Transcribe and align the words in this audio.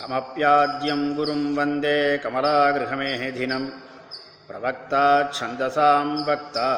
कमप्याद्यं 0.00 1.00
गुरुं 1.16 1.42
वन्दे 1.56 1.96
कमलागृहमेधिनं 2.24 3.64
प्रवक्ता 4.48 5.02
छन्दसां 5.36 6.06
वक्ता 6.28 6.68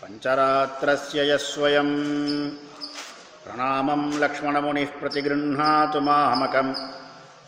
पञ्चरात्रस्य 0.00 1.24
यः 1.30 1.42
स्वयं 1.46 1.90
प्रणामं 3.44 4.02
लक्ष्मणमुनिः 4.22 4.92
प्रतिगृह्णातु 5.00 6.00
मामकं 6.08 6.68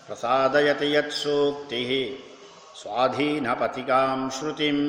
प्रसादयति 0.06 0.88
यत्सूक्तिः 0.96 1.92
स्वाधीनपथिकां 2.80 4.18
श्रुतिम्। 4.36 4.84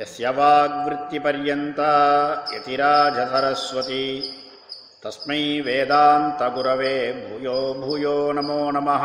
यस्य 0.00 0.28
वाग्वृत्तिपर्यन्ता 0.40 1.92
यतिराजसरस्वती 2.54 4.04
तस्मै 5.03 5.41
वेदान्तगुरवे 5.67 6.95
भूयो 7.21 7.57
भूयो 7.81 8.15
नमो 8.33 8.59
नमः 8.71 9.03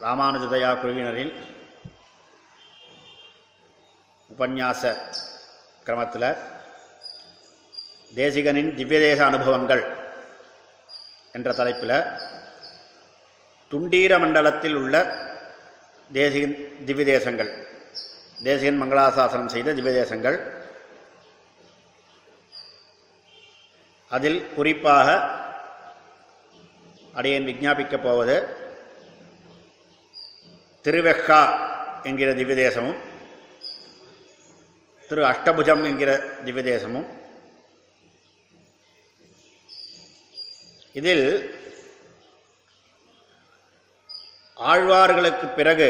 ராமானுஜதயா 0.00 0.70
குழுவினரில் 0.80 1.32
உபன்யாச 4.30 4.82
கிரமத்தில் 5.86 6.28
தேசிகனின் 8.12 8.70
திவ்யதேச 8.74 9.20
அனுபவங்கள் 9.26 9.82
என்ற 11.34 11.48
தலைப்பில் 11.52 11.96
துண்டீர 13.70 14.12
மண்டலத்தில் 14.18 14.76
உள்ள 14.76 14.96
தேசிகன் 16.10 16.56
திவ்ய 16.84 17.06
தேசியன் 18.41 18.81
மங்களாசாசனம் 18.81 19.53
செய்த 19.55 19.73
திவ்யதேசங்கள் 19.73 20.37
அதில் 24.11 24.39
குறிப்பாக 24.55 25.07
அடையன் 27.13 27.47
விஞ்ஞாபிக்கப் 27.47 28.03
போவது 28.03 28.35
திருவெக்கா 30.85 31.41
என்கிற 32.03 32.29
திவ்யதேசமும் 32.33 32.99
திரு 35.09 35.23
அஷ்டபுஜம் 35.29 35.83
என்கிற 35.83 36.11
திவ்யதேசமும் 36.45 37.07
இதில் 40.95 41.25
ஆழ்வார்களுக்கு 44.57 45.45
பிறகு 45.49 45.89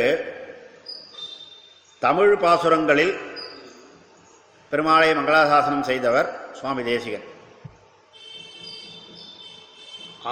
தமிழ் 2.04 2.32
பாசுரங்களில் 2.44 3.12
பெருமாளை 4.72 5.10
மங்களாசாசனம் 5.18 5.84
செய்தவர் 5.90 6.28
சுவாமி 6.60 6.84
தேசிகன். 6.88 7.26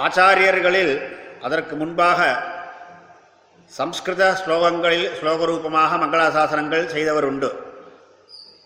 ஆச்சாரியர்களில் 0.04 0.92
அதற்கு 1.46 1.76
முன்பாக 1.82 2.20
சம்ஸ்கிருத 3.78 4.24
ஸ்லோகங்களில் 4.40 5.06
ஸ்லோகரூபமாக 5.18 6.00
மங்களாசாசனங்கள் 6.04 6.90
செய்தவர் 6.94 7.28
உண்டு. 7.30 7.50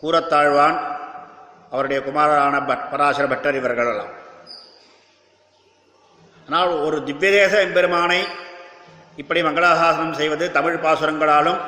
கூரத்தாழ்வான் 0.00 0.78
அவருடைய 1.72 2.00
குமாரரான 2.08 2.64
பட் 2.70 2.89
பராசர 2.91 3.27
பட்டர் 3.34 3.61
இவர்களெல்லாம். 3.61 4.12
ஆனால் 6.46 6.74
ஒரு 6.86 6.96
திவ்யதேச 7.11 7.55
எம்பெருமானை 7.68 8.20
இப்படி 9.22 9.41
மங்களாசாசனம் 9.42 10.18
செய்வது 10.20 10.44
தமிழ் 10.58 10.83
பாசுரங்களாலும் 10.84 11.62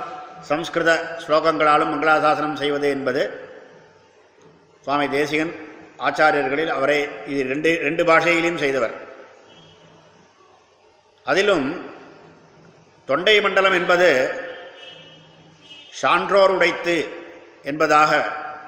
சம்ஸ்கிருத 0.48 0.92
ஸ்லோகங்களாலும் 1.24 1.92
மங்களாசாசனம் 1.92 2.60
செய்வது 2.62 2.88
என்பது 2.96 3.22
சுவாமி 4.84 5.06
தேசிகன் 5.08 5.52
ஆச்சாரியர்களில் 6.08 6.72
அவரை 6.76 6.98
இது 7.26 7.42
ரெண்டு 7.52 7.70
ரெண்டு 7.86 8.02
பாஷையிலும் 8.04 8.62
செய்தவர். 8.64 8.94
அதிலும் 11.26 11.66
தொண்டை 13.08 13.40
மண்டலம் 13.40 13.76
என்பது 13.80 14.08
சான்றோர் 16.00 16.54
உடைத்து 16.56 16.96
என்பதாக 17.70 18.10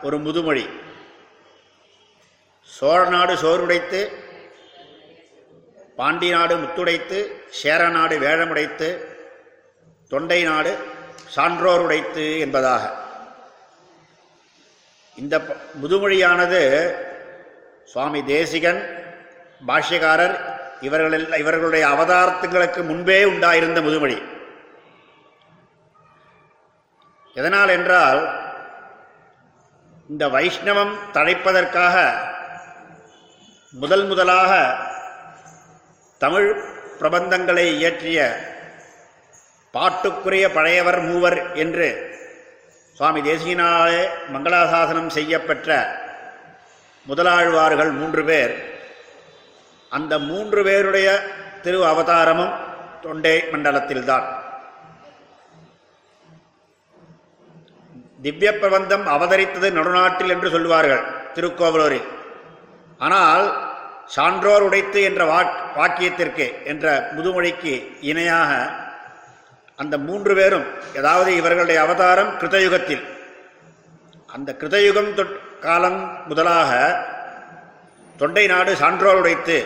ஒரு 0.03 0.19
முதுமொழி. 0.19 0.67
சோழ 2.69 3.01
நாடு 3.09 3.35
சோறுடைத்து 3.43 4.01
பாண்டி 5.97 6.29
நாடு 6.31 6.55
முத்துடைத்து 6.57 7.19
சேர 7.61 7.89
நாடு 7.89 8.17
வேழமுடைத்து 8.25 8.89
தொண்டை 10.09 10.43
நாடு 10.43 10.73
சான்றோர் 11.27 11.81
உடைத்து 11.81 12.39
என்பதாக. 12.39 12.95
இந்த 15.17 15.41
முதுமொழியானது 15.83 16.93
சுவாமி 17.85 18.25
தேசிகன் 18.25 19.07
பாஷ்யக்காரர் 19.67 20.37
இவர்களில் 20.81 21.33
இவர்களுடைய 21.33 21.87
அவதாரத்துங்களுக்கு 21.87 22.85
முன்பே 22.85 23.25
உண்டாயிருந்த 23.25 23.83
முதுமொழி. 23.83 24.23
எதனால் 27.35 27.69
என்றால் 27.69 28.47
இந்த 30.09 30.29
வைஷ்ணவம் 30.29 30.95
தழைப்பதற்காக 31.13 32.13
முதல் 33.71 34.05
முதலாக 34.05 34.79
தமிழ் 36.19 36.63
பிரபந்தங்களை 36.99 37.65
இயற்றிய 37.75 38.47
பாட்டுக்குரிய 39.79 40.45
பழையவர் 40.59 41.01
மூவர் 41.09 41.39
என்று 41.63 41.89
சுவாமி 42.99 43.21
தேசியினாலே 43.27 44.01
மங்களாசாசனம் 44.35 45.11
செய்யப்பெற்ற 45.17 45.77
முதலாழ்வார்கள் 47.07 47.91
மூன்று 47.99 48.23
பேர். 48.31 48.55
அந்த 49.97 50.13
மூன்று 50.31 50.61
பேருடைய 50.69 51.09
திரு 51.65 51.79
அவதாரமும் 51.91 52.57
தொண்டை 53.05 53.35
மண்டலத்தில்தான். 53.53 54.27
திவ்ய 58.25 58.51
பிரபந்தம் 58.61 59.07
அவதரித்தது 59.15 59.69
நடுநாட்டில் 59.79 60.33
என்று 60.35 60.49
சொல்லுவார்கள் 60.55 61.05
திருக்கோவலூரில். 61.37 62.09
ஆனால் 63.07 63.45
சான்றோர் 64.17 64.67
உடைத்து 64.67 65.01
என்ற 65.09 65.23
வாக்கியத்திற்கு 65.79 66.47
என்ற 66.73 66.87
முதுமொழிக்கு 67.17 67.75
இணையாக 68.11 68.53
அந்த 69.83 69.95
மூன்று 70.07 70.33
பேரும் 70.39 70.67
அதாவது 70.99 71.31
இவர்களுடைய 71.41 71.79
அவதாரம் 71.87 72.33
கிருதயுகத்தில். 72.41 73.05
அந்த 74.37 74.51
கிருதயுகம் 74.61 75.11
காலம் 75.67 76.01
முதலாக 76.31 76.71
தொண்டை 78.21 78.45
நாடு 78.53 78.73
சான்றோர் 78.81 79.21
உடைத்து 79.21 79.59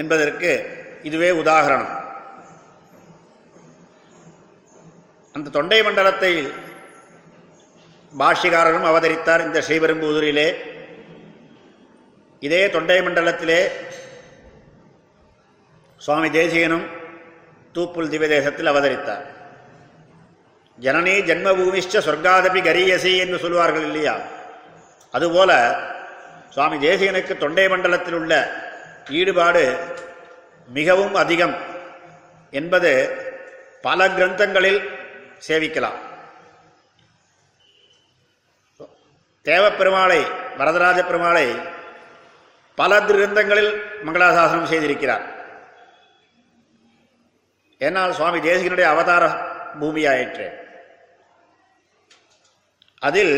என்பதற்கு 0.00 0.50
இதுவே 1.08 1.30
உதாகரணம். 1.42 1.94
அந்த 5.34 5.54
தொண்டை 5.56 5.80
மண்டலத்தை 5.86 6.32
பாஷிகாரரும் 8.12 8.88
அவதரித்தார் 8.90 9.46
இந்த 9.46 9.58
ஸ்ரீபெரும்புதூரிலே. 9.66 10.48
இதே 12.40 12.62
தொண்டை 12.70 13.00
மண்டலத்திலே 13.06 13.60
சுவாமி 15.96 16.28
தேசிகனும் 16.38 16.86
தூப்புல் 17.74 18.08
திவ்யதேசத்தில் 18.08 18.66
அவதரித்தார். 18.66 19.26
ஜனனி 20.78 21.14
ஜென்மபூமிஷ்ட 21.28 22.00
சொர்க்காதபி 22.06 22.60
கரியசி 22.66 23.18
என்று 23.18 23.38
சொல்வார்கள் 23.38 23.82
இல்லையா? 23.82 24.20
அதுபோல 25.10 25.50
சுவாமி 26.50 26.76
தேசிகனுக்கு 26.88 27.36
தொண்டை 27.36 27.68
மண்டலத்தில் 27.68 28.14
உள்ள 28.14 28.32
ஈடுபாடு 29.08 29.78
மிகவும் 30.68 31.14
அதிகம் 31.14 31.56
என்பது 32.50 32.92
பல 33.82 34.08
கிரந்தங்களில் 34.08 34.80
சேவிக்கலாம். 35.48 35.98
தேவப்பெருமாளை 39.44 40.20
வரதராஜ 40.58 40.98
பெருமாளை 41.02 41.46
பல 42.74 43.00
கிரந்தங்களில் 43.00 43.72
மங்களாசாசனம் 44.06 44.70
செய்திருக்கிறார். 44.72 45.39
ஏன்னால் 47.80 48.12
சுவாமி 48.12 48.38
தேசிகனுடைய 48.38 48.82
அவதார 48.82 49.24
பூமியாயிற்று. 49.80 50.46
அதில் 52.98 53.36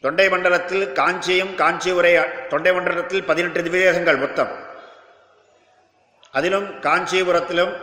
தொண்டை 0.00 0.28
மண்டலத்தில் 0.28 0.92
காஞ்சியும் 0.92 1.54
காஞ்சி 1.54 1.90
உரை 1.90 2.12
தொண்டை 2.48 2.72
மண்டலத்தில் 2.72 3.24
பதினெட்டு 3.24 3.62
திவ்யதேசங்கள் 3.62 4.18
மொத்தம். 4.18 4.52
அதிலும் 6.30 6.80
காஞ்சிபுரத்திலும் 6.80 7.76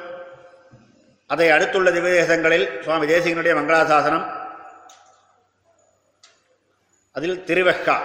அதை 1.28 1.50
அடுத்துள்ள 1.50 1.92
திவ்யதேசங்களில் 1.92 2.82
சுவாமி 2.82 3.06
தேசிகனுடைய 3.06 3.54
மங்களாசாசனம். 3.60 4.26
அதில் 7.12 7.44
திருவெக்கா 7.46 7.98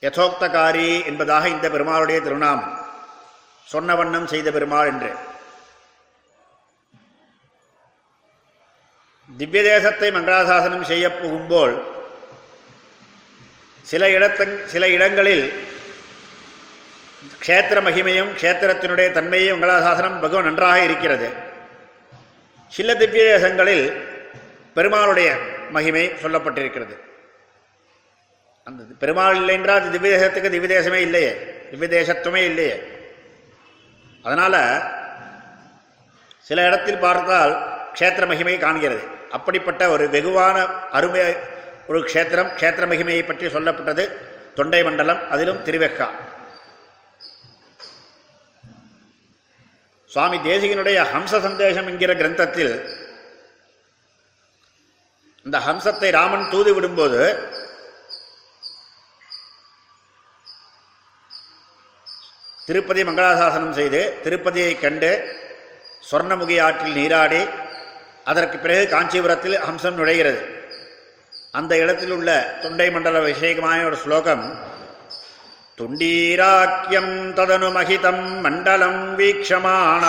யதோக்தகாரி 0.00 1.06
என்பதாக 1.06 1.48
இந்த 1.48 1.68
பெருமாளுடைய 1.68 2.22
திருநாமம். 2.22 2.77
சொன்ன 3.72 3.94
வண்ணம் 3.94 4.26
செய்த 4.26 4.50
பெருமாள் 4.50 4.90
என்று. 4.92 5.10
திவ்ய 9.30 9.62
தேசத்தை 9.62 10.10
மங்களாசாசனம் 10.10 10.88
செய்ய 10.90 11.06
புகும்போல் 11.08 11.74
சில 13.84 14.10
இடத்த 14.10 14.46
சில 14.66 14.88
இடங்களில் 14.88 15.44
க்ஷேத்திர 17.44 17.78
மகிமையும் 17.86 18.32
க்ஷேத்திரத்தினுடைய 18.40 19.08
தன்மையும் 19.12 19.54
மங்களாசாசனம் 19.56 20.18
மிகவும் 20.20 20.44
நன்றாக 20.44 20.84
இருக்கிறது. 20.84 21.28
சில 22.72 22.94
திவ்ய 22.94 23.22
தேசங்களில் 23.34 23.84
பெருமாளுடைய 24.76 25.28
மகிமை 25.70 26.04
சொல்லப்பட்டிருக்கிறது. 26.22 26.94
அந்த 28.66 28.82
பெருமாள் 29.02 29.36
இல்லை 29.36 29.54
என்றால் 29.54 29.80
அது 29.80 29.90
திவ்ய 29.90 30.12
தேசத்துக்கு 30.16 30.54
திவ்ய 30.54 30.70
தேசமே 30.78 31.00
இல்லையே. 31.06 31.32
திவ்ய 31.70 31.88
தேசத்துவமே 31.98 32.42
இல்லையே. 32.50 32.76
அதனால் 34.28 34.60
சில 36.48 36.58
இடத்தில் 36.68 37.04
பார்த்தால் 37.04 37.52
க்ஷேத்திர 37.96 38.24
மகிமை 38.30 38.56
காண்கிறது. 38.64 39.02
அப்படிப்பட்ட 39.36 39.82
ஒரு 39.94 40.04
வெகுவான 40.14 40.56
அருமை 40.96 41.22
ஒரு 41.90 41.98
க்ஷேத்திரம் 42.10 42.50
க்ஷேத்திர 42.58 42.84
மகிமையை 42.90 43.22
பற்றி 43.26 43.46
சொல்லப்பட்டது 43.56 44.04
தொண்டை 44.58 44.80
மண்டலம் 44.86 45.20
அதிலும் 45.34 45.62
திருவெக்கா 45.66 46.08
சுவாமி 50.10 50.36
தேசிகனுடைய 50.48 50.98
ஹம்ச 51.12 51.32
சந்தேகம் 51.46 51.88
என்கிற 51.90 52.12
கிரந்தத்தில் 52.20 52.74
இந்த 55.46 55.58
ஹம்சத்தை 55.66 56.10
ராமன் 56.18 56.50
தூது 56.52 56.70
விடும்போது 56.76 57.20
திருப்பதி 62.68 63.02
மங்களாசாசனம் 63.08 63.76
செய்து 63.78 64.00
திருப்பதியை 64.24 64.72
கண்டு 64.80 65.10
சொர்ணமுகி 66.08 66.56
ஆற்றில் 66.66 66.96
நீராடி 66.98 67.42
அதற்கு 68.30 68.56
பிறகு 68.58 68.84
காஞ்சிபுரத்தில் 68.94 69.56
ஹம்சம் 69.66 69.98
நுழைகிறது. 70.00 70.40
அந்த 71.58 71.72
இடத்தில் 71.82 72.12
உள்ள 72.16 72.30
தொண்டை 72.62 72.88
மண்டல 72.94 73.22
விஷயமான 73.28 73.78
ஒரு 73.88 73.98
ஸ்லோகம் 74.04 74.44
துண்டீராக்கியம் 75.78 77.14
ததனு 77.38 77.68
மகிதம் 77.76 78.24
மண்டலம் 78.44 79.02
வீக்ஷமான 79.18 80.04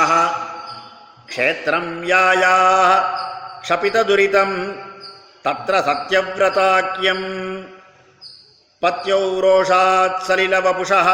க்ஷேத்திரம் 1.32 1.92
யாயா 2.12 2.56
க்ஷபிததுரிதம் 3.64 4.58
தத்ர 5.46 5.76
சத்யவிரதாக்கியம் 5.90 7.28
பத்யௌ 8.84 9.26
ரோஷாத் 9.46 10.24
சலிலவபுஷः 10.28 11.10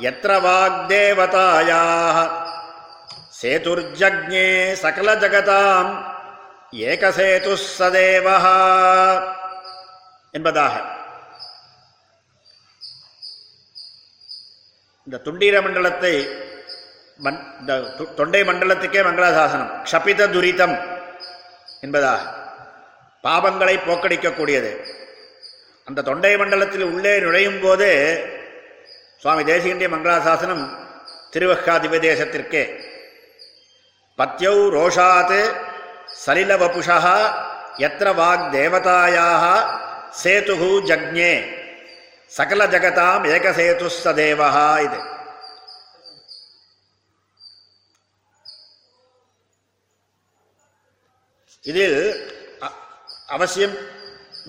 यत्र 0.00 0.32
वाग्देवतायाः 0.40 2.18
सेतुर्जज्ञे 3.40 4.46
सकलजगताम् 4.82 5.92
ஏகசேது 6.84 7.52
சதேவஹ 7.68 8.44
என்பதாக 10.34 10.74
இந்த 15.06 15.20
துண்டீர 15.24 15.56
மண்டலத்தை 15.62 16.12
மண்- 17.18 17.42
இந்த 17.60 17.72
து- 17.96 18.08
தொண்டை 18.14 18.42
மண்டலத்துக்கே 18.44 19.00
மங்களாசாசனம் 19.02 19.72
க்ஷபித 19.84 20.28
துரிதம் 20.32 20.76
என்பதாக 21.80 22.20
பாபங்களை 23.24 23.76
போக்கடிக்கக்கூடியது 23.80 24.72
அந்த 25.86 26.02
தொண்டை 26.02 26.32
மண்டலத்தில் 26.36 26.86
உள்ளே 26.90 27.14
நுழையும் 27.20 27.60
போது 27.60 27.90
சுவாமி 29.25 29.43
தேசிகண்டிய 29.51 29.87
மங்களாசாசனம் 29.91 30.65
திருவக்காதிபதேசத்திற்கே. 31.33 32.61
பத்யௌ 34.17 34.57
ரோஷாத் 34.75 35.39
சலிலவபுஷா 36.25 36.97
எத்திர 37.85 38.11
வாக் 38.19 38.43
தேவதாயாக 38.55 39.45
சேது 40.23 40.67
ஜக்ஞே. 40.89 41.31
சகல 42.35 42.67
ஜகதாம் 42.73 43.25
ஏகசேது 43.37 43.89
சதேவா 44.03 44.51
இது. 44.85 44.99
இதில் 51.71 51.99
அவசியம் 53.37 53.75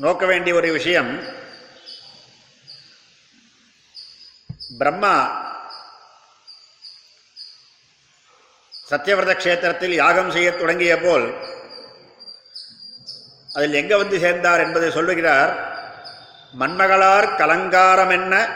நோக்க 0.04 0.26
வேண்டிய 0.26 0.54
ஒரு 0.60 0.72
விஷயம் 0.78 1.10
பிரம்மா. 4.78 5.44
சத்தியவிரத 8.90 9.34
கஷேத்திரத்தில் 9.34 9.94
யாகம் 9.94 10.30
செய்ய 10.30 10.52
தொடங்கிய 10.52 10.98
போல் 10.98 11.34
அதில் 13.54 13.72
எங்கே 13.72 13.94
வந்து 13.94 14.18
சேர்ந்தார் 14.18 14.60
என்பதை 14.60 14.90
சொல்லுகிறார். 14.90 15.78
மண்மகளார் 16.60 17.36
கலங்காரம் 17.36 18.10
என்ன? 18.10 18.48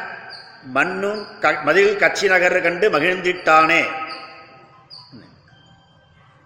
மண்ணும் 0.63 1.39
க- 1.39 1.61
மதில் 1.63 1.97
கட்சி 1.97 2.27
நகர் 2.27 2.61
கண்டு 2.61 2.91
மகிழ்ந்திட்டானே. 2.91 4.09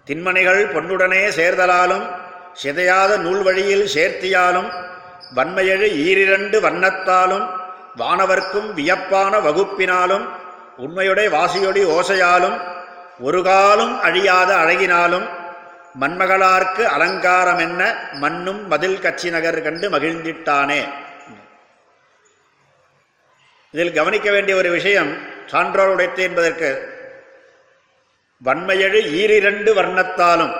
திண்மணிகள் 0.05 0.73
பொன்னுடனே 0.73 1.29
சேர்தலாலும் 1.29 2.19
சிதையாத 2.63 3.17
நூல் 3.17 3.43
வழியில் 3.43 3.89
சேர்த்தியாலும் 3.93 4.85
வன்மையழு 5.33 5.87
ஈரிரண்டு 5.87 6.59
வண்ணத்தாலும் 6.59 7.64
வானவர்க்கும் 7.97 8.69
வியப்பான 8.73 9.33
வகுப்பினாலும் 9.39 10.25
உண்மையுடைய 10.77 11.27
வாசியொடி 11.29 11.81
ஓசையாலும் 11.97 12.57
ஒரு 13.19 13.41
காலம் 13.41 13.93
அழியாத 13.99 14.49
அழகினாலும் 14.55 15.27
மண்மகளார்க்கு 15.99 16.83
அலங்காரம் 16.85 17.59
என்ன 17.59 17.81
மண்ணும் 18.13 18.67
மதில் 18.67 18.99
கட்சி 18.99 19.29
நகர் 19.29 19.61
கண்டு 19.61 19.89
மகிழ்ந்திட்டானே. 19.89 20.81
இதில் 23.73 23.93
கவனிக்க 23.93 24.31
வேண்டிய 24.31 24.55
ஒரு 24.57 24.69
விஷயம் 24.69 25.11
சான்றோர் 25.47 25.93
உடைத்து 25.93 26.23
என்பதற்கு 26.23 26.69
வன்மையழு 28.41 28.99
ஈரிரண்டு 29.19 29.71
வர்ணத்தாலும் 29.73 30.53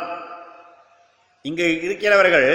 இங்கு 1.46 1.82
இருக்கிறவர்கள் 1.82 2.50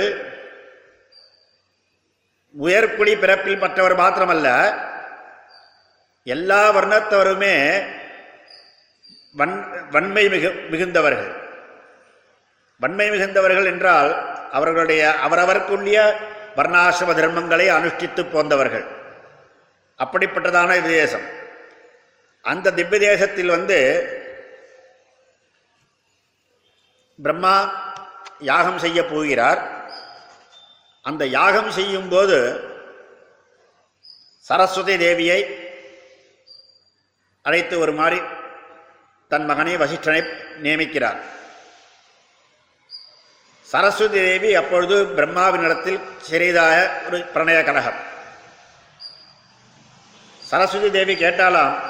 உயர்குடி 2.54 3.12
பிறப்பில் 3.18 3.58
மற்றவர் 3.58 4.00
மாத்திரமல்ல 4.00 4.48
எல்லா 6.24 6.72
வர்ணத்தவருமே 6.76 7.54
வன் 9.32 9.54
வன்மை 9.90 10.28
மிகு 10.28 10.50
மிகுந்தவர்கள். 10.70 11.30
வன்மை 12.80 13.10
மிகுந்தவர்கள் 13.10 13.64
என்றால் 13.64 14.10
அவர்களுடைய 14.52 15.14
அவரவர்க்குரிய 15.26 15.98
வர்ணாசிரம 16.56 17.14
தர்மங்களை 17.18 17.66
அனுஷ்டித்து 17.76 18.22
போந்தவர்கள். 18.24 18.86
அப்படிப்பட்டதான 19.98 20.76
இது 20.76 20.88
தேசம் 20.88 21.26
அந்த 22.42 22.72
திவ்ய 22.72 22.98
தேசத்தில் 22.98 23.48
வந்து 23.48 23.78
பிரம்மா 27.18 27.54
யாகம் 28.38 28.78
செய்ய 28.78 29.06
போகிறார். 29.06 29.79
அந்த 31.02 31.26
யாகம் 31.26 31.70
செய்யும் 31.70 32.08
போது 32.08 32.60
சரஸ்வதி 34.38 34.96
தேவியை 34.96 35.68
அழைத்து 37.42 37.78
ஒரு 37.78 37.94
தன் 39.28 39.44
மகனை 39.44 39.76
வசிஷ்டனை 39.76 40.28
நியமிக்கிறார். 40.62 41.20
சரஸ்வதி 43.62 44.14
தேவி 44.14 44.54
அப்பொழுது 44.54 45.04
பிரம்மாவினிடத்தில் 45.04 46.00
சிறிதாக 46.20 47.00
ஒரு 47.06 47.18
பிரணய 47.18 47.64
கலகம் 47.64 47.98
சரஸ்வதி 50.42 50.90
தேவி 50.90 51.14
கேட்டாலாம் 51.14 51.80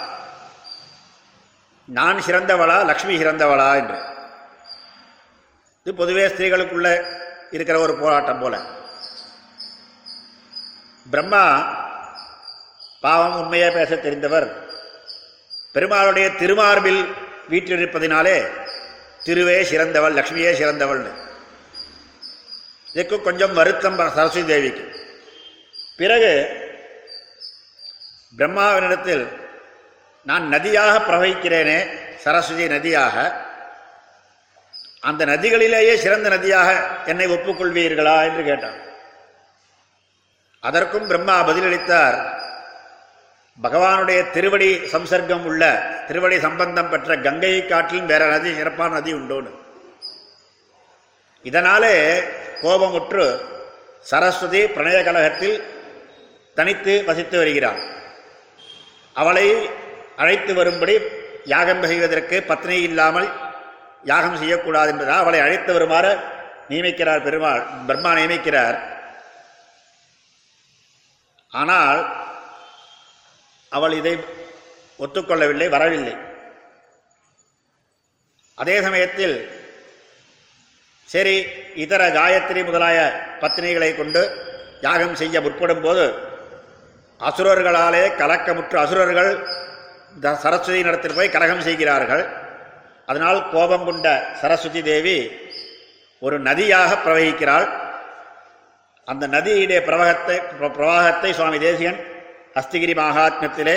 நான் 1.84 2.16
சிறந்தவளா 2.16 2.84
லக்ஷ்மி 2.84 3.16
சிறந்தவளா? 3.16 3.76
என்று. 3.76 4.02
இது 5.82 5.94
பொதுவே 5.94 6.26
ஸ்திரீகளுக்குள்ள 6.26 7.18
இருக்கிற 7.50 7.78
ஒரு 7.78 7.94
போராட்டம் 7.96 8.38
போல. 8.38 8.78
பிரம்மா 11.10 11.44
பாவம் 13.00 13.40
உண்மையே 13.40 13.70
பேச 13.70 13.94
தெரிந்தவர். 13.94 14.48
பெருமாளுடைய 15.74 16.26
திருமார்பில் 16.40 17.14
வீற்றிருப்பதினாலே 17.50 18.36
திருவே 19.26 19.62
சிறந்தவள் 19.62 20.14
லக்ஷ்மியே 20.14 20.52
சிறந்தவள்னு. 20.60 21.12
இதுக்கு 22.94 23.22
கொஞ்சம் 23.22 23.54
வருத்தம் 23.54 23.96
சரஸ்வதி 23.96 24.44
தேவிக்கு. 24.44 24.84
பிறகு 25.96 26.32
பிரம்மாவினிடத்தில் 28.38 29.24
நான் 30.24 30.48
நதியாக 30.48 31.12
பிரவகிக்கிறேனே 31.12 31.78
சரஸ்வதி 32.18 32.66
நதியாக. 32.68 33.32
அந்த 35.00 35.26
நதிகளிலேயே 35.26 35.94
சிறந்த 35.96 36.28
நதியாக 36.28 36.68
என்னை 37.06 37.26
ஒப்புக்கொள்வீர்களா 37.26 38.16
என்று 38.24 38.42
கேட்டான். 38.44 38.88
அதற்கும் 40.68 41.06
பிரம்மா 41.06 41.36
பதிலளித்தார். 41.48 42.18
பகவானுடைய 43.64 44.30
திருவடி 44.34 44.68
சம்சர்க்கம் 44.92 45.44
உள்ள 45.50 45.62
திருவடி 46.08 46.36
சம்பந்தம் 46.40 46.90
பெற்ற 46.90 47.16
கங்கையை 47.26 47.62
காட்டிலும் 47.66 48.10
வேற 48.12 48.22
நதி 48.26 48.50
சிறப்பான 48.58 48.94
நதி 48.94 49.12
உண்டோன்னு. 49.14 49.52
இதனாலே 51.44 51.94
கோபமுற்று 52.62 53.26
சரஸ்வதி 54.10 54.60
பிரணய 54.74 54.98
கழகத்தில் 55.04 55.56
தனித்து 56.54 56.94
வசித்து 57.08 57.36
வருகிறாள் 57.38 57.80
அவளை 59.14 59.46
அழைத்து 60.16 60.52
வரும்படி 60.54 60.94
யாகம் 61.44 61.86
செய்வதற்கு 61.90 62.36
பத்னி 62.48 62.76
இல்லாமல் 62.88 63.28
யாகம் 64.04 64.36
செய்யக்கூடாது 64.36 64.90
என்பதால் 64.92 65.22
அவளை 65.24 65.40
அழைத்து 65.40 65.72
வருமாறு 65.72 66.12
நியமிக்கிறார் 66.70 67.22
பெருமாள் 67.22 67.62
பிரம்மா 67.86 68.12
நியமிக்கிறார். 68.12 68.78
ஆனால் 71.52 72.00
அவள் 73.72 73.94
இதை 74.00 74.12
ஒத்துக்கொள்ளவில்லை 75.04 75.68
வரவில்லை. 75.74 76.14
அதே 78.58 78.76
சமயத்தில் 78.86 79.36
சரி 81.08 81.36
இதர 81.84 82.02
காயத்ரி 82.16 82.60
முதலாய 82.68 82.98
பத்தினிகளை 83.42 83.90
கொண்டு 84.00 84.22
யாகம் 84.86 85.18
செய்ய 85.20 85.36
முற்படும் 85.46 85.82
போது 85.86 86.04
அசுரர்களாலே 87.20 88.04
கலக்கமுற்று 88.20 88.76
அசுரர்கள் 88.84 89.32
சரஸ்வதி 90.44 90.80
நடத்தில் 90.86 91.16
போய் 91.16 91.34
கலகம் 91.34 91.66
செய்கிறார்கள். 91.68 92.24
அதனால் 93.10 93.40
கோபம் 93.54 93.86
கொண்ட 93.88 94.08
சரஸ்வதி 94.40 94.80
தேவி 94.90 95.18
ஒரு 96.22 96.36
நதியாக 96.48 96.90
பிரவகிக்கிறாள். 97.04 97.66
அந்த 99.10 99.26
நதியுடைய 99.26 99.80
பிரவகத்தை 99.84 100.36
பிரவாகத்தை 100.60 101.30
சுவாமி 101.32 101.58
தேசியன் 101.58 101.98
அஸ்திகிரி 102.54 102.94
மகாத்மியத்திலே 102.94 103.76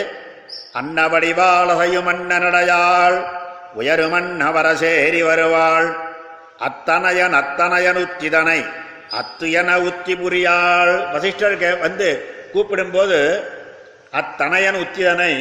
அன்னவடிவாளசையும் 0.74 2.10
அன்னனடையாள் 2.14 3.18
உயருமன்னவரசேரி 3.76 5.22
வருவாள் 5.24 5.90
அத்தனையன் 6.60 7.34
அத்தனையன் 7.34 7.96
உத்திதனை 7.96 8.60
அத்துயன 9.12 9.70
உத்தி 9.82 10.14
புரியாள். 10.16 10.94
வசிஷ்டர் 11.14 11.80
வந்து 11.80 12.08
கூப்பிடும்போது 12.54 13.20
அத்தனையன் 14.12 14.76
உத்திதனை 14.76 15.34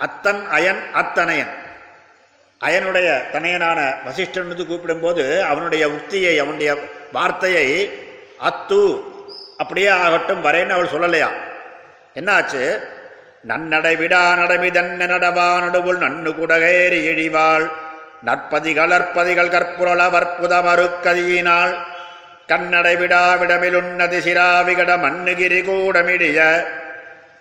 அத்தன் 0.00 0.42
அயன் 0.48 0.82
அத்தனையன். 0.92 1.52
அயனுடைய 2.60 3.08
தனையனான 3.32 3.78
வசிஷ்டன் 4.06 4.70
கூப்பிடும்போது 4.70 5.24
அவனுடைய 5.40 5.88
உத்தியை 5.88 6.34
அவனுடைய 6.38 6.72
வார்த்தையை 7.12 7.66
அத்து. 8.42 9.02
அப்படியே 9.56 9.88
ஆகட்டும் 9.88 10.44
வரேன்னு 10.44 10.68
அவள் 10.68 10.88
சொல்லலையா? 10.88 11.28
என்னாச்சு? 12.14 12.78
நன்னடை 13.42 13.96
விடா 13.96 14.34
நடமிதன்ன 14.34 15.06
நடவா 15.06 15.60
நடுவுள் 15.60 15.98
நன்னு 15.98 16.34
குடகேறி 16.34 17.06
இழிவாள். 17.06 17.70
நற்பதிகள் 18.24 18.90
அற்பதிகள் 18.90 19.48
கற்புரள 19.48 20.10
வற்புத 20.10 20.60
மறுக்கதியினாள். 20.60 21.74
கண்ணடை 22.48 22.96
விடா 22.96 23.34
விடமிலுன்னதி 23.34 24.18
சிராவிகட 24.18 24.96
மண்ணுகிரி 24.98 25.62
கூடமிடிய. 25.62 26.64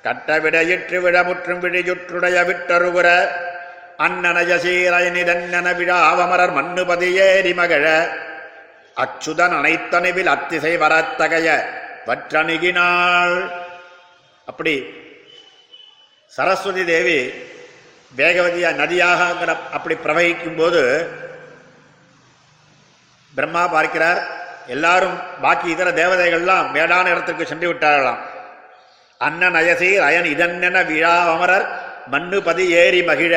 கட்டவிட 0.03 0.63
இற்று 0.63 1.01
விட 1.01 1.23
முற்றும் 1.23 1.61
விழியுற்றுடைய 1.61 2.45
விட்டருகுற. 2.45 3.27
அன்னனய 3.97 4.55
சீரயனிதன்னன 4.55 5.75
விழாவமரர் 5.75 6.51
மண்ணுபதி 6.51 7.13
ஏறி 7.13 7.53
மகிழ. 7.53 8.07
அச்சுதன் 8.97 9.55
அனைத்தனுவில் 9.59 10.31
அத்திசை 10.35 10.73
வரத்தகைய 10.77 11.47
வற்றணுகினாள். 12.07 13.37
அப்படி 14.45 14.75
சரஸ்வதி 16.31 16.83
தேவி 16.85 17.19
வேகவதியா 18.17 18.69
நதியாக 18.81 19.19
அப்படி 19.75 19.95
பிரவகிக்கும் 19.95 20.59
போது 20.61 20.81
பிரம்மா 23.33 23.63
பார்க்கிறார் 23.67 24.21
எல்லாரும் 24.67 25.17
பாக்கி 25.41 25.67
இதர 25.73 25.89
தேவதைகள்லாம் 25.91 26.67
மேடான 26.75 27.05
இடத்துக்கு 27.13 27.45
சென்று 27.45 27.67
விட்டார்களாம். 27.71 28.21
அண்ணன் 29.17 29.57
அயசி 29.61 29.89
அயன் 30.07 30.29
இதன்னென 30.33 30.77
விழா 30.89 31.15
அமரர் 31.33 31.67
மண்ணு 32.13 32.37
பதி 32.47 32.65
ஏறி 32.83 33.01
மகிழ. 33.09 33.33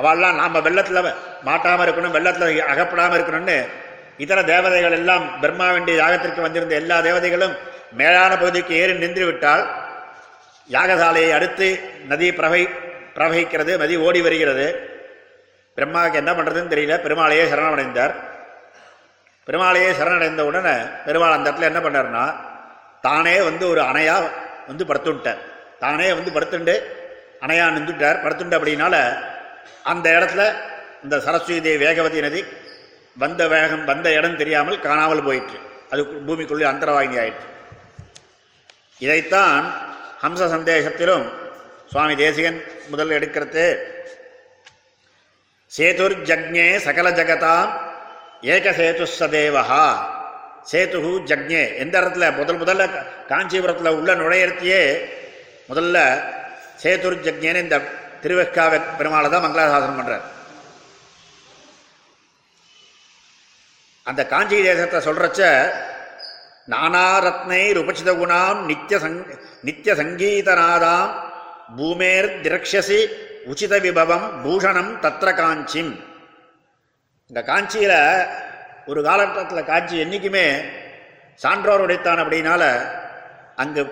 அவள்லாம் 0.00 0.38
நாம 0.40 0.60
வெள்ளத்துல 0.66 1.00
மாட்டாம 1.48 1.84
இருக்கணும் 1.86 2.16
வெள்ளத்துல 2.16 2.46
அகப்படாம 2.72 3.16
இருக்கணும்னு 3.18 3.58
இதர 4.18 4.42
தேவதைகள் 4.42 4.92
எல்லாம் 4.92 5.40
பிரம்மாவின் 5.40 5.88
யாகத்திற்கு 6.02 6.40
வந்திருந்த 6.40 6.74
எல்லா 6.74 7.00
தேவதைகளும் 7.00 7.54
மேலான 7.92 8.32
பகுதிக்கு 8.36 8.74
ஏறி 8.74 8.92
நின்றுவிட்டால் 8.92 9.64
யாகசாலையை 10.70 11.30
அடுத்து 11.32 11.68
நதி 12.08 12.32
பிரவை 12.32 12.68
பிரவகிக்கிறது 13.16 13.72
நதி 13.76 13.96
ஓடி 13.96 14.20
வருகிறது. 14.20 14.66
பிரம்மாவுக்கு 15.76 16.14
என்ன 16.14 16.32
பண்ணுறதுன்னு 16.32 16.72
தெரியல. 16.74 16.96
பெருமாளையே 17.04 17.44
சரணமடைந்தார் 17.52 18.14
பெருமாளையே 19.46 19.90
சரணடைந்த 19.92 20.44
உடனே 20.44 20.74
பெருமாள் 21.06 21.36
அந்த 21.36 21.50
இடத்துல 21.50 21.70
என்ன 21.70 21.80
பண்ணார்னா 21.80 22.24
தானே 23.00 23.40
வந்து 23.40 23.68
ஒரு 23.68 23.80
அணையாக 23.80 24.30
வந்து 24.66 24.84
படுத்துட்டார். 24.84 25.40
தானே 25.78 26.12
வந்து 26.12 26.30
படுத்துண்டு 26.30 26.74
அணையாக 27.40 27.74
நின்றுட்டார். 27.76 28.20
படுத்துண்டு 28.24 28.58
அப்படின்னால 28.58 28.96
அந்த 29.82 30.06
இடத்துல 30.10 30.42
இந்த 31.02 31.20
சரஸ்வதி 31.20 31.60
தேவி 31.60 31.84
வேகவதி 31.84 32.20
நதி 32.20 32.44
வந்த 33.22 33.42
வேகம் 33.52 33.84
வந்த 33.90 34.06
இடம் 34.18 34.38
தெரியாமல் 34.42 34.84
காணாமல் 34.86 35.26
போயிற்று. 35.26 35.58
அது 35.92 36.02
பூமிக்குள்ளே 36.26 36.66
அந்தரவாகினி 36.70 37.16
ஆயிற்று. 37.22 37.48
இதைத்தான் 39.04 39.64
ஹம்ச 40.24 40.42
சந்தேசத்திலும் 40.54 41.26
சுவாமி 41.92 42.14
தேசிகன் 42.22 42.58
முதல் 42.92 43.16
எடுக்கிறது. 43.18 43.66
சேதுர் 45.76 46.16
ஜக்ஞே 46.30 46.66
சகல 46.86 47.06
ஜகதாம் 47.20 47.70
ஏக 48.54 48.72
சேது 48.80 49.04
சதேவஹா 49.18 49.86
சேதுகு 50.70 51.12
ஜக்ஞே. 51.30 51.62
எந்த 51.82 51.94
இடத்துல? 52.00 52.26
முதல் 52.40 52.60
முதல்ல 52.62 52.84
காஞ்சிபுரத்தில் 53.30 53.96
உள்ள 53.98 54.10
நுழையிறத்தையே 54.22 54.82
முதல்ல 55.70 55.96
சேதுர் 56.82 57.22
ஜக்ஞேன்னு 57.26 57.64
இந்த 57.66 57.76
திருவெக்காவ 58.22 58.72
பெருமாளை 58.98 59.28
தான் 59.30 59.44
மங்களாசாசனம் 59.46 60.00
பண்ணுறார் 60.00 60.24
அந்த 64.06 64.22
காஞ்சி 64.32 64.56
தேசத்தை 64.64 64.98
சொல்றச்ச 65.06 65.42
நானாரத்னை 66.72 67.60
உபசித 67.82 68.10
குணாம் 68.18 68.58
நித்திய 68.70 68.96
சங் 69.04 69.16
நித்திய 69.66 69.92
சங்கீதநாதாம் 70.00 71.12
பூமேர் 71.76 72.28
திரக்ஷசி 72.44 72.98
உச்சித 73.50 73.74
விபவம் 73.84 74.26
பூஷணம் 74.42 74.92
தத்திர 75.04 75.28
காஞ்சிம். 75.40 75.92
இந்த 77.30 77.40
காஞ்சியில் 77.50 77.98
ஒரு 78.90 79.00
காலகட்டத்தில் 79.06 79.68
காஞ்சி 79.70 79.96
என்றைக்குமே 80.04 80.46
சான்றோர் 81.40 81.84
உடைத்தான் 81.84 82.22
அப்படின்னால 82.24 82.62
அங்கு 83.62 83.82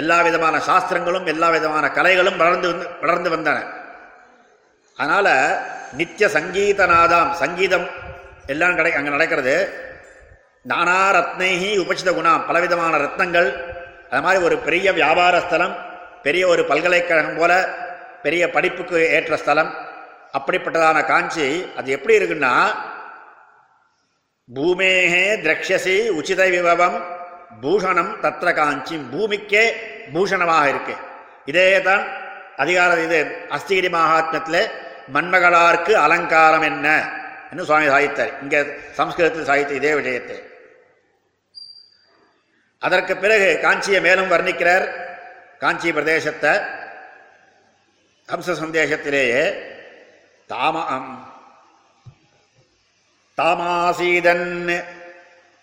எல்லா 0.00 0.18
விதமான 0.26 0.56
சாஸ்திரங்களும் 0.68 1.28
எல்லா 1.32 1.48
விதமான 1.56 1.86
கலைகளும் 1.98 2.40
வளர்ந்து 2.42 2.68
வந்து 2.70 2.86
வளர்ந்து 3.02 3.30
வந்தன. 3.34 3.58
அதனால் 4.98 5.32
நித்திய 6.00 6.26
சங்கீதநாதாம் 6.36 7.32
சங்கீதம் 7.42 7.88
எல்லாம் 8.52 8.76
கடை 8.78 8.92
அங்கே 8.98 9.10
நடக்கிறது. 9.16 9.54
நானா 10.70 11.00
ரத்னைஹி 11.16 11.70
உபசித 11.82 12.10
குணாம் 12.18 12.46
பலவிதமான 12.48 12.94
ரத்னங்கள். 13.04 13.48
அது 14.10 14.22
மாதிரி 14.26 14.40
ஒரு 14.48 14.56
பெரிய 14.66 14.92
வியாபார 14.98 15.34
ஸ்தலம் 15.46 15.74
பெரிய 16.26 16.44
ஒரு 16.52 16.62
பல்கலைக்கழகம் 16.70 17.38
போல 17.40 17.52
பெரிய 18.24 18.42
படிப்புக்கு 18.54 18.98
ஏற்ற 19.16 19.34
ஸ்தலம். 19.42 19.70
அப்படிப்பட்டதான 20.38 20.98
காஞ்சி 21.10 21.46
அது 21.78 21.88
எப்படி 21.96 22.14
இருக்குன்னா 22.18 22.54
பூமேகே 24.48 25.24
திரக்ஷசி 25.44 25.96
உச்சித 26.18 26.42
விபவம் 26.54 26.98
பூஷணம் 27.62 28.10
தத்திர 28.24 28.48
காஞ்சி 28.58 28.96
பூமிக்கே 29.12 29.64
பூஷணமாக 30.14 30.66
இருக்கு. 30.72 30.94
இதே 31.50 31.68
தான் 31.88 32.04
அதிகார 32.62 33.00
இது 33.06 33.18
அஸ்திகிரி 33.56 33.90
மகாத்மத்தில் 33.96 34.62
மன்மகளார்க்கு 35.14 35.92
அலங்காரம் 36.04 36.66
என்ன? 36.70 36.88
என்று 37.50 37.66
சுவாமி 37.68 37.88
சாதித்தார் 37.88 38.32
இங்கே 38.42 38.60
சம்ஸ்கிருதத்தில் 38.98 39.48
சாதித்த 39.50 39.80
இதே 39.80 39.92
விஷயத்தை 39.94 40.38
அதற்கு 42.82 43.14
பிறகு 43.16 43.48
காஞ்சியை 43.62 44.00
மேலும் 44.00 44.32
வர்ணிக்கிறார் 44.32 44.86
காஞ்சி 45.62 45.90
பிரதேசத்தை 45.92 46.52
ஹம்ச 48.28 48.54
சந்தேகத்திலேயே 48.60 49.42
தாம 50.50 50.76
தாமாசீதன் 53.38 54.48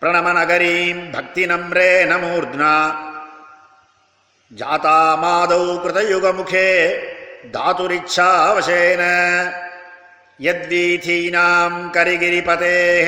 பிரணமநகரீம் 0.01 1.03
பக்தி 1.11 1.43
நம்ரே 1.45 1.91
நமூர்த்னா 2.05 2.73
ஜாதா 4.51 4.99
மாதௌ 5.21 5.63
கிருதயுகமுகே 5.83 6.69
தாதுரிச்சாவசேன 7.55 9.01
யத்வீதீனாம் 10.39 11.79
கரிகிரிபதேः 11.95 13.07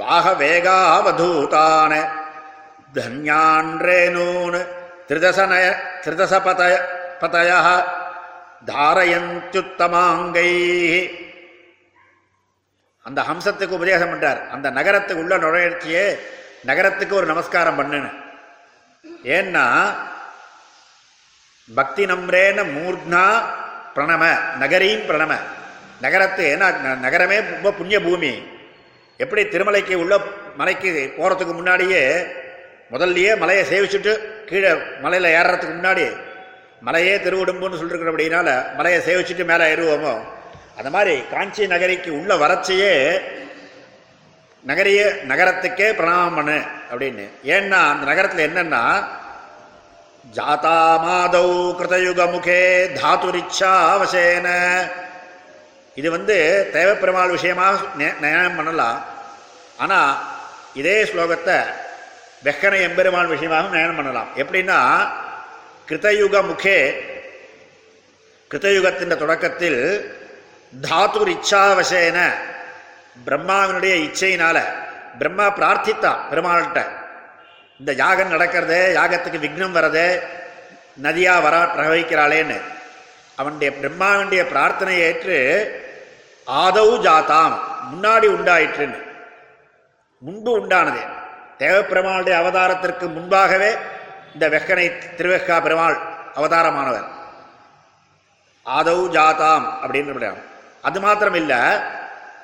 வாகவேகாவதூதான் 0.00 1.94
தன்யான் 2.94 3.72
ரேனூன் 3.82 4.58
திரிதசனய 5.08 5.66
திரிதசபதய 6.04 6.74
பதய 7.22 7.50
தாரயந்துத்தமாங்கை 8.68 10.50
அந்த 13.06 13.20
ஹம்சத்துக்கு 13.20 13.78
உபதேசம் 13.78 14.12
பண்றார் 14.12 14.40
அந்த 14.50 14.66
நகரத்துக்கு 14.70 15.22
உள்ள 15.22 15.36
நுழைச்சியே 15.38 16.04
நகரத்துக்கு 16.64 17.14
ஒரு 17.14 17.26
நமஸ்காரம் 17.26 17.78
பண்ணுன்னு 17.80 18.10
ஏன்னா 19.30 19.64
பக்தி 21.68 22.04
நம்ரேன 22.06 22.64
மூர்த்னா 22.72 23.24
பிரணம 23.94 24.24
நகரீம் 24.58 25.04
பிரணம 25.06 25.32
நகரத்து 26.04 26.42
ஏன்னா 26.54 26.68
நகரமே 27.06 27.38
ரொம்ப 27.54 27.72
புண்ணிய 27.78 27.98
பூமி. 28.06 28.32
எப்படி 29.22 29.42
திருமலைக்கு 29.52 29.94
உள்ள 30.02 30.14
மலைக்கு 30.60 30.90
போகிறதுக்கு 31.16 31.54
முன்னாடியே 31.58 32.02
முதல்லையே 32.92 33.32
மலையை 33.42 33.64
சேவிச்சுட்டு 33.72 34.12
கீழே 34.48 34.70
மலையில் 35.04 35.34
ஏறுறதுக்கு 35.38 35.74
முன்னாடி 35.78 36.06
மலையே 36.86 37.14
திருவிடும்புன்னு 37.24 37.80
சொல்லிருக்கிற 37.80 38.12
அப்படின்னால 38.12 38.48
மலையை 38.78 39.00
சேவிச்சுட்டு 39.08 39.44
மேலே 39.50 39.64
ஏறுவோமோ? 39.74 40.14
அந்த 40.78 40.90
மாதிரி 40.94 41.14
காஞ்சி 41.32 41.64
நகரிக்கு 41.72 42.10
உள்ள 42.18 42.32
வரச்சையே 42.42 42.94
நகரிய 44.64 45.00
நகரத்துக்கே 45.30 45.88
பிரணாமம் 45.98 46.36
பண்ணு 46.38 46.58
அப்படின்னு. 46.90 47.24
ஏன்னா 47.54 47.80
அந்த 47.92 48.04
நகரத்தில் 48.10 48.46
என்னன்னா 48.48 48.82
ஜாதா 50.36 50.78
மாதௌ 51.04 51.48
கிருதயுக 51.78 52.26
முகே 52.34 52.60
தாத்துரிச்சாவசேன 52.98 54.48
இது 56.00 56.08
வந்து 56.16 56.36
தேவப்பெருமாள் 56.76 57.34
விஷயமாக 57.36 57.78
நியாயம் 58.24 58.58
பண்ணலாம். 58.58 58.98
ஆனால் 59.82 60.12
இதே 60.80 60.96
ஸ்லோகத்தை 61.10 61.56
வெக்கன 62.46 62.74
எம்பெருமாள் 62.86 63.32
விஷயமாக 63.34 63.74
நயனம் 63.74 63.98
பண்ணலாம். 63.98 64.30
எப்படின்னா 64.42 64.78
கிருதயுக 65.88 66.36
முகே 66.50 66.78
கிருதயுகத்தின் 68.50 69.22
தொடக்கத்தில் 69.22 69.80
தாத்துர் 70.86 71.30
இச்சாவசேன 71.36 72.18
பிரம்மாவினுடைய 73.26 73.94
இச்சையினால 74.06 74.58
பிரம்மா 75.20 75.46
பிரார்த்தித்தான் 75.58 76.20
பெருமாள்கிட்ட. 76.30 76.80
இந்த 77.80 77.92
யாகம் 78.02 78.34
நடக்கிறது 78.34 78.78
யாகத்துக்கு 78.98 79.44
விக்னம் 79.44 79.76
வர்றது 79.76 80.06
நதியாக 81.06 81.44
வரா 81.46 81.60
பிரவகிக்கிறாளேன்னு. 81.74 82.58
அவனுடைய 83.36 83.74
பிரம்மாவனுடைய 83.80 84.42
பிரார்த்தனை 84.48 84.98
ஏற்று 84.98 85.36
ஆதௌ 86.46 86.88
ஜாதாம் 87.06 87.58
முன்னாடி 87.92 88.26
உண்டாயிற்றுன்னு 88.36 89.02
முன்பு 90.18 90.60
உண்டானது. 90.60 91.00
தேவப்பெருமாளுடைய 91.58 92.32
அவதாரத்திற்கு 92.32 93.08
முன்பாகவே 93.08 93.76
இந்த 94.32 94.48
வெக்கனை 94.48 94.92
திருவெக்கா 95.16 95.62
பெருமாள் 95.62 95.98
அவதாரமானவர். 96.34 97.08
ஆதௌ 98.66 99.00
ஜாதாம் 99.16 99.66
அப்படின்னு 99.86 100.36
அது 100.82 101.00
மாத்திரம் 101.00 101.34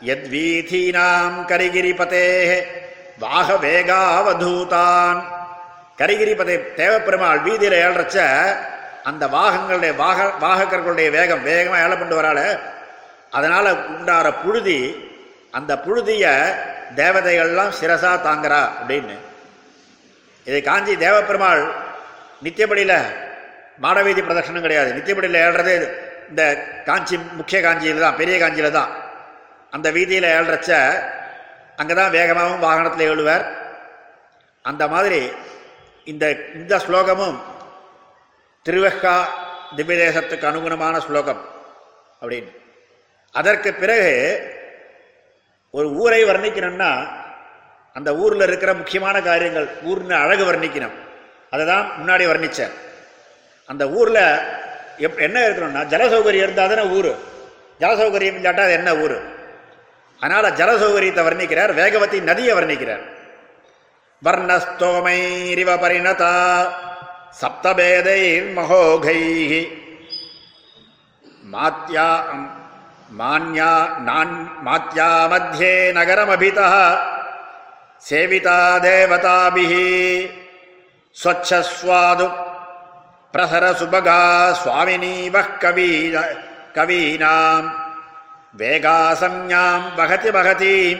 யத் 0.04 0.26
வீதீனாம் 0.34 1.36
கரிகிரிபதே 1.46 2.62
வாக 3.18 3.52
வேகாவதூதான். 3.52 5.22
கரிகிரிபதே 5.98 6.56
தேவப்பெருமாள் 6.76 7.42
வீதியில் 7.42 7.78
ஏழறச்ச 7.78 8.16
அந்த 9.08 9.24
வாகங்களுடைய 9.36 9.92
வாக 10.02 10.18
வாகக்கர்களுடைய 10.44 11.08
வேகம் 11.16 11.46
வேகமாக 11.50 11.84
ஏழை 11.84 11.96
கொண்டு 11.96 12.16
வரால 12.18 12.40
அதனால் 13.36 13.70
உண்டாகிற 13.94 14.28
புழுதி 14.42 14.78
அந்த 15.58 15.72
புழுதியை 15.84 16.32
தேவதைகள்லாம் 17.00 17.76
சிரசா 17.78 18.12
தாங்கிறா 18.26 18.60
அப்படின்னு. 18.80 19.16
இதை 20.46 20.60
காஞ்சி 20.68 20.94
தேவப்பெருமாள் 21.04 21.62
நித்தியப்படியில் 22.44 22.98
மாடவீதி 23.84 24.20
பிரதட்சணம் 24.26 24.64
கிடையாது. 24.66 24.90
நித்தியப்படியில் 24.96 25.42
ஏழுறது 25.44 25.74
இந்த 26.30 26.42
காஞ்சி 26.88 27.16
முக்கிய 27.38 27.58
காஞ்சியில் 27.66 28.04
தான் 28.06 28.18
பெரிய 28.20 28.36
காஞ்சியில் 28.42 28.76
தான். 28.78 28.90
அந்த 29.76 29.88
வீதியில் 29.96 30.32
ஏழுறச்ச 30.36 30.72
அங்கே 31.80 31.94
தான் 32.00 32.14
வேகமாகவும் 32.16 32.64
வாகனத்தில் 32.66 33.10
எழுவார் 33.12 33.44
அந்த 34.64 34.84
மாதிரி 34.94 35.20
இந்த 36.06 36.24
இந்த 36.60 36.74
ஸ்லோகமும் 36.84 37.38
திருவெக்கா 38.68 39.16
திவ்ய 39.76 39.96
தேசத்துக்கு 40.04 40.46
அனுகுணமான 40.50 40.98
ஸ்லோகம் 40.98 41.40
அப்படின்னு. 42.22 42.50
அதற்கு 43.30 43.74
பிறகு 43.74 44.12
ஒரு 45.70 45.88
ஊரை 45.90 46.24
வர்ணிக்கணும்னா 46.24 46.90
அந்த 47.92 48.16
ஊரில் 48.16 48.40
இருக்கிற 48.40 48.74
முக்கியமான 48.74 49.22
காரியங்கள் 49.22 49.68
ஊர்னு 49.84 50.14
அழகு 50.22 50.52
வர்ணிக்கணும். 50.52 50.96
அதை 51.50 51.66
தான் 51.66 51.90
முன்னாடி 52.00 52.24
வர்ணித்தேன் 52.32 52.74
அந்த 53.66 53.88
ஊரில் 53.88 54.22
எப் 55.06 55.18
என்ன 55.18 55.48
இருக்கணும்னா 55.48 55.82
ஜலசௌகரியம் 55.92 56.46
இருந்தால் 56.46 56.68
தானே 56.68 56.84
ஊர். 56.98 57.12
ஜலசௌகரியம் 57.80 58.38
இல்லாட்டா 58.40 58.64
அது 58.66 58.72
என்ன 58.72 58.96
ஊர்? 58.96 59.18
அதனால் 60.20 60.56
ஜலசௌகரியத்தை 60.60 61.24
வர்ணிக்கிறார் 61.28 61.72
வேகவதி 61.80 62.20
நதியை 62.22 62.54
வர்ணிக்கிறார். 62.56 63.04
வர்ணஸ்தோமைரிவ 64.24 65.70
பரிணதா. 65.84 66.32
சப்தபேதைர் 67.39 68.47
மகோகை 68.57 69.21
மாத்யா 71.43 72.07
மான்யா 73.11 73.71
நான் 74.07 74.33
மாத்யா 74.65 75.09
மத்தியே 75.31 75.73
நகரமபிதः 75.97 76.73
சேவிதா 78.03 78.59
தேவதாபிः 78.85 79.73
स्वच्छस्वादु 81.15 82.27
प्रसरसुभगा 83.33 84.21
स्वामिनीवः 84.55 85.47
कवी 85.63 85.91
कवीनाम् 86.75 87.69
வேகாசம்யாம் 88.55 89.85
வகதி 89.97 90.31
வகதீம் 90.33 90.99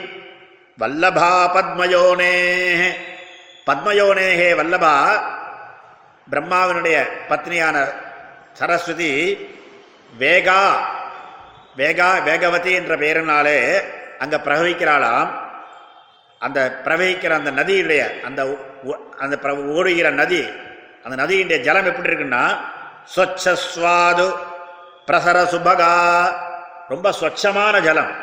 வல்லபா 0.78 1.28
பத்மயோனேஹ 1.54 2.80
பத்மயோனேஹே 3.66 4.48
வல்லபா 4.58 4.94
பிரம்மாவினுடைய 6.31 7.05
பத்னியான 7.29 7.93
சரஸ்வதி 8.53 9.33
வேகா 10.19 10.73
வேகா 11.77 12.23
வேகவதி 12.25 12.73
என்ற 12.73 12.97
பெயரினாலே 12.97 13.83
அங்கே 14.19 14.35
பிரவகிக்கிறாளாம். 14.35 15.31
அந்த 16.39 16.81
பிரவகிக்கிற 16.83 17.29
அந்த 17.29 17.51
நதியுடைய 17.51 18.21
அந்த 18.21 18.57
அந்த 19.17 19.35
பிர- 19.35 19.65
ஓடுகிற 19.65 20.09
நதி 20.09 20.49
அந்த 21.03 21.23
நதியினுடைய 21.23 21.59
ஜலம் 21.59 21.85
எப்படி 21.85 22.09
இருக்குன்னா 22.09 22.57
ஸ்வச்சஸ்வாது 23.15 24.35
பிரசர 25.07 25.43
சுபகா 25.43 26.25
ரொம்ப 26.87 27.13
ஸ்வச்சமான 27.21 27.81
ஜலம் 27.81 28.15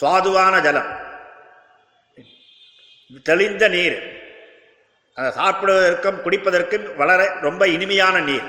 சுவாதுவான 0.00 0.60
ஜலம். 0.60 1.04
தெளிந்த 3.22 3.68
நீர். 3.68 4.15
அதை 5.16 5.30
சாப்பிடுவதற்கும் 5.30 6.20
குடிப்பதற்கும் 6.24 6.96
வளர 6.96 7.32
ரொம்ப 7.40 7.68
இனிமையான 7.68 8.20
நீர். 8.20 8.46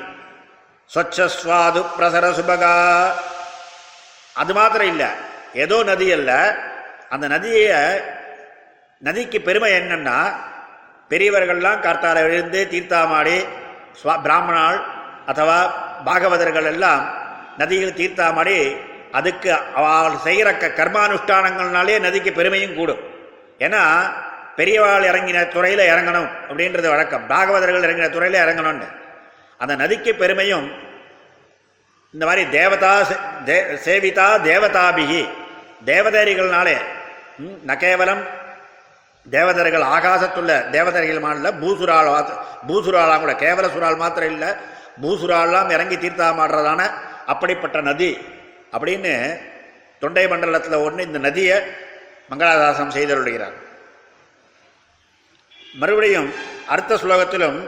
ஸ்வச்சஸ்வாது 0.93 1.85
பிரசர 1.99 2.25
சுபகா. 2.39 2.73
அது 4.33 4.53
மாத்திரம் 4.53 4.87
இல்லை. 4.87 5.07
ஏதோ 5.53 5.83
நதி 5.83 6.11
அல்ல. 6.11 6.59
அந்த 7.09 7.27
நதியை 7.27 7.77
நதிக்கு 8.99 9.41
பெருமை 9.41 9.71
என்னன்னா 9.71 10.33
பெரியவர்கள்லாம் 11.09 11.81
கார்த்தால 11.81 12.15
எழுந்து 12.15 12.67
தீர்த்தாமாடி 12.71 13.47
ஸ்வா 14.03 14.21
பிராமணால் 14.21 14.79
அथवा 15.27 15.59
பாகவதர்கள் 16.05 16.65
எல்லாம் 16.65 17.03
நதியில் 17.57 17.93
தீர்த்தாமாடி 17.93 18.77
அதுக்கு 19.11 19.53
அவள் 19.75 20.17
செய்கிற 20.17 20.55
க 20.55 20.67
கர்மானுஷ்டானங்கள்னாலே 20.67 21.99
நதிக்கு 21.99 22.33
பெருமையும் 22.33 22.75
கூடும். 22.75 22.99
ஏன்னா 23.59 23.83
பெரியவாள் 24.57 25.03
இறங்கின 25.03 25.47
துறையில் 25.47 25.89
இறங்கணும் 25.89 26.29
அப்படின்றது 26.49 26.89
வழக்கம். 26.89 27.29
பாகவதர்கள் 27.29 27.83
இறங்கின 27.83 28.09
துறையில் 28.09 28.41
இறங்கணும்னு. 28.41 28.87
அந்த 29.57 29.75
நதிக்கு 29.75 30.15
பெருமையும் 30.15 30.71
இந்த 32.13 32.25
மாதிரி 32.25 32.49
தேவதா 32.49 33.01
சே- 33.01 33.19
தே- 33.45 33.77
சேவிதா 33.85 34.41
தேவதாபிகி 34.41 35.29
தேவதேரிகள்னாலே 35.85 36.77
ம், 37.37 37.57
ந 37.67 37.77
கேவலம் 37.77 38.23
தேவதர்கள் 39.29 39.81
ஆகாசத்துள்ள 39.81 40.69
தேவதர்கள் 40.69 41.21
மாடல 41.21 41.59
பூசுரால் 41.59 42.07
மாத்த- 42.07 43.19
கூட 43.19 43.33
கேவல 43.33 43.67
சுரால் 43.67 43.97
மாத்திரம் 43.97 44.31
இல்லை 44.31 44.47
பூசுராலாம் 45.01 45.71
இறங்கி 45.71 45.95
தீர்த்தாமாடுறதான 45.95 46.91
அப்படிப்பட்ட 47.25 47.81
நதி 47.81 48.17
அப்படின்னு 48.71 49.41
தொண்டை 49.99 50.27
மண்டலத்தில் 50.27 50.73
ஒன்று 50.73 51.03
இந்த 51.03 51.17
நதியை 51.17 51.57
மங்களாதாசம் 52.29 52.91
செய்தருளுகிறார். 52.91 53.66
மறுபடியும் 55.74 56.30
அடுத்த 56.68 56.98
ஸ்லோகத்திலும் 57.02 57.60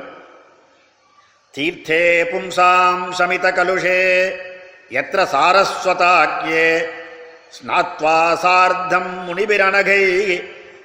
தீர்த்தே 1.54 2.02
பும்சாம் 2.30 3.04
சமித 3.18 3.46
கலுஷே 3.57 4.00
எத்திர 4.92 5.20
சாரஸ்வதாக்கியே 5.33 6.68
ஸ்நாத்வா 7.57 8.18
சார்த்தம் 8.42 9.12
முனிபிரணகை 9.26 10.04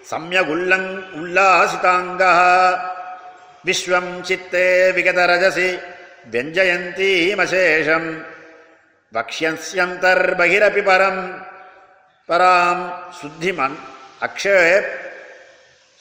சம்யகுல்லங் 0.09 0.91
உல்லாசிதாங்க 1.19 2.23
விஸ்வம் 3.65 4.13
சித்தே 4.23 4.67
விகதரஜசி 4.97 5.69
व्यञ्जयन्तीमशेषम् 6.27 8.09
वक्ष्यन्स्यन्तर्बहिरपि 9.13 10.81
परम् 10.81 11.21
பராம் 12.29 12.83
சுத்திமன் 13.19 13.77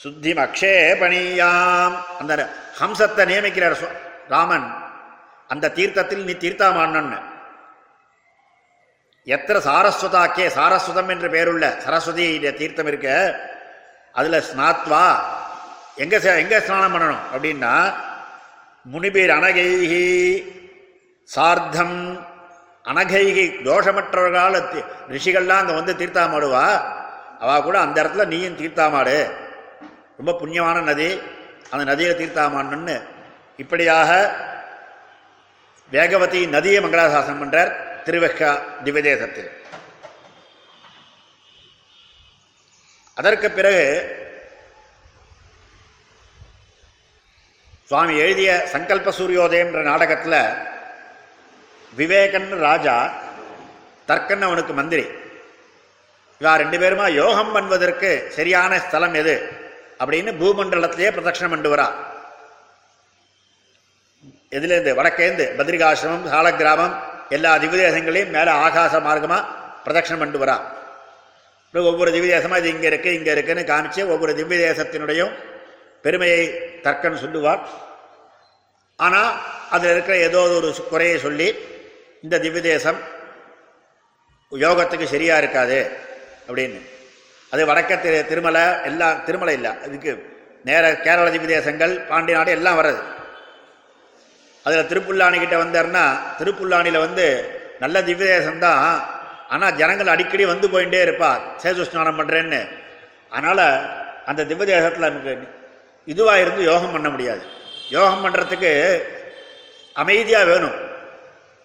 சுத்தி 0.03 0.33
சுத்திம் 0.33 0.37
அக்ஷேபணியாம் 0.37 1.95
அந்த 2.19 2.49
ஹம்சத்தை 2.79 3.25
நியமிக்கிறார் 3.25 3.75
சு- 3.83 3.97
ராமன். 4.29 4.73
அந்த 5.47 5.69
தீர்த்தத்தில் 5.69 6.23
நீ 6.23 6.31
தீர்த்தாமான்னு. 6.31 7.21
எத்திர 9.25 9.59
சாரஸ்வதாக்கே 9.59 10.47
சாரஸ்வதம் 10.47 11.09
என்று 11.09 11.29
பெயருள்ள 11.29 11.77
சரஸ்வதி 11.77 12.53
தீர்த்தம் 12.53 12.87
இருக்க 12.87 13.39
அதில் 14.13 14.43
ஸ்நாத்வா 14.55 15.15
எங்கே 15.95 16.19
எங்கே 16.23 16.59
ஸ்நானம் 16.59 16.95
பண்ணணும்? 16.95 17.37
அப்படின்னா 17.37 17.93
முனிபீர் 18.93 19.31
அனகைகி 19.31 20.43
சார்த்தம் 21.23 22.27
அனகைகி 22.85 23.55
தோஷமற்றவர்களால் 23.63 24.83
ரிஷிகள்லாம் 25.09 25.57
அங்கே 25.57 25.73
வந்து 25.73 25.93
தீர்த்தாமாடுவா. 25.93 26.81
அவ 27.39 27.61
கூட 27.61 27.79
அந்த 27.79 28.03
இடத்துல 28.03 28.25
நீயும் 28.25 28.57
தீர்த்தாமாடு. 28.57 29.41
ரொம்ப 30.19 30.31
புண்ணியமான 30.41 30.77
நதி 30.89 31.09
அந்த 31.71 31.83
நதியை 31.91 32.13
தீர்த்தாமான்னு 32.19 32.95
இப்படியாக 33.63 34.09
வேகவதி 35.91 36.41
நதியை 36.55 36.79
மங்களாசாசனம் 36.83 37.41
பண்றார் 37.43 37.71
திருவெக்கா 38.05 38.51
திவ்யதேசத்தில். 38.85 39.49
அதற்கு 43.19 43.47
பிறகு 43.57 43.83
சுவாமி 47.89 48.13
எழுதிய 48.23 48.51
சங்கல்ப 48.73 49.11
சூரியோதயம்ன்ற 49.17 49.81
நாடகத்தில் 49.89 50.39
விவேகன் 51.99 52.49
ராஜா 52.67 52.95
தர்க்கன் 54.09 54.45
அவனுக்கு 54.47 54.73
மந்திரி. 54.79 55.05
இவா 56.41 56.53
ரெண்டு 56.61 56.77
பேருமா 56.83 57.05
யோகம் 57.21 57.53
பண்ணுவதற்கு 57.55 58.09
சரியான 58.37 58.79
ஸ்தலம் 58.85 59.17
எது? 59.21 59.35
அப்படின்னு 59.99 60.31
பூமண்டலத்திலேயே 60.41 61.11
பிரதட்சணம் 61.15 61.53
பண்ணி 61.53 61.69
வரா 61.73 61.87
எதுலேருந்து 64.51 64.91
வடக்கேந்து 64.99 65.45
பத்ரிகாசிரமம் 65.57 66.29
சாலக்கிராமம் 66.33 66.95
எல்லா 67.29 67.51
திவ்யதேசங்களையும் 67.63 68.33
மேலே 68.35 68.51
ஆகாச 68.65 68.99
மார்க்கமாக 69.07 69.49
பிரதட்சணம் 69.85 70.21
பண்ணி 70.23 70.39
வரா 70.43 70.57
ஒவ்வொரு 71.73 72.09
திவ்யதேசமாக 72.11 72.61
இது 72.61 72.69
இங்கே 72.69 72.89
இருக்குது 72.89 73.17
இங்கே 73.17 73.31
இருக்குன்னு 73.31 73.63
காமிச்சு 73.63 74.01
ஒவ்வொரு 74.13 74.33
திவ்யதேசத்தினுடைய 74.39 75.21
பெருமையை 76.03 76.43
தர்க்கன்னு 76.85 77.23
சொல்லுவார் 77.23 77.61
ஆனால் 78.99 79.31
அதில் 79.69 79.93
இருக்கிற 79.93 80.15
ஏதோ 80.27 80.41
ஒரு 80.57 80.69
குறையை 80.89 81.17
சொல்லி 81.17 81.47
இந்த 82.23 82.35
திவ்யதேசம் 82.37 82.99
யோகத்துக்கு 84.51 85.05
சரியாக 85.05 85.41
இருக்காது 85.41 85.77
அப்படின்னு. 86.47 86.79
அது 87.53 87.63
வடக்க 87.69 87.93
திரு 88.03 88.19
திருமலை 88.29 88.61
எல்லாம் 88.89 89.17
திருமலை 89.25 89.53
இல்லை. 89.57 89.71
இதுக்கு 89.87 90.11
நேர 90.67 90.83
கேரள 91.05 91.25
திவ்யதேசங்கள் 91.33 91.93
பாண்டி 92.09 92.31
நாடு 92.35 92.51
எல்லாம் 92.57 92.77
வர்றது. 92.79 93.01
அதில் 94.65 94.89
திருப்புல்லானி 94.91 95.37
வந்தார்னா 95.39 95.63
வந்தாருன்னா 95.63 96.05
திருப்புல்லானியில் 96.39 97.03
வந்து 97.05 97.25
நல்ல 97.83 97.95
திவ்யதேசம் 98.09 98.63
தான் 98.65 98.81
ஆனால் 99.53 99.75
ஜனங்கள் 99.81 100.13
அடிக்கடி 100.13 100.43
வந்து 100.51 100.67
போயிட்டே 100.73 101.01
இருப்பா. 101.05 101.31
சேது 101.63 101.87
ஸ்நானம் 101.89 102.19
பண்ணுறேன்னு 102.19 102.61
அதனால் 103.35 103.65
அந்த 104.31 104.41
திவ்யதேசத்தில் 104.51 105.09
நமக்கு 105.09 105.33
இதுவாக 106.07 106.43
இருந்து 106.43 106.63
யோகம் 106.71 106.93
பண்ண 106.95 107.09
முடியாது. 107.15 107.43
யோகம் 107.97 108.23
பண்ணுறதுக்கு 108.25 108.71
அமைதியாக 109.95 110.49
வேணும். 110.51 110.77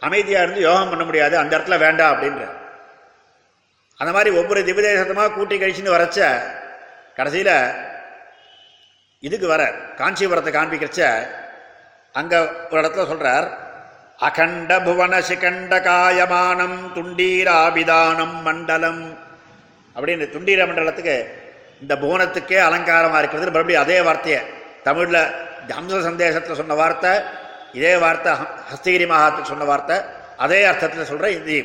அமைதியாக 0.06 0.44
இருந்து 0.44 0.62
யோகம் 0.68 0.90
பண்ண 0.92 1.04
முடியாது. 1.08 1.34
அந்த 1.42 1.52
இடத்துல 1.56 1.78
வேண்டாம் 1.86 2.12
அப்படின்ற 2.14 2.44
அந்த 4.00 4.10
மாதிரி 4.12 4.30
ஒவ்வொரு 4.38 4.60
திவ்யதேசத்தமாக 4.66 5.32
கூட்டி 5.32 5.54
கழிச்சுன்னு 5.56 5.94
வரச்ச 5.94 6.18
கடைசியில் 7.16 7.54
இதுக்கு 9.22 9.46
வர 9.46 9.62
காஞ்சிபுரத்தை 9.98 10.52
காண்பிக்கிறச்ச 10.52 11.00
அங்கே 12.14 12.38
ஒரு 12.68 12.80
இடத்துல 12.82 13.06
சொல்கிறார் 13.06 13.46
அகண்ட 14.18 14.72
புவன 14.84 15.14
சிகண்ட 15.22 15.74
காயமானம் 15.82 16.78
துண்டீராபிதானம் 16.94 18.36
மண்டலம். 18.42 19.02
அப்படின்னு 19.96 20.24
துண்டீர 20.32 20.60
மண்டலத்துக்கு 20.66 21.16
இந்த 21.82 21.94
புவனத்துக்கே 21.96 22.58
அலங்காரமாக 22.60 23.20
இருக்கிறது 23.20 23.50
மறுபடியும் 23.50 23.84
அதே 23.84 23.98
வார்த்தையை 24.00 24.40
தமிழில் 24.84 25.20
ஹம்ச 25.72 26.00
சந்தேசத்தில் 26.02 26.54
சொன்ன 26.54 26.74
வார்த்தை 26.74 27.12
இதே 27.74 27.94
வார்த்தை 27.96 28.32
ஹ- 28.34 28.50
ஹஸ்தகிரி 28.68 29.06
மகாத்துக்கு 29.06 29.52
சொன்ன 29.52 29.64
வார்த்தை 29.64 29.96
அதே 30.38 30.60
அர்த்தத்தில் 30.64 31.10
சொல்கிற 31.10 31.28
இது 31.38 31.56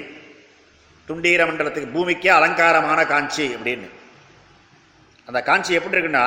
துண்டீர 1.08 1.42
மண்டலத்துக்கு 1.46 1.94
பூமிக்கே 1.96 2.30
அலங்காரமான 2.30 3.00
காஞ்சி 3.06 3.46
அப்படின்னு. 3.56 3.88
அந்த 5.28 5.40
காஞ்சி 5.42 5.72
எப்படி 5.74 5.96
இருக்குன்னா 5.96 6.26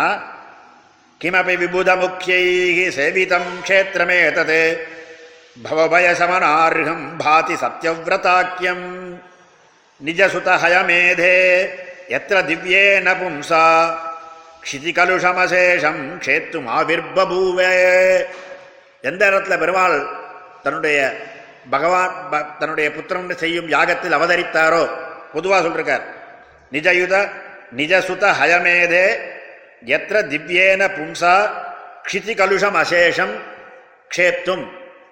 கிமபி 1.21 1.55
விபுத 1.63 1.91
முக்கியை 1.97 2.43
சேவிதம் 2.97 3.51
க்ஷேத்திரமேதத் 3.67 4.59
பவபயசமனார்ஹம் 5.65 7.07
பாதி 7.19 7.55
சத்யவிரதாக்கியம் 7.63 8.87
நிஜசுதஹயமேதே 10.01 11.35
எத்திர 12.17 12.39
திவ்யே 12.49 12.83
ந 13.07 13.11
பும்சா 13.21 13.63
க்ஷிதிகலுஷமசேஷம் 14.63 16.03
க்ஷேத்தும் 16.25 16.69
ஆவிர்பூவே 16.77 17.71
எந்த 19.05 19.23
இடத்துல 19.31 19.57
பெருமாள் 19.59 19.99
தன்னுடைய 20.63 20.99
பகவான் 21.71 22.29
ப- 22.31 22.43
தன்னுடைய 22.59 22.93
புத்திரன் 22.93 23.31
செய்யும் 23.31 23.69
யாகத்தில் 23.69 24.15
அவதரித்தாரோ? 24.15 24.91
பொதுவாக 25.33 25.69
சொல்றார். 25.69 26.03
நிஜயுத 26.73 27.31
நிஜசுத 27.77 28.33
ஹயமேதே 28.43 29.35
எத்திர 29.85 30.23
திவ்யேன 30.23 30.89
பும்சா 30.89 31.51
க்ஷிதி 32.13 32.35
கலுஷம் 32.35 32.73
அசேஷம் 32.73 33.35
க்ஷேப்தும் 34.17 34.69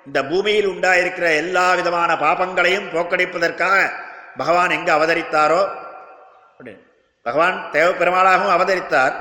இந்த 0.07 0.25
பூமியில் 0.25 0.69
உண்டாயிருக்கிற 0.69 1.37
எல்லா 1.37 1.75
விதமான 1.75 2.17
பாபங்களையும் 2.17 2.88
போக்கடிப்பதற்காக 2.90 3.90
பகவான் 4.37 4.71
எங்கு 4.71 4.93
அவதரித்தாரோ? 4.93 5.69
அப்படின்னு. 6.59 6.81
பகவான் 7.23 7.69
தேவ 7.73 7.90
பெருமாளாகவும் 7.90 8.61
அவதரித்தார். 8.61 9.14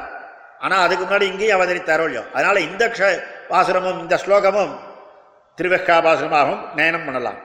ஆனால் 0.60 0.82
அதுக்கு 0.82 1.16
முன்னாடி 1.16 1.22
இங்கேயும் 1.22 1.62
அவதரித்தாரோ 1.62 2.00
இல்லையோ? 2.00 2.24
அதனால 2.34 2.60
இந்த 2.60 2.88
க்ஷ 2.88 3.24
வாசுரமும் 3.50 4.00
இந்த 4.00 4.20
ஸ்லோகமும் 4.26 4.80
திருவெக்காபாசனமாகவும் 5.58 6.64
நயனம் 6.76 7.06
பண்ணலாம். 7.06 7.40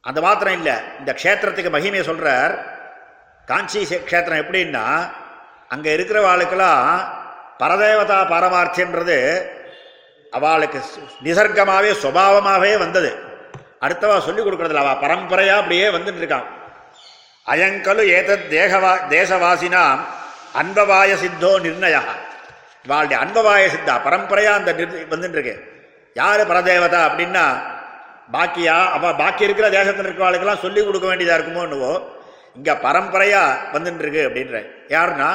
அந்த 0.00 0.20
மாத்திரம் 0.20 0.54
இல்லை. 0.54 0.74
இந்த 0.98 1.16
க்ஷேத்திரத்துக்கு 1.22 1.70
மகிமையை 1.74 2.02
சொல்கிறார் 2.02 2.54
காஞ்சி 3.46 3.84
க்ஷேத்திரம் 3.84 4.42
எப்படின்னா 4.42 4.84
இருக்கிற 5.70 5.94
இருக்கிறவாளுக்கெல்லாம் 5.96 6.86
பரதேவதா 7.58 8.18
பரமார்த்தியன்றது 8.32 9.48
அவளுக்கு 10.30 10.80
நிசர்க்கமாகவே 11.22 11.90
சுபாவமாகவே 12.02 12.78
வந்தது. 12.78 13.10
அடுத்தவா 13.80 14.20
சொல்லிக் 14.20 14.46
கொடுக்கறதில்ல. 14.46 14.84
அவள் 14.84 15.02
பரம்பரையாக 15.04 15.60
அப்படியே 15.60 15.88
வந்துட்டு 15.88 16.22
இருக்கான் 16.22 16.48
அயங்கலு 17.46 18.02
ஏதத் 18.18 18.46
தேகவா 18.54 18.92
தேசவாசினாம் 19.08 20.00
அன்பவாய 20.60 21.12
சித்தோ 21.22 21.52
நிர்ணயா 21.66 22.02
இவாளுடைய 22.86 23.18
அன்பவாய 23.24 23.64
சித்தா 23.74 23.94
பரம்பரையாக 24.04 24.58
அந்த 24.58 24.72
நிர் 24.72 25.08
வந்துட்டு 25.08 25.70
யார் 26.20 26.42
பரதேவதா 26.50 27.00
அப்படின்னா 27.08 27.44
பாக்கியா 28.34 28.76
அப்போ 28.94 29.08
பாக்கி 29.22 29.42
இருக்கிற 29.46 29.66
தேசத்தில் 29.78 30.06
இருக்கிறவளுக்கெல்லாம் 30.06 30.64
சொல்லி 30.64 30.80
கொடுக்க 30.82 31.06
வேண்டியதாக 31.10 31.38
இருக்குமோ 31.38 31.64
என்னவோ 31.68 31.92
இங்கே 32.58 32.74
பரம்பரையாக 32.84 33.58
வந்துட்டு 33.74 34.02
இருக்கு 34.04 34.22
அப்படின்ற. 34.28 34.56
யாருன்னா 34.94 35.28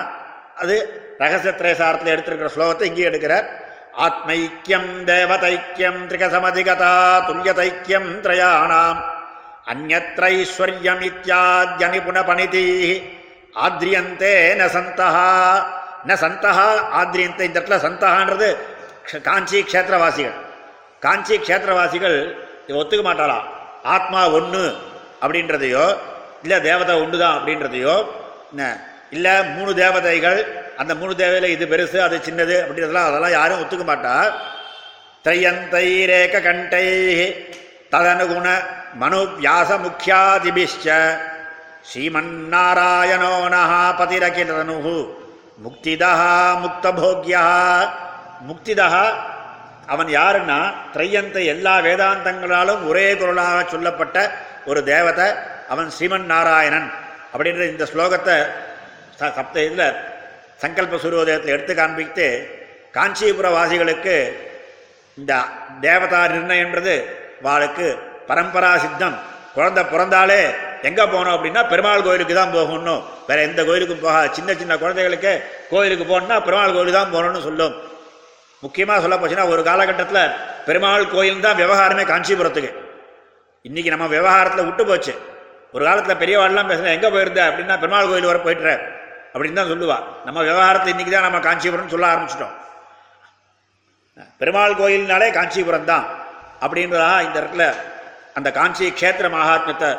அது 0.61 0.75
ரகசிய 1.21 1.51
திரேசாரத்தில் 1.59 2.13
எடுத்திருக்கிற 2.15 2.49
ஸ்லோகத்தை 2.55 2.85
இங்கே 2.89 3.07
எடுக்கிறார் 3.11 3.47
ஆத்மைக்கியம் 4.05 4.91
தேவதைக்கியம் 5.11 6.01
திரிகசமதிகதா 6.09 6.93
துல்யதைக்கியம் 7.27 8.11
திரயாணாம். 8.25 8.99
அந்நத்ரைஸ்வர்யமித்யாத்யனி 9.71 11.99
புனபனிதி 12.07 12.67
ஆத்ரியந்தே 13.65 14.35
ந 14.59 14.61
சந்தஹா 14.77 15.29
ந 16.09 16.11
சந்தஹா 16.25 16.67
ஆத்ரியந்தே 17.01 17.43
இந்த 17.49 17.57
இடத்துல 17.59 17.79
சந்தஹான்றது 17.87 18.49
காஞ்சி 19.29 19.59
க்ஷேத்திரவாசிகள். 19.71 20.37
காஞ்சி 21.03 21.35
க்ஷேத்திரவாசிகள் 21.45 22.17
ஒத்துக்க 22.81 23.03
மாட்டாளாம். 23.07 23.45
ஆத்மா 23.95 24.21
ஒன்று 24.37 24.63
அப்படின்றதையோ 25.23 25.85
இல்லை 26.45 26.57
தேவதை 26.69 26.93
ஒன்று 27.03 27.17
தான் 27.23 27.35
அப்படின்றதையோ 27.37 27.95
இல்லை 29.15 29.33
மூணு 29.55 29.71
தேவதைகள் 29.83 30.39
அந்த 30.81 30.91
மூணு 31.01 31.13
தேவையில் 31.21 31.53
இது 31.55 31.65
பெருசு 31.71 31.97
அது 32.05 32.15
சின்னது 32.27 32.55
அப்படின்றதெல்லாம் 32.63 33.09
அதெல்லாம் 33.09 33.35
யாரும் 33.37 33.61
ஒத்துக்க 33.63 33.85
மாட்டா. 33.89 34.15
தையந்தைரேக 35.25 36.41
கண்டை 36.47 36.87
ததனுகுண 37.93 38.47
மனு 39.01 39.19
வியாச 39.37 39.69
முக்கியாதிபிஷ்ச 39.85 40.85
ஸ்ரீமன்னாராயணோ 41.89 43.31
நகா 43.53 43.81
பதிரகிலனு 43.99 44.77
முக்திதா 45.65 46.11
முக்தபோக்யா. 46.63 47.45
முக்திதா 48.49 48.87
அவன் 49.87 50.07
யாருன்னா 50.07 50.73
திரையந்த 50.93 51.45
எல்லா 51.45 51.77
வேதாந்தங்களாலும் 51.77 52.87
ஒரே 52.87 53.17
குரலாக 53.17 53.65
சொல்லப்பட்ட 53.69 54.31
ஒரு 54.65 54.83
தேவதை 54.83 55.31
அவன் 55.69 55.91
ஸ்ரீமன் 55.99 56.25
நாராயணன். 56.25 56.91
அப்படின்ற 57.37 57.69
இந்த 57.69 57.87
ஸ்லோகத்தை 57.95 58.45
ச- 59.19 59.33
சப்த 59.33 59.63
இதில் 59.63 59.93
சங்கல்ப 60.61 60.95
சூரியோதயத்தில் 60.95 61.45
எடுத்து 61.45 61.75
காண்பித்து 61.75 62.49
காஞ்சிபுர 62.91 63.49
வாசிகளுக்கு 63.49 64.45
இந்த 65.17 65.43
தேவதா 65.81 66.25
நிர்ணயம்ன்றது 66.25 67.03
வாளுக்கு 67.43 67.97
பரம்பரா 68.27 68.77
சித்தம். 68.77 69.19
குழந்தை 69.53 69.83
பிறந்தாலே 69.83 70.55
எங்கே 70.81 71.05
போகணும் 71.05 71.33
அப்படின்னா 71.33 71.69
பெருமாள் 71.69 72.03
கோயிலுக்கு 72.03 72.33
தான் 72.33 72.51
போகணும். 72.51 73.03
வேற 73.27 73.41
எந்த 73.41 73.63
கோயிலுக்கும் 73.63 73.99
போகாது. 73.99 74.33
சின்ன 74.33 74.53
சின்ன 74.53 74.77
குழந்தைகளுக்கு 74.77 75.43
கோயிலுக்கு 75.69 76.05
போகணும்னா 76.05 76.43
பெருமாள் 76.43 76.73
கோயிலுக்கு 76.73 76.91
தான் 76.91 77.13
போகணும்னு 77.13 77.43
சொல்லும். 77.43 77.95
முக்கியமாக 78.65 79.01
சொல்ல 79.03 79.15
போச்சுன்னா 79.21 79.45
ஒரு 79.53 79.61
காலகட்டத்தில் 79.69 80.33
பெருமாள் 80.67 81.11
கோயில் 81.15 81.45
தான் 81.45 81.59
விவகாரமே 81.61 82.03
காஞ்சிபுரத்துக்கு. 82.11 82.71
இன்னைக்கு 83.67 83.93
நம்ம 83.93 84.05
விவகாரத்தில் 84.15 84.67
விட்டு 84.67 84.83
போச்சு. 84.89 85.13
ஒரு 85.75 85.83
காலத்தில் 85.87 86.19
பெரியவாள்லாம் 86.21 86.69
பேசுனா 86.71 86.95
எங்கே 86.97 87.09
போயிருந்த? 87.15 87.41
அப்படின்னா 87.49 87.75
பெருமாள் 87.83 88.09
கோயில் 88.11 88.29
வர 88.31 88.39
போயிட்டுற. 88.45 88.71
அப்படின்னு 89.33 89.59
தான் 89.59 89.71
சொல்லுவா. 89.73 89.97
நம்ம 90.27 90.39
விவகாரத்தை 90.49 90.89
இன்றைக்கி 90.93 91.13
தான் 91.15 91.27
நம்ம 91.27 91.41
காஞ்சிபுரம்னு 91.47 91.93
சொல்ல 91.95 92.07
ஆரம்பிச்சிட்டோம். 92.13 92.55
பெருமாள் 94.41 94.79
கோயில்னாலே 94.81 95.29
காஞ்சிபுரம் 95.37 95.89
தான் 95.93 96.05
அப்படின்றதா 96.65 97.11
இந்த 97.25 97.37
இடத்துல 97.41 97.65
அந்த 98.37 98.49
காஞ்சி 98.59 98.85
க்ஷேத்திர 98.99 99.27
மகாத்மத்தை 99.35 99.89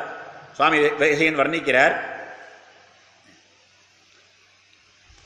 சுவாமி 0.57 0.79
வைசையன் 1.01 1.41
வர்ணிக்கிறார். 1.41 1.95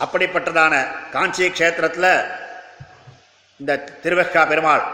அப்படிப்பட்டதான 0.05 0.75
காஞ்சி 1.17 1.45
க்ஷேத்திரத்தில் 1.57 2.13
இந்த 3.63 3.75
திருவெக்கா 4.03 4.43
பெருமாள் 4.51 4.85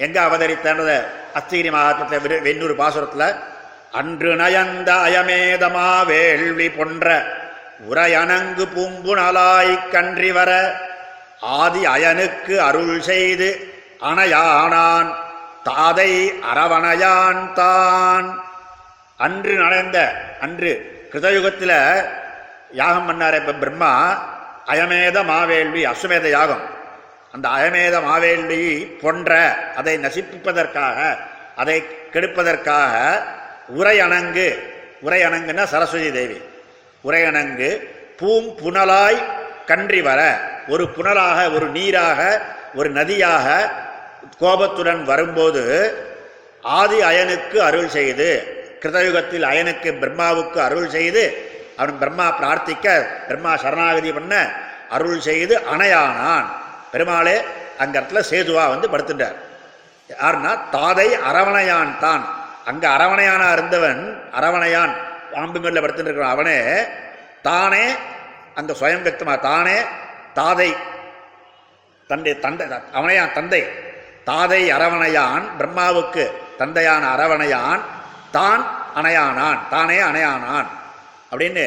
எங்க 0.00 0.16
அவதரித்தனது 0.28 0.96
அஸ்திகிரி 1.38 1.70
மகாத்மத்தில் 1.74 2.42
வெண்ணூறு 2.46 2.74
பாசுரத்தில் 2.80 3.28
அன்று 4.00 4.32
நயந்த 4.40 4.90
அயமேதமா 5.06 5.86
வேள்வி 6.10 6.68
பொன்ற 6.68 7.06
உரையணங்கு 7.90 8.64
பூம்புணலாய் 8.74 9.72
கன்றி 9.94 10.30
வர 10.38 10.50
ஆதி 11.58 11.82
அயனுக்கு 11.94 12.54
அருள் 12.68 13.00
செய்து 13.08 13.48
அணையானான் 14.10 15.10
தாதை 15.68 16.12
அரவணையான் 16.50 17.42
தான். 17.60 18.28
அன்று 19.18 19.54
நடந்த 19.62 19.98
அன்று 20.46 20.72
கிருதயுகத்தில் 21.12 21.78
யாகம் 22.80 23.08
பண்ணார் 23.08 23.38
இப்போ 23.40 23.54
பிரம்மா 23.62 23.92
அயமேத 24.72 25.18
மாவேள்வி 25.30 25.82
அசுமேத 25.92 26.28
யாகம். 26.36 26.64
அந்த 27.32 27.46
அயமேத 27.48 27.96
மாவேள்வி 28.08 28.62
போன்ற 29.00 29.30
அதை 29.76 29.94
நசிப்பிப்பதற்காக 29.98 30.98
அதை 31.56 31.76
கெடுப்பதற்காக 32.12 32.94
உரையணங்கு 33.76 34.48
உரையணங்குன்னா 35.06 35.64
சரஸ்வதி 35.64 36.10
தேவி. 36.12 36.38
உரையணங்கு 37.04 37.68
பூம் 38.16 38.48
புனலாய் 38.60 39.18
கன்றி 39.66 40.00
வர 40.02 40.20
ஒரு 40.68 40.84
புனலாக 40.96 41.38
ஒரு 41.54 41.66
நீராக 41.68 42.20
ஒரு 42.74 42.88
நதியாக 42.90 43.46
கோபத்துடன் 44.38 45.04
வரும்போது 45.04 45.64
ஆதி 46.62 46.98
அயனுக்கு 47.00 47.58
அருள் 47.60 47.88
செய்து 47.88 48.28
கிருதயுகத்தில் 48.82 49.42
அயனுக்கு 49.42 49.90
பிரம்மாவுக்கு 50.02 50.58
அருள் 50.58 50.88
செய்து 50.88 51.22
அவன் 51.76 51.98
பிரம்மா 51.98 52.26
பிரார்த்திக்க 52.40 52.86
பிரம்மா 53.28 53.56
சரணாகதி 53.56 54.12
பண்ண 54.12 54.34
அருள் 54.88 55.20
செய்து 55.20 55.54
அணையானான். 55.72 56.48
பெருமாளே 56.92 57.36
அங்க 57.82 57.94
இடத்துல 57.98 58.20
சேதுவா 58.30 58.64
வந்து 58.74 58.86
படுத்துட்டார். 58.92 59.36
யாருன்னா 60.10 60.52
தாதை 60.76 61.08
அரவணையான் 61.30 61.92
தான். 62.04 62.24
அங்க 62.70 62.84
அரவணையானா 62.96 63.48
இருந்தவன் 63.56 64.02
அரவணையான் 64.38 64.94
பாம்புங்கள்ல 65.32 65.82
படுத்துட்டு 65.82 66.10
இருக்கிற 66.10 66.28
அவனே 66.34 66.58
தானே 67.48 67.84
அங்க 68.58 68.72
சுயம் 68.80 69.04
கத்துமா 69.06 69.34
தானே 69.50 69.76
தாதை 70.38 70.70
தந்தை 72.10 72.32
தந்தை 72.44 72.66
அவனையான் 72.98 73.36
தந்தை. 73.38 73.62
தாதை 74.28 74.62
அரவணையான் 74.76 75.44
பிரம்மாவுக்கு 75.58 76.24
தந்தையான 76.60 77.02
அரவணையான் 77.14 77.82
தான் 78.36 78.62
அணையானான் 78.98 79.60
தானே 79.74 79.98
அணையானான். 80.10 80.68
அப்படின்னு 81.32 81.66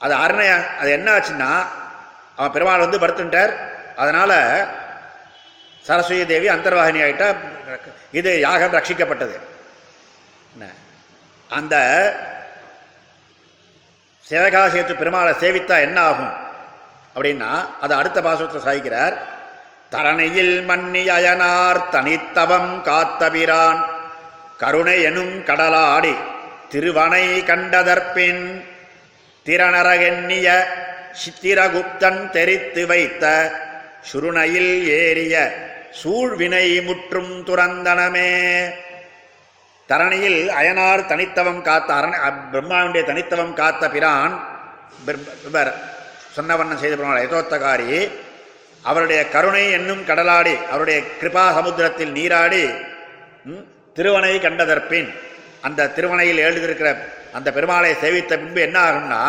அது 0.00 0.14
அருணையா 0.24 0.56
அது 0.80 0.90
என்ன 0.98 1.08
ஆச்சுன்னா 1.16 1.50
அவன் 2.40 2.54
பெருமாள் 2.56 2.84
வந்து 2.84 3.00
படுத்துட்டார். 3.00 3.52
அதனால் 4.02 4.36
சரஸ்வதி 5.86 6.24
தேவி 6.32 6.48
அந்தர்வாகினி 6.54 7.00
ஆகிட்டா 7.04 7.28
இது 8.18 8.30
யாகம் 8.46 8.74
ரட்சிக்கப்பட்டது. 8.76 9.36
அந்த 11.50 11.74
சிவகாசியத்து 14.24 14.94
பெருமாளை 15.00 15.32
சேவித்தா 15.42 15.76
என்ன 15.86 15.98
ஆகும்? 16.10 16.34
அப்படின்னா 17.14 17.50
அதை 17.84 17.94
அடுத்த 18.00 18.18
பாசத்தை 18.26 18.58
சாய்க்கிறார் 18.66 19.14
தரணியில் 19.94 20.56
மன்னி 20.68 21.02
அயனார் 21.14 21.80
தனித்தவம் 21.94 22.72
காத்தபிரான் 22.88 23.80
கருணை 24.62 24.98
எனும் 25.08 25.34
கடலாடி 25.48 26.14
திருவனை 26.72 27.24
கண்டதற்பின் 27.48 28.44
திறனரகெண்ணிய 29.46 30.48
சித்திரகுப்தன் 31.14 32.30
தெரித்து 32.30 32.86
வைத்த 32.86 33.24
சுருணையில் 34.12 34.86
ஏறிய 34.86 35.34
சூழ்வினை 36.02 36.80
முற்றும் 36.80 37.44
துறந்தனமே. 37.46 38.30
தரணியில் 39.88 40.50
அயனார் 40.50 41.06
தனித்தவம் 41.06 41.62
காத்த 41.62 41.94
அரண் 41.94 42.18
பிரம்மாவுடைய 42.52 43.04
தனித்தவம் 43.04 43.54
காத்த 43.54 43.88
பிரான் 43.88 44.34
இவர் 45.46 45.72
சொன்னவண்ணம் 46.36 46.78
செய்த 46.78 46.96
பெருமாள் 46.96 47.22
யதோத்தகாரி 47.22 47.88
அவருடைய 48.84 49.28
கருணை 49.28 49.70
என்னும் 49.70 50.04
கடலாடி 50.04 50.54
அவருடைய 50.70 50.98
கிருபா 51.20 51.52
சமுத்திரத்தில் 51.52 52.12
நீராடி 52.12 52.62
திருவனை 53.96 54.38
கண்டதற்பின் 54.38 55.10
அந்த 55.62 55.88
திருவனையில் 55.88 56.38
எழுதியிருக்கிற 56.38 56.90
அந்த 57.32 57.52
பெருமாளை 57.52 57.90
சேவித்த 58.00 58.38
பின்பு 58.38 58.60
என்ன 58.60 58.78
ஆகும்னா 58.80 59.22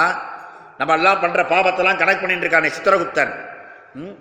நம்ம 0.81 0.93
எல்லாம் 0.93 1.19
பண்ற 1.19 1.41
பாபத்தெல்லாம் 1.53 1.99
கணக்கு 2.01 2.21
பண்ணிட்டு 2.21 2.45
இருக்கானே 2.45 2.69
சித்திரகுப்தன். 2.75 3.33
ம், 3.95 4.15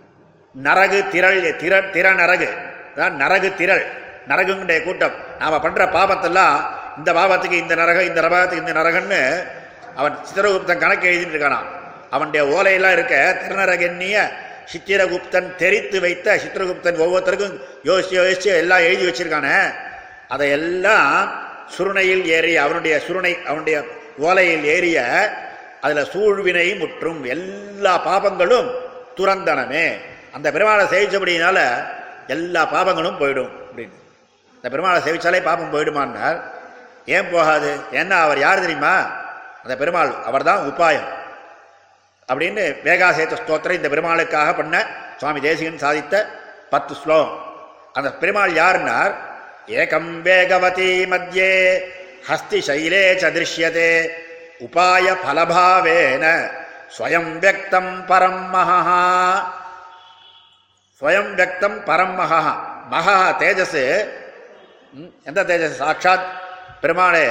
நரகு 0.54 0.98
திரள் 1.12 1.40
திர 1.62 1.74
திற 1.94 2.06
நரகு 2.14 2.48
அதான் 2.96 3.16
நரகு 3.22 3.48
திரள். 3.54 3.84
நரகுடைய 4.28 4.82
கூட்டம். 4.82 5.14
நாம 5.38 5.60
பண்ற 5.60 5.84
பாபத்தெல்லாம் 5.84 6.56
இந்த 6.98 7.10
பாபத்துக்கு 7.12 7.56
இந்த 7.64 7.74
நரகம் 7.74 8.08
இந்த 8.10 8.20
பாவத்துக்கு 8.22 8.64
இந்த 8.64 8.72
நரகன்னு 8.72 9.20
அவன் 9.96 10.16
சித்திரகுப்தன் 10.26 10.78
கணக்கு 10.78 11.06
எழுதிட்டு 11.10 11.34
இருக்கானாம். 11.34 11.68
அவனுடைய 12.10 12.42
ஓலையெல்லாம் 12.56 12.92
இருக்க 12.92 13.14
திருநரகன்னிய 13.42 14.16
சித்திரகுப்தன் 14.72 15.56
தெரித்து 15.56 16.00
வைத்த 16.00 16.36
சித்திரகுப்தன் 16.36 17.00
ஒவ்வொருத்தருக்கும் 17.04 17.54
யோசிச்சு 17.84 18.16
யோசிச்சு 18.20 18.50
எல்லாம் 18.62 18.86
எழுதி 18.88 19.04
வச்சிருக்கானே. 19.08 19.56
அதையெல்லாம் 20.28 21.30
சுருணையில் 21.76 22.24
ஏறிய 22.36 22.62
அவனுடைய 22.62 23.00
சுருணை 23.06 23.32
அவனுடைய 23.44 23.84
ஓலையில் 24.18 24.64
ஏறிய 24.64 24.98
அதுல 25.80 26.02
சூழ்வினை 26.02 26.78
முற்றும் 26.78 27.24
எல்லா 27.24 28.06
பாபங்களும் 28.06 28.74
துறந்தனமே. 29.16 30.00
அந்த 30.32 30.50
பெருமாளை 30.52 30.84
சேவிச்சபடினால 30.92 31.86
எல்லா 32.26 32.74
பாபங்களும் 32.74 33.18
போயிடும் 33.18 33.50
அப்படின்னு. 33.70 33.92
இந்த 34.62 34.68
பெருமாளை 34.70 35.00
சேவிச்சாலே 35.08 35.42
பாபம் 35.42 35.74
போயிடுமான்னார். 35.74 36.40
ஏன் 37.06 37.30
போகாது? 37.30 37.76
ஏன்னா 37.92 38.10
அவர் 38.10 38.38
யார் 38.38 38.60
தெரியுமா? 38.60 39.24
அந்த 39.62 39.76
பெருமாள் 39.76 40.12
அவர்தான் 40.24 40.70
உபாயம். 40.70 41.08
அப்படின்னு 42.32 42.76
வேகாசேத்த 42.84 43.36
ஸ்தோத்திரம் 43.46 43.72
இந்த 43.72 43.88
பெருமாளுக்காக 43.88 44.56
பண்ண 44.56 44.86
சுவாமி 45.16 45.40
தேசிகன் 45.40 45.90
சாதித்த 45.90 46.26
பத்து 46.70 46.94
ஸ்லோகம். 46.94 47.54
அந்த 47.92 48.12
பெருமாள் 48.12 48.52
யாருன்னார்? 48.52 49.14
ஏகம் 49.66 50.22
வேகவதி 50.24 51.06
மத்தியே 51.06 51.80
ஹஸ்தி 52.28 52.60
சைலே 52.66 53.16
சதிருஷ்யதே 53.22 54.10
திருஷ்யதே 54.60 54.66
உபாய 54.66 55.06
பலபாவேன 55.24 56.24
ஸ்வயம் 56.96 57.30
வியக்தம் 57.34 57.92
பரம் 58.08 58.42
மகா 58.50 59.00
ஸ்வயம் 61.02 61.30
வியக்தம் 61.30 61.78
பரம் 61.88 62.14
மகா 62.14 62.40
மகா 62.88 63.16
தேஜஸ் 63.40 63.80
எந்த 65.26 65.40
தேஜஸ் 65.42 65.78
சாட்சாத் 65.78 66.26
பெருமாளே 66.82 67.26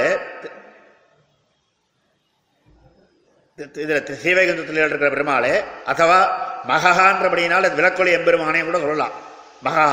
இதில் 3.78 4.18
ஸ்ரீவைகுந்தத்தில் 4.18 4.80
இருக்கிற 4.80 5.08
பெருமாளே 5.08 5.54
அதுவா 5.86 6.20
மகஹான்றபடினால 6.68 7.68
விளக்கொலி 7.74 8.12
எம்பெருமானே 8.12 8.62
கூட 8.62 8.78
சொல்லலாம் 8.78 9.16
மகா 9.62 9.86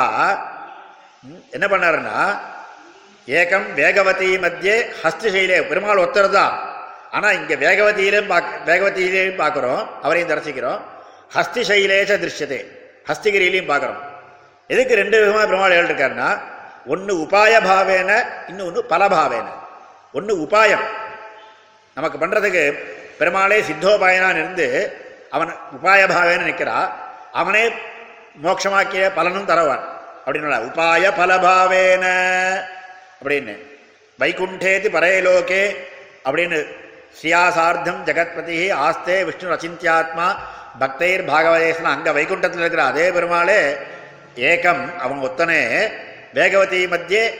என்ன 1.53 1.65
பண்ணாருன்னா 1.67 2.17
ஏகம் 3.27 3.67
வேகவதி 3.77 4.29
மத்தியே 4.43 4.75
ஹஸ்திசைலே 5.01 5.57
பெருமாள் 5.61 6.03
ஒத்தர் 6.05 6.35
தான் 6.35 6.55
ஆனால் 7.11 7.33
இங்கே 7.33 7.55
வேகவதியிலும் 7.55 8.27
பாக் 8.27 8.61
வேகவதியிலையும் 8.65 9.39
பார்க்குறோம் 9.39 9.87
அவரையும் 10.01 10.29
தரிசிக்கிறோம். 10.29 10.81
ஹஸ்திசைலேச 11.35 12.17
திருஷ்யதே. 12.17 12.65
ஹஸ்திகிரியிலையும் 13.07 13.69
பார்க்குறோம். 13.69 13.97
எதுக்கு 14.67 14.95
ரெண்டு 14.95 15.19
விதமாக 15.19 15.45
பெருமாள் 15.45 15.71
எழுதிருக்காருன்னா 15.71 16.41
ஒன்று 16.85 17.15
உபாய 17.15 17.59
பாவேன 17.63 18.25
இன்னொன்று 18.47 18.85
பலபாவேன. 18.89 19.45
ஒன்று 20.13 20.35
உபாயம். 20.35 20.83
நமக்கு 21.95 22.27
பண்றதுக்கு 22.27 22.73
பெருமாளே 23.17 23.61
சித்தோபாயனான் 23.61 24.35
இருந்து 24.35 24.97
அவன் 25.29 25.49
உபாயபாவேன்னு 25.49 26.45
நிற்கிறா 26.45 26.91
அவனே 27.31 27.69
மோட்சமாக்கிய 28.43 29.11
பலனும் 29.15 29.45
தரவான். 29.45 30.01
அப்படின்னு 30.25 30.71
உபாய 30.71 31.11
பலபாவேன. 31.17 32.05
அப்படின்னு. 33.23 33.75
வைகுண்டேதி 34.19 34.89
பரையலோகே 34.89 35.77
அப்படின்னு 36.25 36.85
ஸ்ரீயாசார்த்தம் 37.21 38.03
ஜெகத்பதி 38.05 38.73
ஆஸ்தே 38.73 39.23
விஷ்ணு 39.23 39.53
அச்சிந்தியாத்மா 39.53 40.35
பக்தைர் 40.79 41.25
பாகவதேசன் 41.25 41.83
அங்கே 41.83 42.09
வைகுண்டத்தில் 42.09 42.59
இருக்கிற 42.59 42.83
அதே 42.83 43.11
பெருமாளே 43.11 43.77
ஏகம் 44.35 44.95
அவங்க 44.95 45.27
ஒத்தனே 45.27 45.91
வேகவதி 46.33 46.87
மத்தியே 46.87 47.33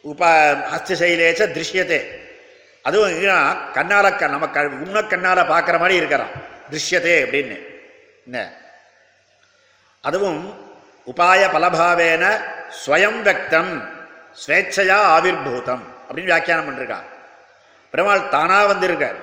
உப 0.00 0.26
ஹஸ்தசைலேச்ச 0.54 1.42
திருஷ்யத்தே 1.52 2.00
அதுவும் 2.82 3.08
இங்க 3.08 3.32
கண்ணால 3.74 4.16
க- 4.16 4.26
நம்ம 4.26 4.48
க 4.48 4.60
உன்ன 4.60 5.02
கண்ணால் 5.02 5.38
பார்க்குற 5.38 5.78
மாதிரி 5.78 5.94
இருக்கிறான். 5.94 6.30
திருஷ்யத்தே 6.70 7.16
அப்படின்னு. 7.24 7.56
என்ன? 8.24 8.52
அதுவும் 10.00 10.58
உபாய 11.06 11.48
பலபாவேன 11.52 12.40
ஸ்வயம் 12.86 13.22
வக்தம் 13.22 13.88
ஸ்வேச்சையா 14.46 14.98
ஆவிர்பூதம் 15.16 15.82
அப்படின்னு 16.08 16.24
வியாக்கியானம் 16.24 16.68
பண்ணிருக்கான். 16.68 17.06
பெருமாள் 17.96 18.28
தானா 18.36 18.58
வந்திருக்கார். 18.70 19.18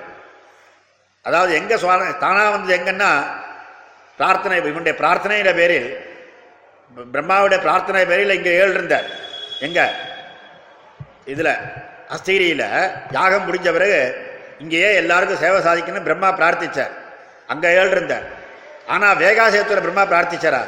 அதாவது 1.24 1.52
எங்க 1.60 1.74
சுவாமி 1.82 2.06
தானா 2.24 2.42
வந்தது 2.54 2.76
எங்கன்னா 2.78 3.10
பிரார்த்தனை 4.18 4.56
இவனுடைய 4.70 4.94
பிரார்த்தனையில 5.00 5.50
பேரில் 5.60 5.88
பிரம்மாவுடைய 7.14 7.58
பிரார்த்தனை 7.66 8.02
பேரில் 8.10 8.36
இங்க 8.38 8.50
ஏழு 8.60 8.72
இருந்தார் 8.78 9.06
எங்க? 9.66 9.80
இதுல 11.32 11.50
அஸ்தீரியில 12.14 12.64
யாகம் 13.16 13.46
முடிஞ்ச 13.46 13.68
பிறகு 13.76 13.98
இங்கேயே 14.62 14.90
எல்லாருக்கும் 15.02 15.42
சேவை 15.42 15.58
சாதிக்கணும்னு 15.66 16.06
பிரம்மா 16.08 16.28
பிரார்த்திச்சார். 16.40 16.92
அங்க 17.52 17.66
ஏழு 17.78 17.90
இருந்தார் 17.96 18.26
ஆனா 18.94 19.06
வேகாசேத்துல 19.22 19.84
பிரம்மா 19.86 20.04
பிரார்த்திச்சாரா? 20.12 20.62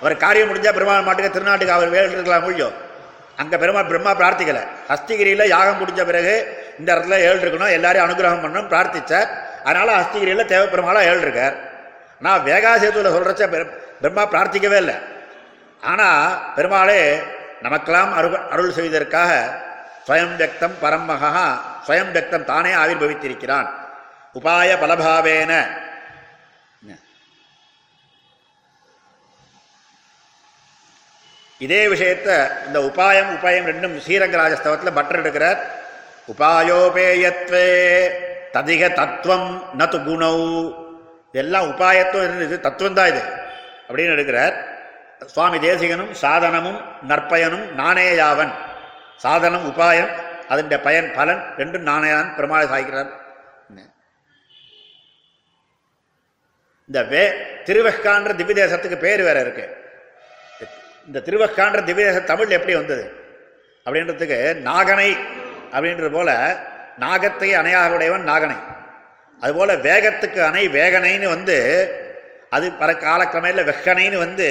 அவர் 0.00 0.22
காரியம் 0.24 0.50
முடிஞ்சா 0.50 0.72
பெருமாள் 0.76 1.06
மாட்டுக்கு 1.08 1.34
திருநாட்டுக்கு 1.36 1.76
அவர் 1.76 1.94
வேல் 1.94 2.14
இருக்கலாம் 2.14 2.46
முடியும் 2.48 2.76
அங்கே 3.40 3.56
பெருமாள் 3.62 3.90
பிரம்மா 3.92 4.12
பிரார்த்திக்கல. 4.20 4.60
அஸ்திகிரியில் 4.94 5.52
யாகம் 5.54 5.80
முடிஞ்ச 5.82 6.02
பிறகு 6.10 6.34
இந்த 6.80 6.88
இடத்துல 6.94 7.16
ஏழு 7.28 7.40
இருக்கணும் 7.44 7.74
எல்லாரையும் 7.78 8.06
அனுகிரகம் 8.08 8.44
பண்ணணும் 8.44 8.70
பிரார்த்திச்சார். 8.72 9.30
அதனால 9.68 9.88
அஸ்திகிரியில் 10.00 10.50
தேவ 10.52 11.02
ஏழு 11.10 11.20
இருக்கார் 11.26 11.56
நான் 12.26 12.44
வேகாசேதுவில் 12.46 13.14
சொல்றச்ச 13.16 13.44
பிரம்மா 14.02 14.24
பிரார்த்திக்கவே 14.34 14.78
இல்லை. 14.84 14.96
ஆனால் 15.90 16.38
பெருமாளே 16.56 17.00
நமக்கெல்லாம் 17.64 18.12
அருள் 18.18 18.46
அருள் 18.54 18.76
செய்வதற்காக 18.78 19.32
ஸ்வயம் 20.06 20.34
வியக்தம் 20.38 20.76
பரமகா 20.82 21.46
ஸ்வயம் 21.86 22.12
வியக்தம் 22.14 22.48
தானே 22.50 22.72
ஆவிர்பவித்திருக்கிறான் 22.82 23.68
உபாய 24.38 24.70
பலபாவேன. 24.82 25.52
இதே 31.66 31.80
விஷயத்தை 31.92 32.36
இந்த 32.66 32.78
உபாயம் 32.88 33.30
உபாயம் 33.36 33.68
ரெண்டும் 33.70 33.96
ஸ்ரீரங்கராஜஸ்தவத்தில் 34.04 34.96
பட்டர் 34.98 35.20
எடுக்கிறார். 35.22 35.58
உபாயோபேயத்வே. 36.26 38.08
ததிக 38.52 38.92
தத்துவம் 38.92 39.64
நது 39.78 39.98
குணவு 40.02 40.74
இதெல்லாம் 41.28 41.64
உபாயத்துவம் 41.64 42.24
இருந்தது. 42.24 42.60
தத்துவம் 42.60 42.94
தான் 42.94 43.08
இது. 43.08 43.22
அப்படின்னு 43.88 44.14
எடுக்கிறார். 44.16 44.64
சுவாமி 45.24 45.58
தேசிகனும் 45.58 46.14
சாதனமும் 46.22 46.84
நற்பயனும் 47.08 47.68
நாணேயாவன். 47.68 48.52
சாதனம் 49.16 49.72
உபாயம் 49.72 50.10
அதன் 50.48 50.82
பயன் 50.82 51.12
பலன் 51.12 51.42
ரெண்டும் 51.56 51.86
நாணயான் 51.86 52.34
பெருமாள் 52.34 52.66
சாய்க்கிறார். 52.66 53.18
இந்த 56.86 57.02
வே 57.02 57.28
திருவெக்கான்ற 57.64 58.34
திவ்ய 58.34 58.66
தேசத்துக்கு 58.66 58.98
பேர் 58.98 59.22
வேற 59.22 59.40
இருக்கு. 59.40 59.76
இந்த 61.06 61.20
திருவக்கான்ற 61.20 61.84
திவ்ய 61.84 62.06
தேசம் 62.06 62.24
தமிழ் 62.24 62.48
எப்படி 62.48 62.74
வந்தது? 62.74 63.12
அப்படின்றதுக்கு 63.84 64.54
நாகனை 64.54 65.18
அப்படின்றது 65.74 66.10
போல 66.18 66.30
நாகத்தை 67.04 67.48
அணையாக 67.60 67.96
உடையவன் 67.96 68.28
நாகனை. 68.30 68.58
அதுபோல 69.42 69.74
வேகத்துக்கு 69.88 70.40
அணை 70.48 70.64
வேகனைன்னு 70.78 71.28
வந்து 71.36 71.56
அது 72.56 72.66
பல 72.80 72.90
காலக்கிரமையில் 73.04 73.68
வெக்கனைன்னு 73.70 74.18
வந்து 74.26 74.48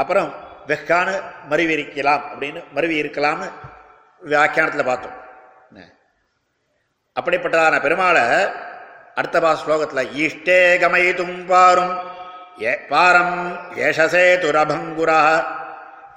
அப்புறம் 0.00 0.28
வெக்கான்னு 0.70 1.14
மருவி 1.50 1.74
இருக்கலாம் 1.76 2.22
அப்படின்னு 2.30 2.60
மருவி 2.76 2.96
இருக்கலாம்னு 3.02 3.48
வியாக்கியானத்தில் 4.22 4.90
பார்த்தோம். 4.90 5.18
அப்படிப்பட்டதான 7.16 7.76
பெருமாளை 7.86 8.22
அடுத்த 9.18 9.36
பா 9.42 9.50
ஸ்லோகத்தில் 9.62 10.10
ஈஷ்டே 10.22 10.60
கமயித்தும் 10.82 11.36
பாரும் 11.50 11.92
ஏ 12.62 12.72
பாரம் 12.92 13.36
ஏஷசே 13.86 14.24
துரபங்குரா 14.44 15.20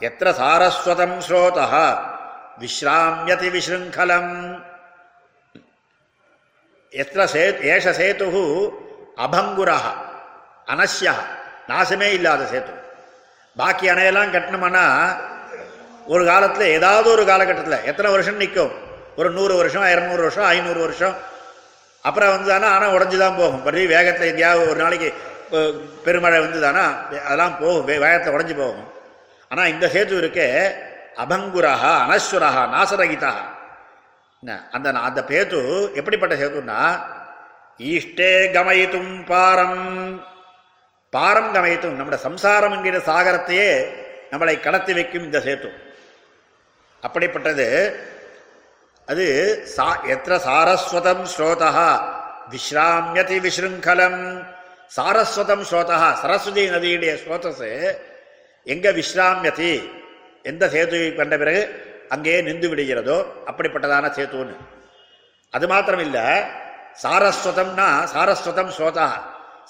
எத்திர 0.08 0.30
சாரஸ்வதம் 0.40 1.18
ஸ்ரோதா 1.28 1.66
விஸ்ராமியதி 2.60 3.50
விசிருங்கலம் 3.50 4.32
எத்திர 6.92 7.26
சே 7.26 7.50
ஏஷ 7.50 7.86
சேது 7.92 8.28
அபங்குரா 9.18 9.78
அனஸ்யா 10.68 11.14
நாசமே 11.68 12.14
இல்லாத 12.14 12.44
சேத்து 12.44 12.74
பாக்கி 13.56 13.90
அணையெல்லாம் 13.90 14.34
கட்டணுமானா 14.34 15.18
ஒரு 16.06 16.26
காலத்தில் 16.26 16.68
ஏதாவது 16.68 17.12
ஒரு 17.12 17.26
காலகட்டத்தில் 17.26 17.84
எத்தனை 17.84 18.12
வருஷம் 18.12 18.36
நிற்கும்? 18.36 18.72
ஒரு 19.16 19.30
நூறு 19.32 19.56
வருஷம் 19.56 19.82
இரநூறு 19.82 20.16
வருஷம் 20.16 20.44
ஐநூறு 20.44 20.80
வருஷம். 20.80 21.16
அப்புறம் 22.02 22.30
வந்ததானா 22.30 22.64
ஆனால் 22.64 22.92
உடஞ்சி 22.92 23.18
தான் 23.18 23.36
போகும். 23.36 23.64
பற்றி 23.64 23.86
வேகத்தில் 23.88 24.28
எங்கேயாவது 24.28 24.70
ஒரு 24.70 24.80
நாளைக்கு 24.80 25.14
பெருமழை 26.04 26.40
வந்ததானா 26.40 26.84
அதெல்லாம் 27.26 27.58
போகும் 27.60 27.88
வே- 27.88 28.00
வேகத்தில் 28.00 28.34
உடஞ்சி 28.34 28.58
போகும். 28.58 28.94
ஆனால் 29.50 29.68
இந்த 29.68 29.88
சேது 29.88 30.16
இருக்கே 30.24 30.76
அபங்குரஹா 31.18 31.94
அனஸ்வரஹா 32.04 32.64
நாசரகிதா 32.74 33.34
அந்த 34.72 34.88
அந்த 35.08 35.22
பேத்து 35.30 35.60
எப்படிப்பட்ட 35.96 36.34
சேத்துன்னா 36.36 36.82
ஈஷ்டே 37.80 38.32
கமயித்தும் 38.56 39.14
பாரம். 39.24 39.80
பாரம் 41.14 41.50
கமயித்தும் 41.54 41.98
நம்முடைய 41.98 42.22
சம்சாரம் 42.24 42.76
என்கிற 42.78 43.00
சாகரத்தையே 43.10 43.70
நம்மளை 44.32 44.56
கடத்தி 44.60 44.94
வைக்கும் 44.94 45.26
இந்த 45.28 45.40
சேத்து. 45.40 45.70
அப்படிப்பட்டது 47.04 47.68
அது 49.08 49.26
சா 49.76 49.88
எத்திர 50.14 50.34
சாரஸ்வதம் 50.48 51.26
ஸ்ரோதா 51.34 51.72
விஸ்ராமியதி 52.52 53.38
விசிருங்கலம் 53.40 54.22
சாரஸ்வதம் 54.96 55.64
ஸ்ரோதா 55.70 55.98
சரஸ்வதி 56.22 56.64
நதியுடைய 56.70 57.14
ஸ்ரோதஸ் 57.24 57.64
எங்க 58.68 58.92
விஸ்ராமியதி 58.92 59.72
எந்த 60.52 60.64
சேதுவை 60.74 61.08
கண்ட 61.20 61.36
பிறகு 61.44 61.62
அங்கேயே 62.14 62.40
நின்று 62.48 62.68
விடுகிறதோ 62.72 63.18
அப்படிப்பட்டதான 63.50 64.12
சேத்துன்னு. 64.18 64.56
அது 65.54 65.66
மாத்திரம் 65.74 66.04
இல்லை 66.08 66.26
சாரஸ்வதம்னா 67.04 67.88
சாரஸ்வதம் 68.14 68.72
ஸ்ரோதா 68.78 69.08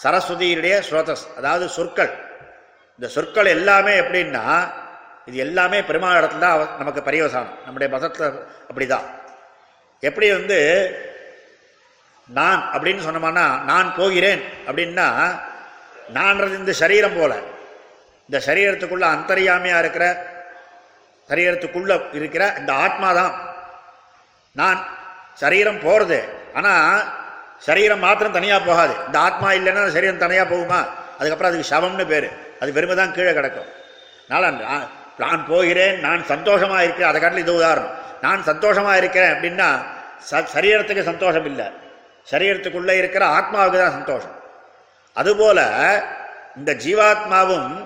சரஸ்வதியுடைய 0.03 0.75
ஸ்ரோதஸ் 0.87 1.25
அதாவது 1.39 1.65
சொற்கள். 1.77 2.11
இந்த 2.99 3.07
சொற்கள் 3.15 3.53
எல்லாமே 3.57 3.93
எப்படின்னா 4.03 4.43
இது 5.29 5.37
எல்லாமே 5.45 5.79
பெருமாள் 5.87 6.19
இடத்துல 6.19 6.43
தான் 6.45 6.61
நமக்கு 6.81 7.01
பரியவசானம் 7.07 7.57
நம்முடைய 7.65 7.87
மதத்தில் 7.95 8.37
அப்படிதான். 8.69 9.07
எப்படி 10.03 10.27
வந்து 10.37 10.57
நான் 12.37 12.61
அப்படின்னு 12.73 13.05
சொன்னோம்னா 13.07 13.45
நான் 13.71 13.89
போகிறேன் 13.99 14.41
அப்படின்னா 14.67 15.07
நான்றது 16.17 16.55
இந்த 16.61 16.73
சரீரம் 16.83 17.17
போல. 17.19 17.33
இந்த 18.29 18.37
சரீரத்துக்குள்ள 18.47 19.05
அந்தரியாமையாக 19.15 19.83
இருக்கிற 19.83 20.05
சரீரத்துக்குள்ள 21.27 22.15
இருக்கிற 22.15 22.53
இந்த 22.57 22.73
ஆத்மா 22.73 23.13
தான் 23.13 23.55
நான் 24.51 24.85
சரீரம் 25.33 25.79
போறது. 25.79 26.23
ஆனா 26.53 27.01
சரீரம் 27.57 27.99
மாத்திரம் 27.99 28.31
தனியா 28.31 28.59
போகாது. 28.59 28.93
இந்த 29.05 29.19
ஆத்மா 29.19 29.51
இல்லைன்னா 29.51 29.87
சரீரம் 29.87 30.17
தனியா 30.17 30.43
போகுமா? 30.43 30.85
அதுக்கப்புறம் 31.19 31.51
அதுக்கு 31.51 31.75
சவம்னு 31.75 32.07
பேரு. 32.07 32.29
அது 32.59 32.73
பெருமை 32.73 32.95
தான் 32.95 33.13
கீழே 33.13 33.33
கிடக்கும். 33.33 33.65
அதனால 34.29 34.63
நான் 34.63 34.87
நான் 35.17 35.45
போகிறேன் 35.47 35.99
நான் 35.99 36.23
சந்தோஷமா 36.27 36.79
இருக்கிறேன். 36.79 37.09
அதை 37.09 37.21
காட்டில் 37.21 37.39
இது 37.39 37.53
உதாரணம். 37.53 37.91
நான் 38.21 38.43
சந்தோஷமா 38.43 38.95
இருக்கிறேன் 38.95 39.33
அப்படின்னா 39.33 39.85
ச- 40.31 40.47
சரீரத்துக்கு 40.53 41.03
சந்தோஷம் 41.03 41.45
இல்லை. 41.45 41.65
சரீரத்துக்குள்ள 42.31 42.97
இருக்கிற 42.97 43.25
ஆத்மாவுக்கு 43.25 43.79
தான் 43.79 43.91
சந்தோஷம். 43.91 44.35
அதுபோல 45.13 45.61
இந்த 46.55 46.73
ஜீவாத்மாவும் 46.73 47.85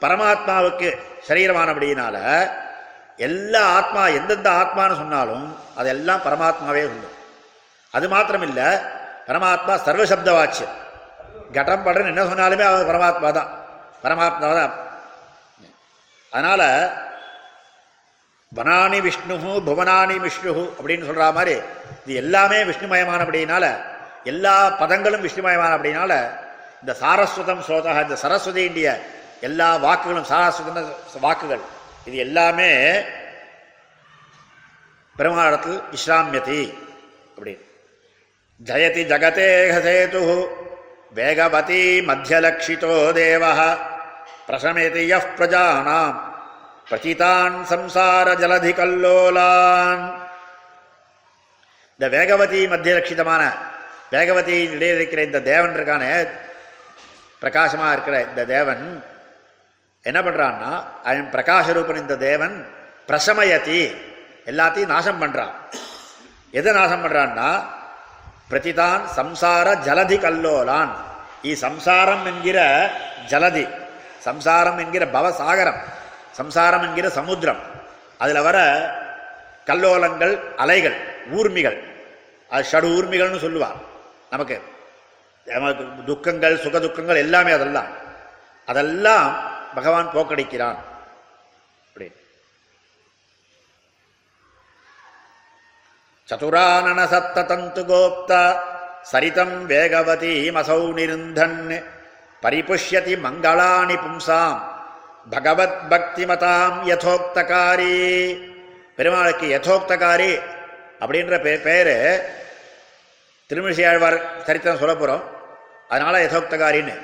பரமாத்மாவுக்கு 0.00 0.98
சரீரமானபடியினால 1.28 2.48
எல்லா 3.20 3.62
ஆத்மா 3.78 4.02
எந்தெந்த 4.18 4.48
ஆத்மான்னு 4.60 5.00
சொன்னாலும் 5.00 5.46
அதெல்லாம் 5.76 6.22
பரமாத்மாவே 6.26 6.84
சொல்லும் 6.84 7.16
அது 7.94 8.06
மாத்திரம் 8.08 8.46
பரமாத்மா 9.28 9.74
சர்வசப்த 9.86 10.30
வாட்சியம் 10.32 10.76
கடம் 11.52 11.84
படன் 11.84 12.10
என்ன 12.12 12.24
சொன்னாலுமே 12.24 12.64
அவர் 12.68 12.90
பரமாத்மா 12.90 13.28
தான் 13.30 13.50
பரமாத்மா 14.04 14.48
தான் 14.52 14.74
அதனால் 16.32 16.66
வனானி 18.52 18.98
விஷ்ணு 19.00 19.34
புவனானி 19.66 20.16
விஷ்ணு 20.18 20.52
அப்படின்னு 20.78 21.06
சொல்கிற 21.06 21.26
மாதிரி 21.32 21.54
இது 22.00 22.14
எல்லாமே 22.14 22.58
விஷ்ணுமயமானபடினால 22.64 23.64
எல்லா 24.24 24.54
பதங்களும் 24.80 25.26
விஷ்ணுமயமான 25.26 25.70
அப்படின்னால 25.76 26.14
இந்த 26.82 26.92
சாரஸ்வதம் 27.00 27.62
ஸ்ரோதா 27.66 27.94
இந்த 28.02 28.16
சரஸ்வதியுடைய 28.22 28.88
எல்லா 29.40 29.68
வாக்குகளும் 29.78 30.28
சாராசுதன 30.30 30.82
வாக்குகள் 31.20 31.62
இது 32.04 32.16
எல்லாமே 32.16 32.70
பெருமாளத்தில் 35.18 35.80
விஸ்ராமியதி 35.92 36.62
அப்படின்னு 37.36 37.66
ஜயதி 38.64 39.02
ஜகதேகசேது 39.12 40.22
வேகவதி 41.14 41.82
மத்தியலட்சிதோ 42.08 43.12
தேவ 43.12 43.44
பிரசமேதி 44.48 45.02
யப் 45.12 45.34
பிரஜானாம் 45.36 46.18
பிரச்சிதான் 46.90 47.54
சம்சார 47.70 48.28
ஜலதி 48.42 48.72
கல்லோலான். 48.72 50.04
இந்த 51.92 52.04
வேகவதி 52.16 52.60
மத்தியலட்சிதமான 52.72 53.42
வேகவதி 54.10 54.56
இடையே 54.70 54.94
இருக்கிற 54.94 55.22
இந்த 55.22 55.40
தேவன் 55.40 55.74
இருக்கான 55.74 56.04
பிரகாசமாக 57.38 57.92
இருக்கிற 57.92 58.16
இந்த 58.22 58.44
தேவன் 58.44 58.84
என்ன 60.02 60.20
பண்ணுறான்னா 60.20 60.70
அவன் 61.04 61.28
பிரகாசரூபன் 61.32 61.96
இந்த 61.96 62.16
தேவன் 62.16 62.66
பிரசமயதி 63.08 63.80
எல்லாத்தையும் 64.46 64.86
நாசம் 64.86 65.20
பண்ணுறான் 65.22 65.54
எதை 66.50 66.72
நாசம் 66.72 67.02
பண்ணுறான்னா 67.04 67.48
பிரதிதான் 68.50 69.02
சம்சார 69.16 69.66
ஜலதி 69.86 70.16
கல்லோலான். 70.16 70.92
இ 71.42 71.52
சம்சாரம் 71.52 72.24
என்கிற 72.26 72.58
ஜலதி 73.26 73.66
சம்சாரம் 74.18 74.78
என்கிற 74.78 75.04
பவசாகரம் 75.06 75.80
சம்சாரம் 76.32 76.82
என்கிற 76.82 77.08
சமுத்திரம். 77.10 77.60
அதில் 78.18 78.42
வர 78.42 78.58
கல்லோலங்கள் 79.66 80.34
அலைகள் 80.56 80.96
ஊர்மிகள் 81.36 81.78
அது 82.50 82.66
ஷடு 82.70 82.88
ஊர்மிகள்னு 82.96 83.44
சொல்லுவா. 83.46 83.70
நமக்கு 84.30 84.62
நமக்கு 85.44 85.84
துக்கங்கள் 86.06 86.58
சுக 86.58 86.78
துக்கங்கள் 86.80 87.16
எல்லாமே 87.16 87.52
அதெல்லாம். 87.52 87.90
அதெல்லாம் 88.66 89.49
பகவான் 89.74 90.12
போக்கடிக்கிறான். 90.14 90.78
அப்படின்னு 91.84 92.18
சதுரானன 96.28 97.00
சத்த 97.12 97.46
தந்து 97.52 97.82
கோப்த 97.92 98.32
சரிதம் 99.12 99.56
வேகவதீமசௌ 99.70 100.82
நிருந்தன் 100.98 101.58
பரிபுஷ்யதி 102.42 103.14
மங்களாணி 103.26 103.96
பும்சாம் 104.04 104.60
பகவத் 105.30 105.80
பக்தி 105.90 106.24
மதாம் 106.24 106.78
யதோக்தகாரி. 106.90 107.96
பெருமாளுக்கு 108.96 109.46
யதோக்தகாரி 109.56 110.32
அப்படின்ற 111.00 111.34
பே 111.42 111.52
பேரு 111.66 111.96
திருமிழிசையாழ்வார் 113.48 114.18
சரித்திரம் 114.46 114.78
சொல்ல 114.78 114.94
போகிறோம் 114.94 115.24
அதனால 115.88 116.14
யதோக்தகாரின்னு. 116.26 116.94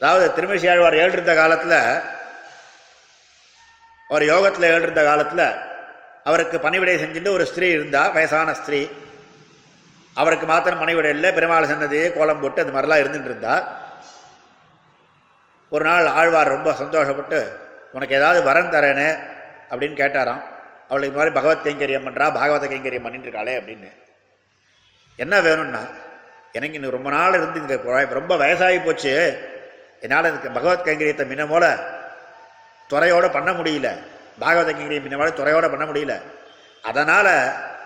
அதாவது 0.00 0.26
திருமிழிசையாழ்வார் 0.36 1.00
ஏழ்ருந்த 1.00 1.34
காலத்தில் 1.34 1.78
அவர் 4.08 4.24
யோகத்தில் 4.32 4.68
ஏழ்ருந்த 4.70 5.04
காலத்தில் 5.04 5.46
அவருக்கு 6.24 6.60
பணிவிடை 6.60 6.94
செஞ்சுட்டு 7.02 7.30
ஒரு 7.30 7.46
ஸ்திரீ 7.46 7.68
இருந்தா 7.68 8.08
வயசான 8.08 8.54
ஸ்திரீ. 8.54 8.88
அவருக்கு 10.14 10.46
மாத்திரம் 10.46 10.78
பணிவிடை 10.78 11.10
இல்லை 11.10 11.32
பெருமாள் 11.32 11.66
சன்னதியே 11.66 12.12
கோலம் 12.12 12.40
போட்டு 12.40 12.62
அது 12.62 12.72
மாதிரிலாம் 12.72 13.02
இருந்துட்டு 13.02 13.30
இருந்தா. 13.30 13.54
ஒரு 15.68 15.84
நாள் 15.84 16.06
ஆழ்வார் 16.06 16.54
ரொம்ப 16.56 16.70
சந்தோஷப்பட்டு 16.72 17.40
உனக்கு 17.92 18.14
ஏதாவது 18.14 18.42
வரம் 18.42 18.72
தரேனே 18.72 19.10
அப்படின்னு 19.70 20.00
கேட்டாராம். 20.02 20.42
அவளுக்கு 20.88 21.16
மாதிரி 21.16 21.34
பகவத் 21.34 21.66
கைங்கரியம் 21.66 22.06
பண்ணுறா 22.08 22.26
பாகவத 22.38 22.66
கைங்கரியம் 22.72 23.02
பண்ணிட்டு 23.02 23.28
இருக்காளே 23.28 23.54
அப்படின்னு. 23.60 23.90
என்ன 25.16 25.40
வேணும்னா 25.40 25.82
எனக்கு 26.52 26.74
இன்னும் 26.74 26.96
ரொம்ப 26.98 27.10
நாள் 27.10 27.34
இருந்து 27.34 27.60
இந்த 27.60 28.06
ரொம்ப 28.10 28.36
வயசாகி 28.36 28.84
போச்சு. 28.84 29.14
என்னால் 30.04 30.28
இதுக்கு 30.30 30.50
பகவத் 30.58 30.86
கைங்கரியத்தை 30.86 31.24
முன்ன 31.30 31.44
போல 31.52 31.64
துறையோடு 32.90 33.28
பண்ண 33.36 33.50
முடியல. 33.58 33.88
பாகவத 34.42 34.70
கைங்கரியம் 34.76 35.04
முன்ன 35.06 35.18
போல 35.20 35.32
துறையோடு 35.40 35.68
பண்ண 35.72 35.84
முடியல. 35.90 36.14
அதனால் 36.90 37.32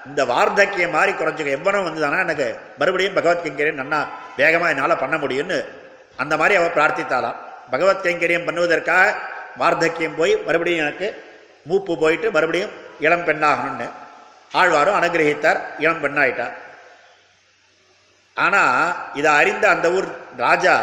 இந்த 0.09 0.23
வார்த்தக்கியம் 0.33 0.95
மாதிரி 0.97 1.13
குறைஞ்சிக்க 1.19 1.57
எவ்வளோ 1.59 1.79
வந்ததுன்னா 1.87 2.19
எனக்கு 2.27 2.49
மறுபடியும் 2.81 3.17
பகவத் 3.19 3.45
கைங்கரியம் 3.45 3.81
நன்னா 3.83 4.01
வேகமாக 4.41 4.73
என்னால் 4.75 5.03
பண்ண 5.03 5.17
முடியும்னு 5.23 5.59
அந்த 6.23 6.35
மாதிரி 6.41 6.55
அவள் 6.59 6.77
பிரார்த்தித்தாளாம் 6.77 7.39
பகவத் 7.73 8.05
கைங்கரியம் 8.07 8.47
பண்ணுவதற்காக 8.49 9.15
வார்த்தக்கியம் 9.63 10.19
போய் 10.19 10.33
மறுபடியும் 10.47 10.83
எனக்கு 10.85 11.09
மூப்பு 11.71 11.93
போயிட்டு 12.03 12.29
மறுபடியும் 12.37 12.73
இளம் 13.07 13.27
பெண்ணாகணும்னு 13.29 13.89
ஆழ்வாரும் 14.61 14.99
அனுகிரகித்தார் 14.99 15.61
இளம் 15.79 16.03
பெண்ணாயிட்டார். 16.05 16.55
ஆனால் 18.37 18.79
இதை 19.15 19.31
அறிந்த 19.41 19.65
அந்த 19.75 19.87
ஊர் 19.97 20.09
ராஜா 20.37 20.75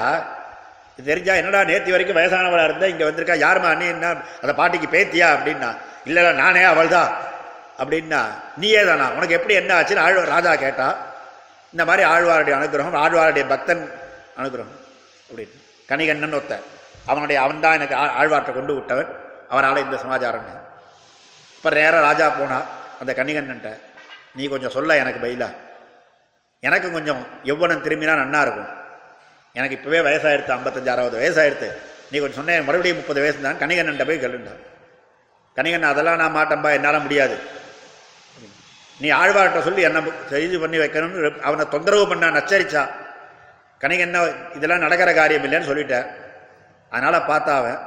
தெரிஞ்சா 1.05 1.33
என்னடா 1.35 1.63
நேற்று 1.63 1.91
வரைக்கும் 1.91 2.17
வயசானவளாக 2.17 2.63
இருந்தால் 2.63 2.89
இங்கே 2.89 3.03
வந்திருக்கா? 3.03 3.47
யாருமா 3.47 3.77
நீ 3.77 3.85
என்ன? 3.85 4.07
அந்த 4.41 4.53
பாட்டிக்கு 4.53 4.87
பேத்தியா 4.87 5.27
அப்படின்னா 5.27 5.75
இல்லைடா 6.05 6.33
நானே 6.33 6.63
அவள் 6.63 6.87
தான் 6.87 7.17
அப்படின்னா 7.77 8.25
நீயே 8.57 8.85
தானா? 8.85 9.11
உனக்கு 9.11 9.33
எப்படி 9.33 9.53
என்ன 9.53 9.81
ஆச்சுன்னு 9.81 9.99
ஆழ்வார் 9.99 10.27
ராஜா 10.27 10.55
கேட்டா 10.55 10.95
இந்த 11.71 11.85
மாதிரி 11.85 12.07
ஆழ்வாருடைய 12.09 12.55
அனுகிரகம் 12.57 12.97
ஆழ்வாருடைய 12.97 13.47
பக்தன் 13.47 13.91
அனுகிரகம் 14.37 14.79
அப்படின்னு. 15.29 15.57
கணிகண்ணன் 15.89 16.33
ஒத்த 16.33 16.59
அவனுடைய 17.05 17.41
அவன் 17.41 17.59
தான் 17.59 17.73
எனக்கு 17.73 17.95
ஆ- 17.95 18.43
கொண்டு 18.53 18.73
விட்டவன். 18.73 19.07
அவனால 19.49 19.77
இந்த 19.77 19.97
சமாச்சாரம் 19.97 20.45
இப்போ 21.55 21.69
நேராக 21.69 22.01
ராஜா 22.01 22.29
போனா 22.29 22.61
அந்த 22.99 23.13
கணிகண்ணன்ட்ட 23.13 23.79
நீ 24.35 24.45
கொஞ்சம் 24.47 24.69
சொல்ல 24.69 24.97
எனக்கு 24.97 25.27
பயிலா. 25.27 25.49
எனக்கு 26.59 26.91
கொஞ்சம் 26.91 27.27
எவ்வளவு 27.43 27.79
திரும்பினா 27.79 28.13
நன்னா 28.13 28.41
இருக்கும். 28.41 28.80
எனக்கு 29.53 29.75
இப்போவே 29.75 29.99
வயசாயிருத்து 30.07 30.55
ஐம்பத்தஞ்சு 30.57 30.87
அறுபது 30.87 31.17
வயசாயிருத்து. 31.21 31.69
நீ 32.11 32.17
கொஞ்சம் 32.19 32.45
சொன்னேன் 32.45 32.63
மறுபடியும் 32.63 32.97
முப்பது 32.97 33.21
வயசு 33.21 33.41
தான். 33.41 33.57
கணிகண்ணன் 33.57 34.05
போய் 34.05 34.19
கேளுண்டான் 34.19 34.61
கணிகண்ணன் 35.57 35.91
அதெல்லாம் 35.93 36.17
நான் 36.17 36.35
மாட்டேன்பா 36.35 36.73
என்னால் 36.73 36.99
முடியாது. 36.99 37.37
நீ 38.99 39.11
ஆழ்வார்கிட்ட 39.11 39.61
சொல்லி 39.61 39.81
என்ன 39.81 40.03
செய்து 40.29 40.59
பண்ணி 40.59 40.77
வைக்கணும்னு 40.77 41.39
அவனை 41.39 41.65
தொந்தரவு 41.69 42.07
பண்ண 42.07 42.29
நச்சரிச்சா. 42.29 42.87
கணிகண்ண 43.81 44.17
இதெல்லாம் 44.55 44.79
நடக்கிற 44.79 45.13
காரியம் 45.13 45.43
இல்லைன்னு 45.43 45.69
சொல்லிட்டேன் 45.71 46.07
அதனால் 46.89 47.27
பார்த்தா 47.27 47.55
அவன் 47.55 47.79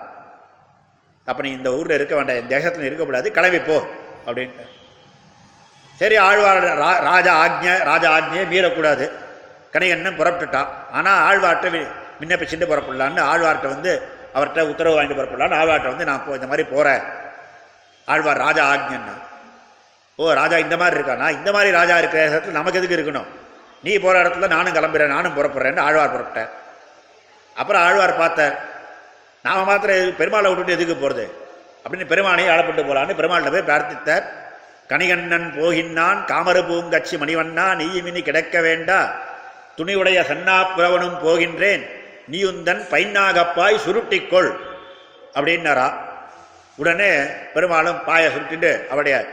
அப்போ 1.24 1.42
நீ 1.42 1.50
இந்த 1.50 1.72
ஊரில் 1.72 1.94
இருக்க 1.94 2.14
வேண்டாம் 2.14 2.36
என் 2.36 2.46
தேசத்தில் 2.46 2.84
இருக்கக்கூடாது 2.84 3.30
கிளம்பி 3.30 3.58
அப்படின்ட்டு 4.26 4.64
சரி 5.96 6.16
ஆழ்வார் 6.16 6.64
ரா- 6.64 7.00
ராஜா 7.00 7.46
ஆக்ஞ 7.46 7.84
ராஜா 7.84 8.18
ஆக்ஞையை 8.18 8.46
மீறக்கூடாது. 8.46 9.10
கணிகண்ணன் 9.74 10.18
புறப்பட்டுட்டான். 10.18 10.66
ஆனால் 10.92 11.20
ஆழ்வார்ட்ட 11.20 11.68
வி- 11.70 11.90
விண்ணப்பிச்சுட்டு 12.20 12.66
புறப்படலான்னு 12.66 13.20
ஆழ்வார்ட்ட 13.22 13.68
வந்து 13.68 13.92
அவர்கிட்ட 14.34 14.60
உத்தரவு 14.60 15.02
வாங்கிட்டு 15.02 15.18
புறப்படலான்னு 15.20 15.58
ஆழ்வார்ட்ட 15.58 15.86
வந்து 15.86 16.04
நான் 16.04 16.22
போ- 16.28 16.34
இந்த 16.34 16.46
மாதிரி 16.46 16.68
போகிறேன் 16.68 17.02
ஆழ்வார் 18.04 18.36
ராஜா 18.36 18.74
ஆக்ஞன்னா 18.74 19.14
ஓ 20.18 20.32
ராஜா 20.32 20.58
இந்த 20.58 20.76
மாதிரி 20.76 21.00
இருக்கானா 21.00 21.30
இந்த 21.30 21.52
மாதிரி 21.52 21.70
ராஜா 21.70 21.98
இருக்கிற 21.98 22.28
இடத்துல 22.28 22.50
நமக்கு 22.50 22.78
எதுக்கு 22.78 22.96
இருக்கணும்? 22.96 23.26
நீ 23.82 23.98
போகிற 23.98 24.22
இடத்துல 24.22 24.48
நானும் 24.48 24.74
கிளம்புறேன் 24.74 25.06
நானும் 25.06 25.36
புறப்படுறேன்னு 25.36 25.80
ஆழ்வார் 25.80 26.14
புறப்பட்டேன் 26.14 26.50
அப்புறம் 27.54 27.82
ஆழ்வார் 27.82 28.16
பார்த்தார் 28.16 28.54
நாம் 29.42 29.64
மாத்திரம் 29.64 29.98
பெருமாளை 29.98 30.48
விட்டுட்டு 30.48 30.72
எதுக்கு 30.72 30.96
போகிறது 30.96 31.24
அப்படின்னு 31.84 32.06
பெருமானையும் 32.06 32.52
அழப்பட்டு 32.52 32.82
போகலான்னு 32.82 33.18
பெருமாள்கிட்ட 33.18 33.50
போய் 33.50 33.76
பிரார்த்தித்தார். 33.76 34.24
கணிகண்ணன் 34.88 35.60
போகின்னான் 35.60 36.24
காமரு 36.24 36.66
பூங்கச்சி 36.68 37.16
மணிவண்ணா 37.16 37.66
நீயுமினி 37.74 38.22
கிடக்க 38.22 38.60
வேண்டா. 38.60 38.98
துணிவுடைய 39.78 40.20
சன்னாப்புறவனும் 40.20 41.18
போகின்றேன். 41.24 41.86
நீயுந்தன் 42.30 42.82
பைன்னாகப்பாய் 42.90 43.78
சுருட்டிக்கொள். 43.86 44.56
அப்படின்னாரா? 45.34 45.92
உடனே 46.76 47.20
பெருமாளும் 47.54 48.04
பாயை 48.04 48.30
சுருட்டிட்டு 48.30 48.86
அவருடைய 48.86 49.26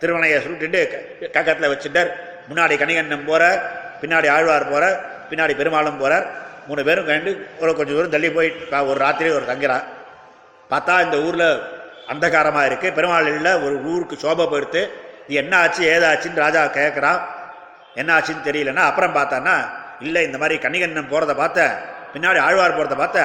திருவனையை 0.00 0.40
சுருட்டிட்டு 0.40 0.88
க- 0.88 1.26
கக்கத்தில் 1.26 1.70
வச்சுட்டார். 1.70 2.10
முன்னாடி 2.48 2.76
கணிகண்ணன் 2.76 3.26
போகிறார் 3.26 3.70
பின்னாடி 4.00 4.30
ஆழ்வார் 4.30 4.68
போகிறார் 4.68 5.00
பின்னாடி 5.30 5.56
பெருமாளும் 5.56 5.98
போகிறார் 5.98 6.26
மூணு 6.66 6.84
பேரும் 6.84 7.06
கண்டு 7.06 7.46
ஒரு 7.60 7.74
கொஞ்சம் 7.76 7.94
தூரம் 7.94 8.10
தள்ளி 8.10 8.30
போய் 8.30 8.52
பா- 8.70 8.86
ஒரு 8.86 9.00
ராத்திரி 9.00 9.30
ஒரு 9.30 9.44
தங்குறா 9.44 9.82
பார்த்தா 10.70 11.02
இந்த 11.02 11.20
ஊரில் 11.20 11.62
அந்தகாரமாக 12.08 12.66
இருக்குது 12.66 12.92
பெருமாள் 12.92 13.62
ஒரு 13.62 13.82
ஊருக்கு 13.82 14.16
சோபை 14.16 14.50
போயிடுத்து 14.50 14.90
இது 15.26 15.38
என்ன 15.38 15.58
ஆச்சு 15.58 15.98
ஏதாச்சுன்னு 15.98 16.34
ராஜா 16.34 16.64
கேட்குறான் 16.64 17.20
என்ன 17.94 18.18
ஆச்சுன்னு 18.18 18.46
தெரியலன்னா 18.46 18.76
அப்புறம் 18.76 19.14
பார்த்தான்னா 19.14 19.68
இல்லை 20.06 20.20
இந்த 20.28 20.38
மாதிரி 20.42 20.56
கன்னிகண்ணன் 20.64 21.12
போகிறத 21.12 21.32
பார்த்தேன் 21.42 21.74
பின்னாடி 22.12 22.38
ஆழ்வார் 22.46 22.76
போகிறத 22.78 22.96
பார்த்த 23.00 23.22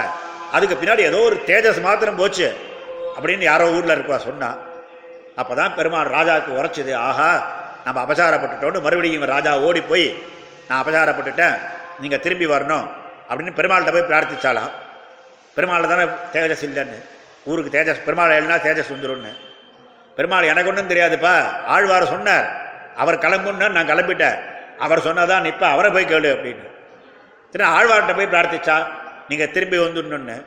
அதுக்கு 0.56 0.76
பின்னாடி 0.76 1.04
ஏதோ 1.10 1.20
ஒரு 1.28 1.38
தேஜஸ் 1.50 1.86
மாத்திரம் 1.88 2.20
போச்சு 2.22 2.48
அப்படின்னு 3.16 3.46
யாரோ 3.50 3.66
ஊர்ல 3.78 3.96
இருப்பா 3.98 4.18
சொன்னா 4.28 4.50
அப்பதான் 5.40 5.76
பெருமாள் 5.78 6.14
ராஜாவுக்கு 6.16 6.58
உரைச்சிது 6.60 6.94
ஆஹா 7.08 7.30
நம்ம 7.86 8.00
அபசாரப்பட்டுட்டோன்னு 8.06 8.84
மறுபடியும் 8.86 9.18
இவன் 9.20 9.34
ராஜா 9.36 9.52
ஓடி 9.68 9.82
போய் 9.92 10.08
நான் 10.68 10.82
அபசாரப்பட்டுட்டேன் 10.84 11.56
நீங்கள் 12.02 12.24
திரும்பி 12.26 12.48
வரணும் 12.54 12.86
அப்படின்னு 13.30 13.58
பெருமாள்கிட்ட 13.60 13.94
போய் 13.96 14.10
பிரார்த்திச்சாலாம் 14.12 14.72
பெருமாள் 15.58 15.92
தானே 15.94 16.06
தேஜஸ் 16.34 16.64
இல்லைன்னு 16.68 17.00
ஊருக்கு 17.46 17.74
தேஜஸ் 17.76 18.06
பெருமாள் 18.06 18.38
எழுனா 18.38 18.58
தேஜஸ் 18.66 18.94
வந்துடும்னு 18.94 19.34
பெருமாள் 20.18 20.50
எனக்கு 20.52 20.70
ஒன்றும் 20.72 20.92
தெரியாதுப்பா 20.92 21.34
ஆழ்வார் 21.76 22.12
சொன்னார் 22.14 22.48
அவர் 22.98 23.24
கிளம்புன்னா 23.24 23.68
நான் 23.76 23.90
கிளம்பிட்டேன். 23.92 24.38
அவர் 24.80 25.06
சொன்னதான் 25.08 25.46
நிப்ப 25.46 25.64
அவரை 25.70 25.92
போய் 25.92 26.06
கேளு 26.06 26.30
அப்படின்னு. 26.36 26.66
திரு 27.54 27.64
ஆழ்வார்கிட்ட 27.64 28.16
போய் 28.16 28.34
பிரார்த்திச்சா 28.34 28.76
நீங்கள் 29.30 29.52
திரும்பி 29.52 29.78
வந்துடணுன்னு 29.78 30.38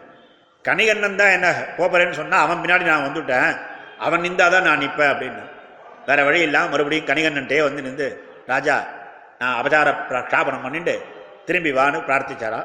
கணிகண்ணன் 0.64 1.16
தான் 1.16 1.34
என்ன 1.36 1.48
போகிறேன்னு 1.78 2.12
சொன்னால் 2.12 2.40
அவன் 2.40 2.62
பின்னாடி 2.62 2.82
நான் 2.82 3.06
வந்துவிட்டேன் 3.08 3.50
அவன் 3.98 4.24
நிந்தாதான் 4.24 4.66
நான் 4.68 4.82
நிற்பேன் 4.84 5.12
அப்படின்னு. 5.12 5.42
வேற 6.06 6.24
வழி 6.24 6.40
இல்லாமல் 6.40 6.70
மறுபடியும் 6.70 7.08
கணிகண்ணன்ட்டே 7.10 7.62
வந்து 7.62 7.82
நின்று 7.82 8.08
ராஜா 8.46 8.76
நான் 9.38 9.56
அபசார 9.60 9.88
ஸ்தாபனம் 10.28 10.62
பண்ணிட்டு 10.62 10.94
திரும்பி 11.46 11.70
வான்னு 11.72 11.98
பிரார்த்திச்சாரா? 12.08 12.60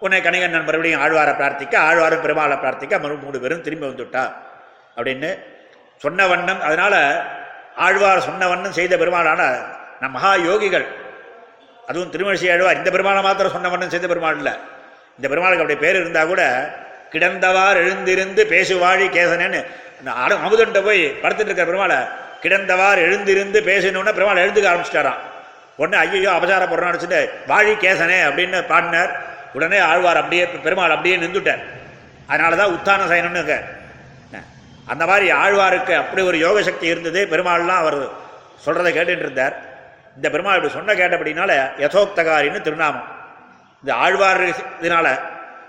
உன்னை 0.00 0.20
கணிகண்ணன் 0.20 0.66
மறுபடியும் 0.68 1.02
ஆழ்வாரை 1.02 1.32
பிரார்த்திக்க 1.40 1.74
ஆழ்வாரும் 1.88 2.22
பெருமாளை 2.24 2.56
பிரார்த்திக்க 2.58 3.00
மறு 3.00 3.14
மூணு 3.16 3.40
பேரும் 3.40 3.60
திரும்பி 3.60 3.86
வந்துவிட்டா 3.86 4.24
அப்படின்னு 4.96 5.30
சொன்ன 5.98 6.26
வண்ணம் 6.26 6.60
அதனால் 6.60 7.00
ஆழ்வார் 7.76 8.20
சொன்ன 8.20 8.48
வண்ணம் 8.48 8.72
செய்த 8.72 8.96
பெருமாளான 8.96 9.42
நம் 10.00 10.14
மகா 10.16 10.32
யோகிகள் 10.48 10.86
அதுவும் 11.88 12.10
திருமழிசை 12.14 12.48
ஆழ்வார் 12.52 12.78
இந்த 12.80 12.90
பெருமாளை 12.94 13.20
மாத்திரம் 13.26 13.54
சொன்ன 13.54 13.68
வண்ணம் 13.72 13.92
சேர்ந்த 13.92 14.08
பெருமாள் 14.12 14.38
இல்லை. 14.40 14.54
இந்த 15.18 15.26
பெருமாளுக்கு 15.32 15.64
அப்படி 15.64 15.78
பேர் 15.84 15.98
இருந்தால் 16.00 16.30
கூட 16.32 16.42
கிடந்தவார் 17.12 17.78
எழுந்திருந்து 17.82 18.42
பேசுவாழி 18.52 19.06
கேசனேன்னு. 19.16 19.60
அந்த 19.98 20.36
அமுதன்ட்ட 20.46 20.80
போய் 20.88 21.02
படுத்துட்டு 21.22 21.50
இருக்கிற 21.50 21.66
பெருமாளை 21.70 21.98
கிடந்தவார் 22.44 23.00
எழுந்திருந்து 23.06 23.58
பேசணும்னா 23.70 24.12
பெருமாள் 24.18 24.42
எழுந்துக்க 24.44 24.68
ஆரம்பிச்சிட்டாராம். 24.72 25.20
உடனே 25.80 25.96
ஐயோ 26.02 26.30
அபசார 26.38 26.66
போடுறான்னு 26.72 26.92
நினச்சிட்டு 26.92 27.20
வாழி 27.52 27.72
கேசனே 27.84 28.18
அப்படின்னு 28.28 28.58
பாடினார். 28.72 29.12
உடனே 29.56 29.78
ஆழ்வார் 29.90 30.20
அப்படியே 30.22 30.44
பெருமாள் 30.66 30.94
அப்படியே 30.96 31.16
நின்றுட்டார். 31.22 31.62
அதனால 32.30 32.56
தான் 32.60 32.74
உத்தான 32.76 33.06
சயனம்னு 33.12 33.44
அந்த 34.92 35.04
மாதிரி 35.10 35.26
ஆழ்வாருக்கு 35.42 35.94
அப்படி 36.00 36.20
ஒரு 36.30 36.38
யோக 36.44 36.58
சக்தி 36.66 36.86
இருந்தது. 36.92 37.20
பெருமாள்லாம் 37.32 37.80
அவர் 37.84 37.98
சொல்கிறத 38.64 38.90
கேட்டுட்டு 38.96 39.24
இருந்தார். 39.26 39.54
இந்த 40.16 40.30
பெருமாள் 40.30 40.54
இப்படி 40.54 40.72
சொன்ன 40.72 40.92
கேட்டபடினால 40.92 41.70
யதோக்தகாரின்னு 41.80 42.60
திருநாமம். 42.60 43.08
இந்த 43.74 43.94
ஆழ்வார் 43.94 44.42
இதனால. 44.80 45.20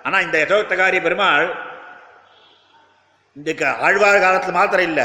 ஆனால் 0.03 0.21
இந்த 0.21 0.45
யதோக்தகாரி 0.47 1.01
பெருமாள் 1.01 1.55
இந்த 3.35 3.53
க- 3.53 3.75
ஆழ்வார் 3.75 4.19
காலத்தில் 4.19 4.51
மாத்திரம் 4.51 4.85
இல்லை. 4.85 5.03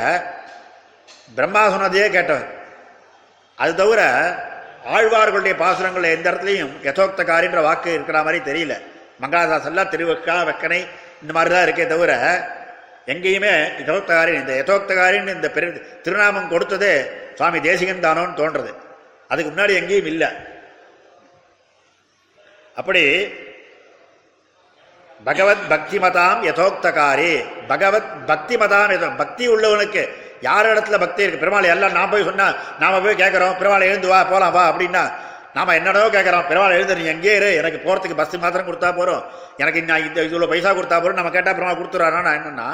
பிரம்மா 1.34 1.70
சொன்னதையே 1.70 2.08
கேட்டவர். 2.08 2.46
அது 3.56 3.74
தவிர 3.74 4.02
ஆழ்வார்களுடைய 4.92 5.56
பாசுரங்கள் 5.56 6.02
எந்த 6.02 6.30
இடத்துலையும் 6.30 6.70
யதோக்தகாரின்ற 6.82 7.62
வாக்கு 7.62 7.92
இருக்கிற 7.92 8.22
மாதிரி 8.22 8.52
தெரியல. 8.52 8.80
மங்களாதாசெல்லாம் 9.20 9.88
திருவக்கா 9.88 10.44
வெக்கனை 10.44 10.88
இந்த 11.22 11.32
மாதிரி 11.32 11.54
தான் 11.54 11.64
இருக்கே 11.64 11.86
தவிர 11.86 12.12
எங்கேயுமே 13.06 13.70
யதோக்தகாரி 13.84 14.34
இந்த 14.34 14.52
யதோக்தகாரின்னு 14.52 15.34
இந்த 15.34 15.50
பெரு 15.50 16.00
திருநாமம் 16.02 16.50
கொடுத்ததே 16.50 17.10
சுவாமி 17.34 17.60
தேசிகன் 17.60 18.00
தானோன்னு 18.00 18.34
தோன்றது 18.34 18.90
அதுக்கு 19.32 19.50
முன்னாடி 19.52 19.74
எங்கேயும் 19.80 20.10
இல்லை. 20.12 20.30
அப்படி 22.80 23.02
பகவத் 25.26 25.64
பக்தி 25.72 25.96
மதாம் 26.04 26.40
யதோக்தகாரி. 26.48 27.32
பகவத் 27.70 28.12
பக்தி 28.30 28.54
மதாம் 28.62 28.92
யதோ 28.94 29.08
பக்தி 29.22 29.44
உள்ளவனுக்கு 29.54 30.02
யார் 30.46 30.68
இடத்துல 30.70 30.96
பக்தி 31.02 31.22
இருக்கு? 31.22 31.42
பெருமாள் 31.42 31.72
எல்லாம் 31.72 31.96
நான் 31.96 32.10
போய் 32.12 32.28
சொன்னா 32.28 32.46
நாம 32.80 33.00
போய் 33.04 33.20
கேட்குறோம் 33.20 33.58
பெருமாள் 33.58 33.88
எழுந்து 33.90 34.08
வா 34.12 34.20
போலாம் 34.30 34.54
வா 34.56 34.64
அப்படின்னா 34.70 35.02
நாம 35.56 35.74
என்னடோ 35.78 36.02
கேட்குறோம் 36.14 36.46
பெருமாள் 36.50 36.76
எழுந்து 36.76 36.96
நீ 36.98 37.04
எங்கே 37.14 37.32
இரு? 37.38 37.50
எனக்கு 37.60 37.78
போறதுக்கு 37.84 38.16
பஸ் 38.20 38.34
மாத்திரம் 38.44 38.68
கொடுத்தா 38.68 38.90
போறோம். 38.98 39.22
எனக்கு 39.62 39.80
நான் 39.90 40.06
இந்த 40.06 40.20
இவ்வளோ 40.28 40.48
பைசா 40.52 40.70
கொடுத்தா 40.78 40.98
போறோம். 41.02 41.20
நம்ம 41.20 41.32
கேட்டா 41.36 41.52
பெருமாள் 41.52 41.78
கொடுத்துறாருன்னா 41.80 42.32
என்னன்னா 42.38 42.68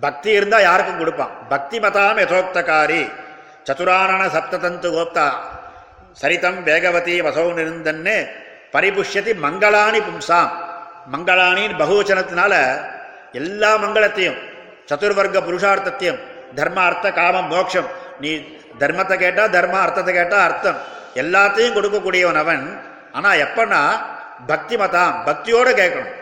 பக்தி 0.00 0.30
இருந்தா 0.38 0.58
யாருக்கும் 0.60 1.00
கொடுப்பான். 1.02 1.34
பக்தி 1.48 1.78
மதாம் 1.78 2.22
யதோக்தகாரி. 2.24 3.02
சதுரானன 3.68 4.26
சப்ததந்து 4.36 4.88
கோப்தா. 4.96 5.28
சரிதம் 6.20 6.58
வேகவதி 6.68 7.14
வசௌ 7.26 7.46
நிருந்தன்னு 7.58 8.16
பரிபுஷ்யதி 8.74 9.32
மங்களாணி 9.44 10.00
பும்சாம். 10.08 10.52
மங்களாணின்னு 11.14 11.80
பகுவச்சனத்தினால 11.82 12.54
எல்லா 13.40 13.70
மங்களத்தையும் 13.82 14.38
சதுர்வர்க்க 14.90 15.38
புருஷார்த்தத்தையும் 15.48 16.20
தர்ம 16.58 16.78
அர்த்த 16.88 17.06
காமம் 17.18 17.50
மோட்சம் 17.52 17.88
நீ 18.22 18.30
தர்மத்தை 18.80 19.16
கேட்டால் 19.22 19.54
தர்ம 19.56 19.74
அர்த்தத்தை 19.84 20.12
கேட்டால் 20.18 20.44
அர்த்தம் 20.48 20.78
எல்லாத்தையும் 21.22 21.76
கொடுக்கக்கூடியவன் 21.76 22.40
அவன். 22.42 22.64
ஆனால் 23.16 23.40
எப்பன்னா 23.46 23.80
பக்தி 24.50 24.76
மதாம் 24.82 25.14
பக்தியோடு 25.28 25.70
கேட்கணும். 25.80 26.14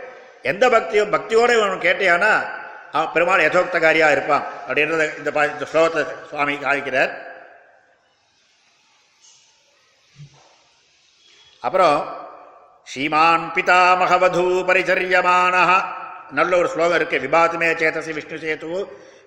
எந்த 0.51 0.64
பக்தியும் 0.74 1.12
பக்தியோடு 1.14 1.53
இவன் 1.59 1.84
கேட்டியானா 1.86 2.32
பெருமாள் 3.14 3.45
யதோக்தகாரியாக 3.47 4.14
இருப்பான் 4.16 4.45
அப்படின்றத 4.66 5.05
இந்த 5.20 5.30
இந்த 5.53 5.66
ஸ்லோகத்தை 5.70 6.03
சுவாமி 6.30 6.55
காமிக்கிறார். 6.64 7.12
அப்புறம் 11.66 11.98
ஸ்ரீமான் 12.92 13.44
பிதாமகவது 13.56 14.44
பரிச்சரியமான 14.68 15.54
நல்ல 16.38 16.52
ஒரு 16.60 16.68
ஸ்லோகம் 16.72 16.98
இருக்கு. 16.98 17.16
விபாத்துமே 17.24 17.68
சேதசி 17.80 18.12
விஷ்ணு 18.16 18.38
சேது 18.42 18.80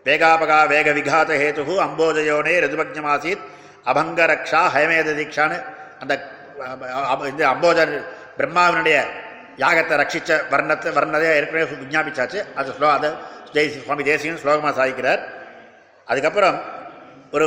வேகாபகா 0.08 0.60
வேக 0.74 0.88
விகாத 0.98 1.32
ஹேது 1.42 1.74
அம்போஜயோனே 1.86 2.54
ரிதுபக்ஞமாசீத் 2.66 3.46
அபங்க 3.92 4.20
ரக்ஷா 4.32 4.62
ஹயமேத 4.76 5.10
தீக்ஷான்னு. 5.20 5.58
அந்த 6.02 6.14
இந்த 7.32 7.44
அம்போஜர் 7.54 7.94
பிரம்மாவினுடைய 8.38 8.98
யாகத்தை 9.64 9.96
ரட்சிச்ச 10.02 10.32
வர்ணத்தை 10.54 10.90
வர்ணதே 10.98 11.30
ஏற்கனவே 11.38 11.66
விஞ்ஞாபிச்சாச்சு. 11.84 12.40
அது 12.60 12.76
ஸ்லோ 12.78 12.88
அதை 12.98 13.10
ஜெய் 13.56 13.70
சுவாமி 13.84 14.04
தேசியன் 14.12 14.42
ஸ்லோகமாக 14.44 14.74
சாதிக்கிறார். 14.80 15.22
அதுக்கப்புறம் 16.12 16.58
ஒரு 17.36 17.46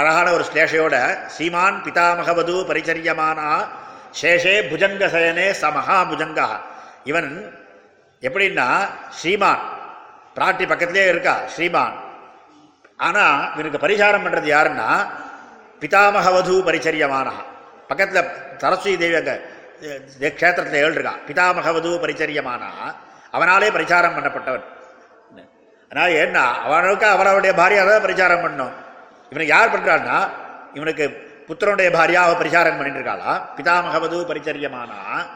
அழகான 0.00 0.26
ஒரு 0.36 0.44
ஸ்லேஷையோட 0.50 0.96
சீமான் 1.36 1.78
பிதாமகவது 1.86 2.54
பரிச்சரியமானா 2.70 3.48
சேஷே 4.18 4.54
புஜங்க 4.70 5.02
சயனே 5.14 5.46
ச 5.60 5.64
மகாபுஜங்கா. 5.76 6.46
இவன் 7.10 7.30
எப்படின்னா 8.22 8.68
ஸ்ரீமான். 9.18 9.62
பிராட்டி 10.36 10.64
பக்கத்திலே 10.70 11.04
இருக்கா 11.12 11.34
ஸ்ரீமான். 11.54 11.96
ஆனால் 13.06 13.38
இவனுக்கு 13.54 13.82
பரிசாரம் 13.84 14.24
பண்ணுறது 14.24 14.48
யாருன்னா 14.56 14.88
பிதாமகவது 15.82 16.54
பரிச்சரியமானா 16.66 17.36
பக்கத்தில் 17.90 18.28
சரஸ்வதி 18.62 18.96
தேவி 19.02 19.16
அங்கே 19.20 19.36
க்ஷேத்திரத்தில் 19.80 20.36
க்ஷேத்திரத்துல 20.40 20.82
ஏழு 20.82 20.94
இருக்கா 20.96 21.14
பிதாமகவது 21.28 21.90
பரிச்சரியமானா 22.02 22.70
அவனாலே 23.36 23.70
பரிசாரம் 23.76 24.14
பண்ணப்பட்டவன். 24.16 24.66
அதனால் 25.90 26.18
என்ன 26.24 26.38
அவனுக்கு 26.66 27.06
அவளுடைய 27.14 27.52
பாரியாக 27.60 27.90
தான் 27.92 28.04
பரிசாரம் 28.06 28.44
பண்ணும். 28.44 28.74
இவனுக்கு 29.30 29.54
யார் 29.54 29.72
பண்ணுறான்னா 29.74 30.18
இவனுக்கு 30.78 31.04
புத்திரனுடைய 31.50 31.90
பாரியாவை 31.90 32.34
பரிசாரம் 32.34 32.76
பண்ணிட்டு 32.76 32.98
இருக்காளா 32.98 33.42
பிதாமகவது 33.56 34.24
பரிச்சரியமானா? 34.24 35.26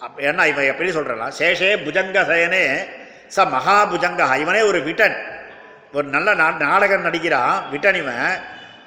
அப்ப 0.00 0.22
என்ன 0.22 0.46
இவன் 0.48 0.64
எப்படி 0.64 0.90
சொல்றான் 0.90 1.32
சேஷே 1.38 1.84
புஜங்க 1.84 2.20
சயனே 2.20 2.86
ச 3.36 3.38
மகாபுஜங்கா 3.38 4.36
இவனே 4.36 4.62
ஒரு 4.62 4.82
விட்டன். 4.82 5.16
ஒரு 5.92 6.08
நல்ல 6.08 6.34
நா- 6.34 6.56
நாடகம் 6.56 7.04
நடிக்கிறான் 7.04 7.70
விட்டன் 7.70 7.94
இவன். 7.94 8.38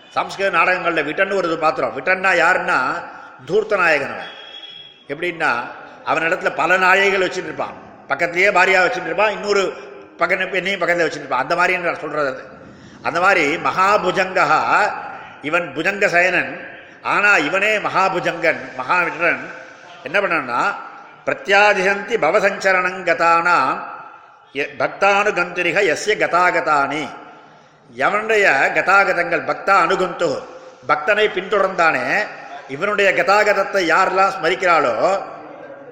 சம்ஸ்கிருத 0.10 0.58
நாடகங்களில் 0.58 1.04
விட்டன் 1.04 1.36
ஒரு 1.36 1.48
இது 1.48 1.60
பாத்திரம் 1.60 2.02
விட்டன்னா 2.02 2.28
யாருன்னா? 2.28 3.04
தூர்த்த 3.46 3.76
நாயகன் 3.76 4.14
அவன். 4.14 4.28
எப்படின்னா 5.08 5.56
அவனிடத்துல 6.06 6.56
பல 6.56 6.78
நாயகிகள் 6.78 7.30
வச்சுட்டு 7.30 7.44
இருப்பான் 7.44 7.74
பக்கத்துலேயே 8.08 8.52
பாரியா 8.52 8.84
வச்சுட்டு 8.86 9.06
இருப்பான் 9.06 9.32
இன்னொரு 9.32 9.74
பக்கம் 10.18 10.54
என்னையும் 10.54 10.80
பக்கத்தில் 10.80 11.08
வச்சுட்டு 11.08 11.18
இருப்பான் 11.18 11.42
அந்த 11.42 11.56
மாதிரி 11.56 11.84
சொல்கிறது 11.84 12.44
அந்த 13.02 13.20
மாதிரி 13.20 13.56
மகாபுஜங்கா 13.56 14.48
இவன் 15.44 15.74
புஜங்க 15.76 16.08
சயனன் 16.08 16.52
ஆனால் 17.04 17.44
இவனே 17.44 17.80
மகாபுஜங்கன் 17.80 18.62
மகாவிட்ரன் 18.78 19.44
என்ன 20.04 20.20
பண்ணனா 20.20 20.62
பிரத்யாதிசந்தி 21.26 22.16
பவசஞ்சரணங்கதானாம் 22.18 23.74
எ- 24.56 24.72
பக்தானுகந்திரிக 24.80 25.78
எஸ்ய 25.94 26.16
கதாகதானி. 26.18 27.04
எவனுடைய 27.90 28.46
கதாகதங்கள் 28.76 29.48
பக்தா 29.48 29.76
அனுகுந்து 29.80 30.30
பக்தனை 30.88 31.26
பின்தொடர்ந்தானே 31.28 32.06
இவனுடைய 32.68 33.10
கதாகதத்தை 33.14 33.82
யாரெல்லாம் 33.90 34.32
ஸ்மரிக்கிறாளோ 34.32 34.96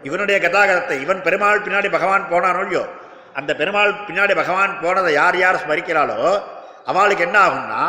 இவனுடைய 0.03 0.39
கதாகதத்தை 0.39 0.97
இவன் 1.01 1.21
பெருமாள் 1.21 1.63
பின்னாடி 1.65 1.89
பகவான் 1.89 2.29
போனானோ 2.31 2.61
இல்லையோ 2.61 2.83
அந்த 3.35 3.53
பெருமாள் 3.55 3.93
பின்னாடி 4.07 4.33
பகவான் 4.35 4.79
போனதை 4.81 5.13
யார் 5.13 5.37
யார் 5.37 5.61
ஸ்மரிக்கிறாளோ 5.63 6.19
அவளுக்கு 6.85 7.23
என்ன 7.23 7.37
ஆகும்னா 7.39 7.81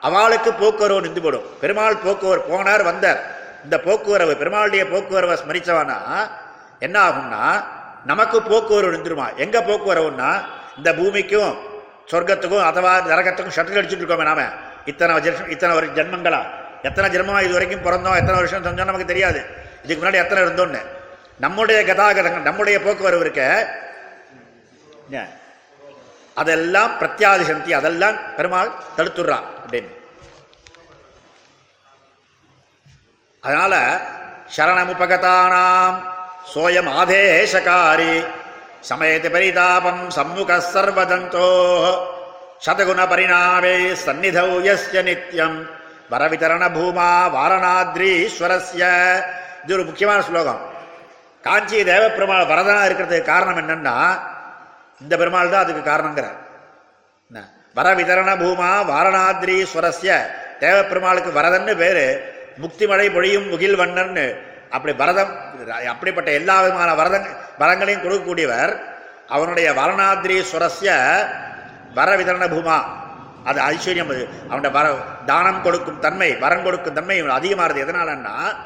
அவளுக்கு 0.00 0.52
போக்குவரவு 0.52 1.00
நின்று 1.00 1.20
போடும் 1.20 1.46
பெருமாள் 1.60 2.02
போக்குவரவு 2.04 2.50
போனார் 2.52 2.82
வந்தார். 2.82 3.20
இந்த 3.64 3.76
போக்குவரவு 3.86 4.32
பெருமாளுடைய 4.40 4.82
போக்குவரவை 4.90 5.36
ஸ்மரிச்சவனா? 5.42 5.98
என்ன 6.78 6.96
ஆகும்னா 7.08 7.64
நமக்கு 8.04 8.42
போக்குவரவு 8.42 8.94
நின்றுமா? 8.96 9.36
எங்க 9.36 9.60
போக்குவரவுன்னா 9.60 10.30
இந்த 10.76 10.94
பூமிக்கும் 10.94 11.54
சொர்க்கத்துக்கும் 12.10 12.66
அதவா 12.70 12.92
நரகத்துக்கும் 13.12 13.56
ஷட்டில் 13.56 13.78
அடிச்சுட்டு 13.80 14.04
இருக்கோமே 14.04 14.26
நாம. 14.30 14.42
இத்தனை 14.84 15.12
வருஷம் 15.14 15.48
இத்தனை 15.48 15.76
ஒரு 15.76 15.86
ஜென்மங்களா? 15.86 16.40
எத்தனை 16.82 17.06
ஜென்மமா 17.14 17.42
இது 17.42 17.52
வரைக்கும் 17.52 17.84
பிறந்தோம்? 17.86 18.18
எத்தனை 18.20 18.34
வருஷம் 18.34 18.64
செஞ்சோம் 18.66 18.90
நமக்கு 18.90 19.12
தெரியாது. 19.12 19.40
இதுக்கு 19.84 20.00
முன்னாடி 20.02 20.22
எத்தனை 20.24 20.44
இருந்தோம்னு. 20.44 20.82
நம்முடைய 21.38 21.80
கதாகதங்கள் 21.82 22.46
நம்முடைய 22.48 22.80
போக்குவரவு 22.80 23.20
இருக்க 23.20 23.42
என்ன? 25.08 25.26
அதெல்லாம் 26.34 26.92
பிரத்யாதிசந்தி 27.00 27.72
அதெல்லாம் 27.72 28.16
பெருமாள் 28.36 28.72
தடுத்துடுறான் 28.96 29.46
அப்படின்னு 29.64 29.92
அதனால 33.46 33.74
சரணமுபகதானாம் 34.56 35.96
சோயம் 36.54 36.90
ஆதேசகாரி 37.00 38.26
சமயத்து 38.88 39.28
பரிதாபம் 39.32 40.08
சம்முக 40.16 40.62
சர்வதந்தோ 40.72 41.48
சதகுண 42.66 43.00
பரிணாமே 43.08 43.74
சந்நிதௌ 44.06 44.50
யஸ்ய 44.68 44.98
நித்யம் 45.08 45.58
வரவிதரண 46.10 46.64
பூமா 46.76 47.08
வாரணாத்ரீஸ்வரஸ்ய. 47.36 48.82
இது 49.64 49.74
ஒரு 49.74 49.84
முக்கியமான 49.84 50.22
ஸ்லோகம். 50.22 50.60
காஞ்சி 51.42 51.82
தேவப்பெருமாள் 51.82 52.46
வரதனா 52.46 52.82
இருக்கிறதுக்கு 52.84 53.22
காரணம் 53.22 53.58
என்னன்னா 53.62 53.96
இந்த 55.00 55.16
பெருமாள் 55.16 55.50
தான் 55.50 55.62
அதுக்கு 55.62 55.90
காரணங்கிற. 55.90 56.26
என்ன? 57.28 57.38
வரவிதரண 57.76 58.30
பூமா 58.42 58.70
வாரணாத்ரீஸ்வரஸ்ய. 58.92 60.12
தேவப்பெருமாளுக்கு 60.60 61.30
வரதன்னு 61.38 61.76
பேரு 61.76 62.34
முக்தி 62.56 62.86
மழை 62.86 63.10
பொழியும் 63.10 63.48
முகில் 63.48 63.78
வண்ணன்னு 63.78 64.36
அப்படி 64.70 64.94
வரதம் 64.94 65.38
அப்படிப்பட்ட 65.88 66.30
எல்லா 66.30 66.60
விதமான 66.60 66.94
வரதங் 66.94 67.26
வரங்களையும் 67.58 68.02
கொடுக்கக்கூடியவர் 68.02 68.80
அவனுடைய 69.28 69.72
வரணாத்ரீஸ்வரஸ்ய 69.72 71.16
வர 71.94 72.16
விதரண 72.16 72.48
பூமா. 72.48 72.82
அது 73.44 73.60
ஐஸ்வர்யம் 73.60 74.08
அது 74.08 74.28
அவனுடைய 74.48 74.78
வர 74.78 74.94
தானம் 75.26 75.62
கொடுக்கும் 75.62 76.00
தன்மை 76.00 76.36
வரம் 76.36 76.62
கொடுக்கும் 76.62 76.94
தன்மை 76.94 77.28
அதிகமானது 77.28 77.84
எதனாலன்னா 77.84 78.56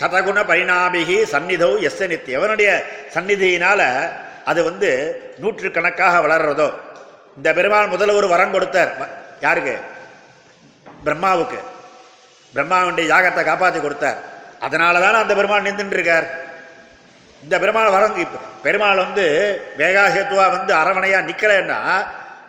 சதகுண 0.00 0.44
பரிணாமிகி 0.44 1.22
சந்நிதோ 1.22 1.80
எஸ் 1.80 2.02
நித்தி. 2.02 2.30
எவனுடைய 2.30 2.82
சந்நிதியினால 3.14 4.08
அது 4.44 4.64
வந்து 4.64 5.20
நூற்றுக்கணக்காக 5.38 6.26
வளர்றதோ. 6.26 6.74
இந்த 7.36 7.52
பெருமாள் 7.52 7.88
முதல்ல 7.88 8.14
ஒரு 8.14 8.28
வரம் 8.28 8.52
கொடுத்தார். 8.52 9.00
வ- 9.00 9.08
யாருக்கு? 9.40 9.78
பிரம்மாவுக்கு. 11.04 11.58
பிரம்மாவுடைய 12.54 13.06
யாகத்தை 13.12 13.42
காப்பாற்றி 13.44 13.80
கொடுத்தார். 13.80 14.18
அதனால 14.66 15.00
தானே 15.04 15.18
அந்த 15.22 15.34
பெருமாள் 15.38 15.66
நின்றுருக்கார் 15.68 16.26
இந்த 17.42 17.54
பெருமாள் 17.62 17.94
வர 17.94 18.04
பெருமாள் 18.66 19.02
வந்து 19.04 19.24
வேகாசேத்துவா 19.78 20.44
வந்து 20.56 20.72
அரவணையா 20.82 21.18
நிக்கலைன்னா 21.30 21.78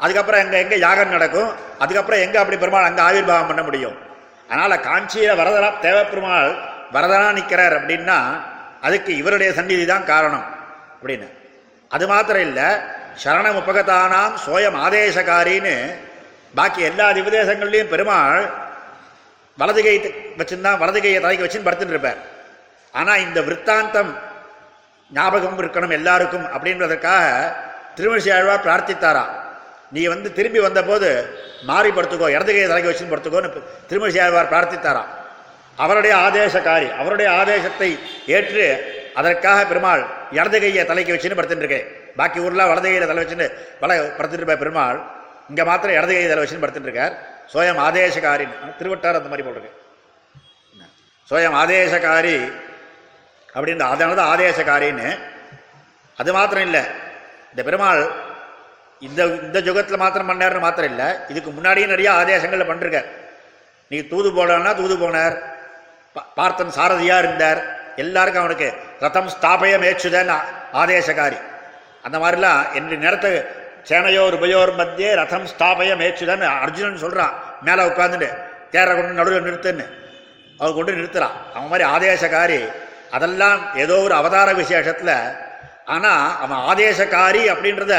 அதுக்கப்புறம் 0.04 0.42
எங்க 0.44 0.56
எங்க 0.64 0.76
யாகம் 0.86 1.16
நடக்கும்? 1.16 1.50
அதுக்கப்புறம் 1.84 2.24
எங்க 2.26 2.38
அப்படி 2.40 2.58
பெருமாள் 2.58 2.90
அங்க 2.90 3.02
ஆவிர்வாகம் 3.10 3.50
பண்ண 3.52 3.62
முடியும்? 3.64 3.98
அதனால 4.50 4.76
காஞ்சியில 4.88 5.36
வரதனா 5.42 5.70
தேவப்பெருமாள் 5.86 6.52
வரதனா 6.96 7.30
நிக்கிறார் 7.38 7.76
அப்படின்னா 7.80 8.18
அதுக்கு 8.88 9.12
இவருடைய 9.22 9.50
சந்நிதி 9.60 9.86
தான் 9.86 10.10
காரணம் 10.12 10.46
அப்படின்னு. 10.96 11.28
அது 11.92 12.06
மாத்திரம் 12.08 12.46
இல்லை 12.50 12.68
சரண 13.24 13.48
உபகதானாம் 13.62 14.36
சோயம் 14.46 14.78
ஆதேசகாரின்னு 14.86 15.76
பாக்கி 16.58 16.82
எல்லா 16.90 17.08
திவதேசங்கள்லயும் 17.18 17.92
பெருமாள் 17.94 18.46
வலது 19.62 19.82
கை 19.86 19.96
வச்சுருந்தா 20.40 20.72
வலது 20.84 21.00
கையை 21.04 21.20
தலைக்கு 21.26 21.46
வச்சுன்னு 21.46 21.68
படுத்துட்டு 21.68 21.96
இருப்பார். 21.96 22.20
ஆனா 23.00 23.14
இந்த 23.26 23.40
விற்த்தாந்தம் 23.48 24.12
ஞாபகம் 25.12 25.60
இருக்கணும் 25.62 25.94
எல்லாருக்கும் 26.00 26.46
அப்படின்றதற்காக 26.56 27.26
திருமணிசி 27.98 28.30
ஆழ்வார் 28.38 28.64
பிரார்த்தித்தாரா? 28.68 29.26
நீ 29.96 30.02
வந்து 30.14 30.30
திரும்பி 30.38 30.60
வந்தபோது 30.68 31.10
மாறி 31.70 31.90
படுத்துக்கோ 31.98 32.28
இடது 32.36 32.52
கையை 32.56 32.68
தலைக்கு 32.72 32.92
வச்சுன்னு 32.92 33.14
படுத்துக்கோன்னு 33.14 33.50
திருமணிசி 33.90 34.20
ஆழ்வார் 34.26 34.52
பிரார்த்தித்தாரா? 34.54 35.04
அவருடைய 35.84 36.14
ஆதேசக்காரி 36.26 36.90
அவருடைய 37.02 37.30
ஆதேசத்தை 37.40 37.90
ஏற்று 38.36 38.66
அதற்காக 39.20 39.60
பெருமாள் 39.72 40.04
இடது 40.40 40.58
கையை 40.64 40.84
தலைக்கு 40.92 41.14
வச்சுன்னு 41.16 41.38
படுத்துட்டு 41.40 41.66
இருக்கேன் 41.66 41.88
பாக்கி 42.20 42.40
ஊரில் 42.46 42.70
வலது 42.72 42.88
கையில 42.90 43.08
தலை 43.12 43.22
வச்சுன்னு 43.24 43.48
வல 43.84 43.94
படுத்துட்டு 44.18 44.44
இருப்ப 44.44 44.58
பெருமாள். 44.64 45.00
இங்கே 45.52 45.64
மாத்திரம் 45.70 45.98
இடது 46.00 46.14
கையை 46.16 46.30
தலை 46.30 46.42
வச்சுன்னு 46.44 46.64
படுத்துட்டு 46.64 46.90
இருக்கார். 46.90 47.16
சோயம் 47.54 47.78
ஆதேசகாரின்னு 47.78 48.76
திருவட்டார் 48.78 49.14
அந்த 49.14 49.30
மாதிரி 49.30 49.50
போட்டிருக்கு. 49.50 49.84
சோயம் 51.30 51.56
ஆதேசகாரி 51.56 52.62
அப்படின்ற 53.54 53.80
அதனால 53.80 54.16
தான் 54.16 54.40
ஆதேசகாரின்னு. 54.40 55.20
அது 56.18 56.34
மாத்திரம் 56.34 56.64
இல்லை. 56.64 56.82
இந்த 57.50 57.64
பெருமாள் 57.64 58.12
இந்த 59.00 59.26
இந்த 59.26 59.60
யுகத்தில் 59.60 59.98
மாத்திரம் 59.98 60.30
பண்ணார்னு 60.30 60.60
மாத்திரம் 60.60 60.98
இல்லை. 60.98 61.16
இதுக்கு 61.28 61.52
முன்னாடியே 61.52 61.86
நிறைய 61.86 62.12
ஆதேசங்களில் 62.12 62.70
பண்ணிருக்கார். 62.70 63.06
நீ 63.88 64.02
தூது 64.02 64.32
போடணும்னா 64.32 64.76
தூது 64.76 64.98
போனார். 64.98 65.42
பா- 66.16 66.26
பார்த்தன் 66.36 66.72
சாரதியாக 66.72 67.24
இருந்தார். 67.24 67.94
எல்லாருக்கும் 67.96 68.44
அவனுக்கு 68.44 68.74
ரத்தம் 69.00 69.30
ஸ்தாபய 69.30 69.78
மேச்சுதன் 69.78 70.40
ஆதேசகாரி. 70.74 71.42
அந்த 72.04 72.18
மாதிரிலாம் 72.18 72.74
என்னுடைய 72.74 73.04
நேரத்தை 73.04 73.32
சேனையோர் 73.90 74.36
உபயோர் 74.38 74.72
மத்தியே 74.80 75.10
ரதம் 75.20 75.48
ஸ்தாபய 75.52 75.92
மேச்சுதன் 76.02 76.44
அர்ஜுனன் 76.64 77.02
சொல்கிறான் 77.04 77.34
மேலே 77.66 77.84
உட்காந்துட்டு 77.90 78.30
தேரை 78.74 78.94
கொண்டு 78.96 79.20
நடுவில் 79.20 79.48
நிறுத்துன்னு. 79.48 79.86
அவர் 80.60 80.78
கொண்டு 80.78 80.98
நிறுத்துறான் 81.00 81.36
அவன் 81.56 81.72
மாதிரி 81.72 81.86
ஆதேசகாரி. 81.96 82.60
அதெல்லாம் 83.16 83.60
ஏதோ 83.84 83.98
ஒரு 84.06 84.14
அவதார 84.22 84.50
விசேஷத்தில். 84.62 85.18
ஆனால் 85.96 86.26
அவன் 86.44 86.62
ஆதேசகாரி 86.72 87.44
அப்படின்றத 87.54 87.94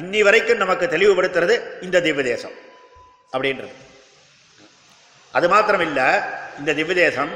இன்னி 0.00 0.20
வரைக்கும் 0.26 0.62
நமக்கு 0.62 0.86
தெளிவுபடுத்துறது 0.94 1.54
இந்த 1.86 2.00
திவ்யதேசம் 2.06 2.56
அப்படின்றது. 3.34 3.74
அது 5.34 5.46
மாத்திரம் 5.54 5.84
இல்லை 5.88 6.08
இந்த 6.60 6.70
திவ்யதேசம் 6.78 7.32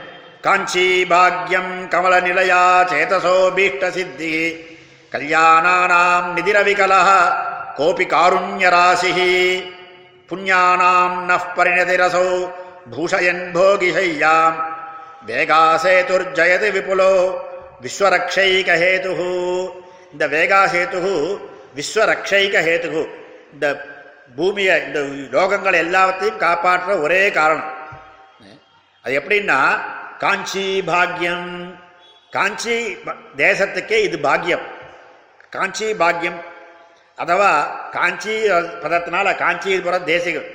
காஞ்சி 0.47 0.87
பாக்யம் 1.11 1.73
கமல 1.93 2.15
நிலையா 2.29 2.63
சேதசோ 2.93 3.37
பீஷ்ட 3.57 3.91
சித்தி 3.97 4.35
கல்யாணானாம் 5.15 6.29
நிதிரவிகலா 6.37 7.01
கோபி 7.77 8.05
காருண்யராசி. 8.05 9.15
புண்ணியானாம் 10.29 11.17
நஃப் 11.31 11.51
பரிணதிரசோ. 11.57 12.51
பூஷயன் 12.91 13.43
போகிஷையாம் 13.55 14.55
வேகாசேதுர்ஜயது 15.27 16.69
விபுலோ. 16.77 17.39
விஸ்வரக்ஷைக 17.83 18.69
ஹேது 18.83 19.11
இந்த 20.13 20.27
வேகாசேது 20.27 21.41
விஸ்வரக்ஷைக 21.77 22.55
ஹேது 22.67 23.09
இந்த 23.53 23.85
பூமியை 24.37 24.87
இந்த 24.87 25.01
லோகங்கள் 25.39 25.83
எல்லாத்தையும் 25.85 26.37
காப்பாற்ற 26.37 26.99
ஒரே 26.99 27.31
காரணம். 27.31 27.73
அது 29.03 29.19
எப்படின்னா 29.19 29.81
காஞ்சி 30.19 30.83
பாக்யம். 30.87 31.75
காஞ்சி 32.31 32.97
தேசத்துக்கே 33.37 33.99
இது 33.99 34.19
பாக்யம். 34.23 34.63
காஞ்சி 35.51 35.93
பாக்யம் 35.93 36.51
அதுவா 37.23 37.51
காஞ்சி 37.95 38.35
பதத்தினால 38.83 39.29
காஞ்சிபுரம் 39.41 40.09
தேசிகள் 40.09 40.47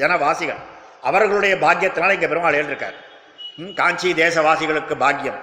ஜனவாசிகள் 0.00 0.60
அவர்களுடைய 1.02 1.54
பாக்கியத்தினால 1.62 2.14
இங்கே 2.16 2.30
பெருமாள் 2.30 2.58
எழுதியிருக்கார் 2.58 2.98
ம், 3.58 3.72
காஞ்சி 3.78 4.08
தேசவாசிகளுக்கு 4.18 4.94
பாக்கியம் 5.00 5.40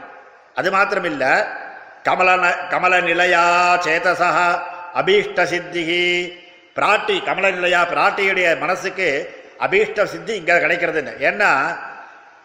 அது 0.56 0.70
மாத்திரமில்லை 0.74 1.34
கமல 2.06 2.30
ந- 2.38 2.60
கமல 2.72 2.94
நிலையா 3.06 3.44
சேதசா 3.86 4.30
அபீஷ்ட 5.00 5.42
சித்திகி 5.52 6.04
பிராட்டி 6.76 7.16
கமல 7.28 7.52
நிலையா 7.56 7.82
பிராட்டியுடைய 7.92 8.48
மனசுக்கு 8.62 9.08
அபீஷ்ட 9.62 10.06
சித்தி 10.12 10.34
இங்கே 10.40 10.56
கிடைக்கிறதுன்னு 10.64 11.14
ஏன்னா 11.28 11.50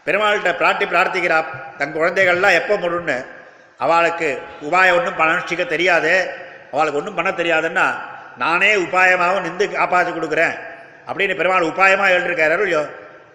பெருமாள்கிட்ட 0.07 0.51
பிராட்டி 0.59 0.85
பிரார்த்திக்கிறா 0.87 1.39
தன் 1.79 1.97
குழந்தைகள்லாம் 1.97 2.59
எப்போ 2.59 2.75
முடுன்னு 2.79 3.17
அவளுக்கு 3.81 4.29
உபாயம் 4.67 4.97
ஒன்றும் 4.99 5.23
அனுஷ்டிக்க 5.25 5.65
தெரியாது 5.73 6.13
அவளுக்கு 6.73 7.01
ஒன்றும் 7.01 7.19
பண்ண 7.19 7.31
தெரியாதுன்னா 7.35 7.87
நானே 8.39 8.71
உபாயமாகவும் 8.77 9.47
நின்று 9.47 9.67
காப்பாற்றி 9.71 10.13
கொடுக்குறேன். 10.13 10.57
அப்படின்னு 11.09 11.35
பெருமாள் 11.37 11.69
உபாயமாக 11.73 12.15
எழுதிருக்காரு 12.17 12.55
இல்லையோ 12.59 12.83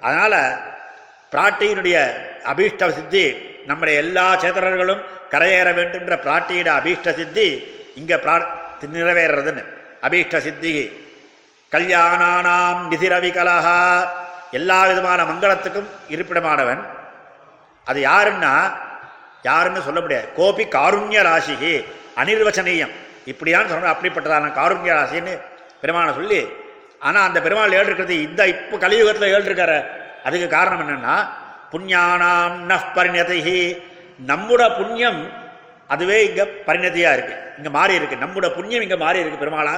அதனால் 0.05 0.39
பிராட்டியினுடைய 1.33 1.97
அபீஷ்ட 2.51 2.89
சித்தி 2.97 3.25
நம்முடைய 3.65 3.95
எல்லா 4.03 4.25
சேத்திரர்களும் 4.43 5.01
கரையேற 5.33 5.69
வேண்டும்ன்ற 5.77 6.15
பிராட்டியோட 6.25 6.69
அபீஷ்ட 6.79 7.09
சித்தி 7.19 7.47
இங்கே 7.95 8.15
பிரா 8.15 8.35
நிறைவேறதுன்னு 8.95 9.63
அபீஷ்ட 10.07 10.37
சித்தி 10.47 10.73
கல்யாணானாம் 11.71 12.81
நிதிரவிகலஹா 12.91 13.79
எல்லா 14.59 14.79
விதமான 14.87 15.19
மங்களத்துக்கும் 15.23 15.89
இருப்பிடமானவன். 16.13 16.81
அது 17.85 17.99
யாருன்னா 18.09 18.53
யாருன்னு 19.43 19.81
சொல்ல 19.81 19.99
முடியாது. 20.01 20.27
கோபி 20.35 20.63
காருண்ய 20.75 21.19
ராசிகி 21.29 21.73
அனிர்வச்சனீயம். 22.21 22.93
இப்படியான்னு 23.31 23.71
சொன்ன 23.73 23.91
அப்படிப்பட்டதான 23.93 24.51
காருண்ய 24.59 24.93
ராசின்னு 24.99 25.33
பெருமானை 25.81 26.13
சொல்லி 26.19 26.41
ஆனால் 27.07 27.27
அந்த 27.27 27.39
பெருமாள் 27.45 27.77
ஏழு 27.77 27.87
இருக்கிறது 27.89 28.15
இந்த 28.27 28.41
இப்போ 28.53 28.75
கலியுகத்தில் 28.83 29.33
ஏழுருக்கார 29.35 29.75
அதுக்கு 30.27 30.47
காரணம் 30.57 30.81
என்னென்னா 30.83 31.15
புண்ணியானாம் 31.71 32.57
நஃப் 32.71 32.91
பரிணதிஹி. 32.97 33.59
நம்முட 34.29 34.63
புண்ணியம் 34.79 35.21
அதுவே 35.93 36.17
இங்கே 36.27 36.43
பரிணதியாக 36.67 37.15
இருக்குது 37.17 37.39
இங்கே 37.57 37.71
மாறி 37.77 37.93
இருக்கு. 37.99 38.15
நம்முட 38.23 38.47
புண்ணியம் 38.57 38.83
இங்கே 38.85 38.97
மாறி 39.05 39.21
இருக்குது 39.21 39.43
பெருமாளா 39.43 39.73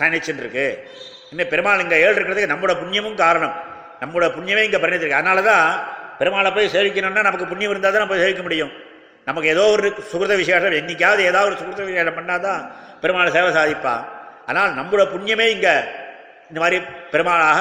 சயனிச்சுன்னு 0.00 0.42
இருக்கு 0.44 0.66
இன்னும் 1.32 1.50
பெருமாள் 1.52 1.82
இங்கே 1.84 1.98
ஏழு 2.04 2.14
இருக்கிறதுக்கு 2.18 2.52
நம்முட 2.52 2.72
புண்ணியமும் 2.82 3.18
காரணம். 3.24 3.54
நம்முட 4.02 4.26
புண்ணியமே 4.36 4.62
இங்கே 4.68 4.80
பரிணதி 4.84 5.02
இருக்குது 5.04 5.20
அதனால 5.22 5.42
தான் 5.50 5.66
பெருமாளை 6.20 6.50
போய் 6.56 6.72
சேவிக்கணும்னா 6.74 7.22
நமக்கு 7.28 7.50
புண்ணியம் 7.52 7.72
இருந்தால் 7.74 7.94
தான் 7.96 8.04
நம்ம 8.04 8.18
சேவிக்க 8.22 8.42
முடியும். 8.46 8.72
நமக்கு 9.26 9.48
ஏதோ 9.48 9.64
ஒரு 9.70 9.88
சுகிருத 10.10 10.36
விசேஷம் 10.36 10.78
என்னைக்காவது 10.78 11.22
ஏதாவது 11.22 11.48
ஒரு 11.50 11.58
சுகிருத 11.60 11.84
விசேஷம் 11.84 12.18
பண்ணாதான் 12.18 12.62
பெருமாள் 13.02 13.30
சேவை 13.30 13.50
சாதிப்பா. 13.52 13.94
ஆனால் 14.46 14.74
நம்மளோட 14.74 15.04
புண்ணியமே 15.06 15.46
இங்க 15.48 15.68
இந்த 16.50 16.60
மாதிரி 16.60 16.78
பெருமாளாக 17.12 17.58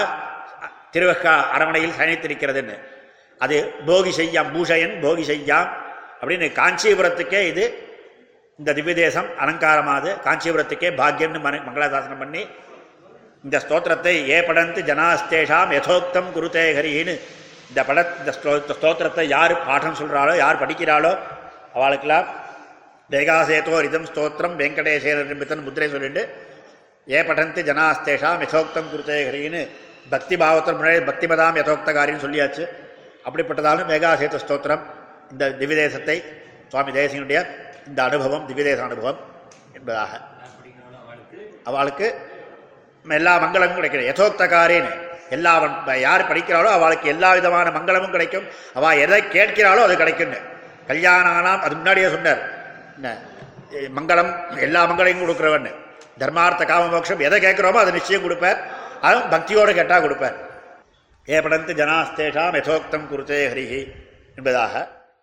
திருவக்கா 0.93 1.33
அரமனையில் 1.51 1.97
சயனித்திருக்கிறதுன்னு. 1.97 2.75
அது 3.41 3.57
போகி 3.87 4.11
செய்யாம் 4.11 4.49
பூஷயன் 4.53 4.95
போகி 5.01 5.23
செய்யாம் 5.23 5.69
அப்படின்னு 6.21 6.47
காஞ்சிபுரத்துக்கே 6.53 7.41
இது 7.47 7.65
இந்த 8.59 8.73
திவ்ய 8.73 8.95
தேசம் 8.95 9.29
அலங்காரமாது. 9.39 10.09
காஞ்சிபுரத்துக்கே 10.25 10.89
பாக்கியம்னு 10.97 11.39
மன 11.39 11.61
மங்களாசாசனம் 11.65 12.17
பண்ணி 12.17 12.41
இந்த 13.43 13.57
ஸ்தோத்திரத்தை 13.59 14.29
ஏ 14.29 14.41
படந்து 14.41 14.81
ஜனாஸ்தேஷாம் 14.83 15.71
யதோக்தம் 15.73 16.31
குருதே 16.33 16.65
ஹரின்னு 16.77 17.13
இந்த 17.69 17.83
பட 17.83 17.99
இந்த 18.19 18.31
ஸ்தோ- 18.31 18.59
இந்த 18.61 18.73
ஸ்தோத்திரத்தை 18.73 19.23
யார் 19.27 19.65
பாடம் 19.65 19.95
சொல்கிறாளோ 19.95 20.33
யார் 20.37 20.61
படிக்கிறாளோ 20.61 21.11
அவளுக்கெல்லாம் 21.75 22.25
வேகாசேதோ 23.11 23.79
ரிதம் 23.79 24.05
ஸ்தோத்திரம் 24.05 24.55
வெங்கடேசேர 24.55 25.23
நிமித்தன் 25.23 25.63
முத்திரை 25.63 25.89
சொல்லிட்டு 25.89 26.33
ஏ 27.09 27.23
படந்து 27.23 27.63
ஜனாஸ்தேஷாம் 27.63 28.41
யதோக்தம் 28.41 28.89
குருதே 28.95 29.27
ஹரின்னு 29.27 29.67
பக்தி 30.09 30.37
பாவத்தில் 30.37 30.75
முன்னாடி 30.75 31.07
பக்திமதாம் 31.07 31.55
யதோக்தகாரின்னு 31.55 32.23
சொல்லியாச்சு. 32.25 32.67
அப்படிப்பட்டதாலும் 33.25 33.89
வேகாசேத 33.89 34.39
ஸ்தோத்திரம் 34.47 34.79
இந்த 35.31 35.49
திவ்யதேசத்தை 35.49 36.23
சுவாமி 36.67 36.91
தேசியனுடைய 36.91 37.47
இந்த 37.87 38.03
அனுபவம் 38.03 38.47
திவ்யதேச 38.47 38.83
அனுபவம் 38.83 39.19
என்பதாக. 39.73 40.21
அவளுக்கு 41.63 42.15
எல்லா 43.09 43.39
மங்களமும் 43.39 43.79
கிடைக்கும் 43.79 44.01
யதோக்தகாரின்னு 44.01 45.07
எல்லா 45.29 45.63
வன்- 45.63 45.97
யார் 45.97 46.33
படிக்கிறாளோ 46.33 46.65
அவளுக்கு 46.65 47.09
எல்லா 47.09 47.33
விதமான 47.33 47.69
மங்களமும் 47.69 48.11
கிடைக்கும். 48.11 48.47
அவள் 48.73 48.97
எதை 48.97 49.21
கேட்கிறாளோ 49.21 49.83
அது 49.83 49.97
கிடைக்கும்னு. 49.97 50.37
கல்யாணானாம் 50.89 51.63
அது 51.65 51.73
முன்னாடியே 51.79 52.07
சொன்னார். 52.15 52.41
என்ன, 52.97 53.09
மங்களம் 53.97 54.31
எல்லா 54.65 54.81
மங்களையும் 54.89 55.23
கொடுக்குறவன். 55.23 55.67
தர்மார்த்த 56.21 56.63
காமமோட்சம் 56.71 57.25
எதை 57.27 57.37
கேட்குறோமோ 57.45 57.81
அதை 57.83 57.91
நிச்சயம் 57.97 58.25
கொடுப்பார். 58.25 58.59
அதுவும் 59.07 59.31
பக்தியோடு 59.33 59.73
கேட்டால் 59.79 60.05
கொடுப்பார். 60.05 60.37
ஏ 61.27 61.41
படந்து 61.45 61.73
ஜனாஸ்தேஷாம் 61.81 62.57
யதோக்தம் 62.59 63.09
குருத்தே 63.11 63.41
ஹரிஹி 63.51 63.81
என்பதாக 64.37 64.73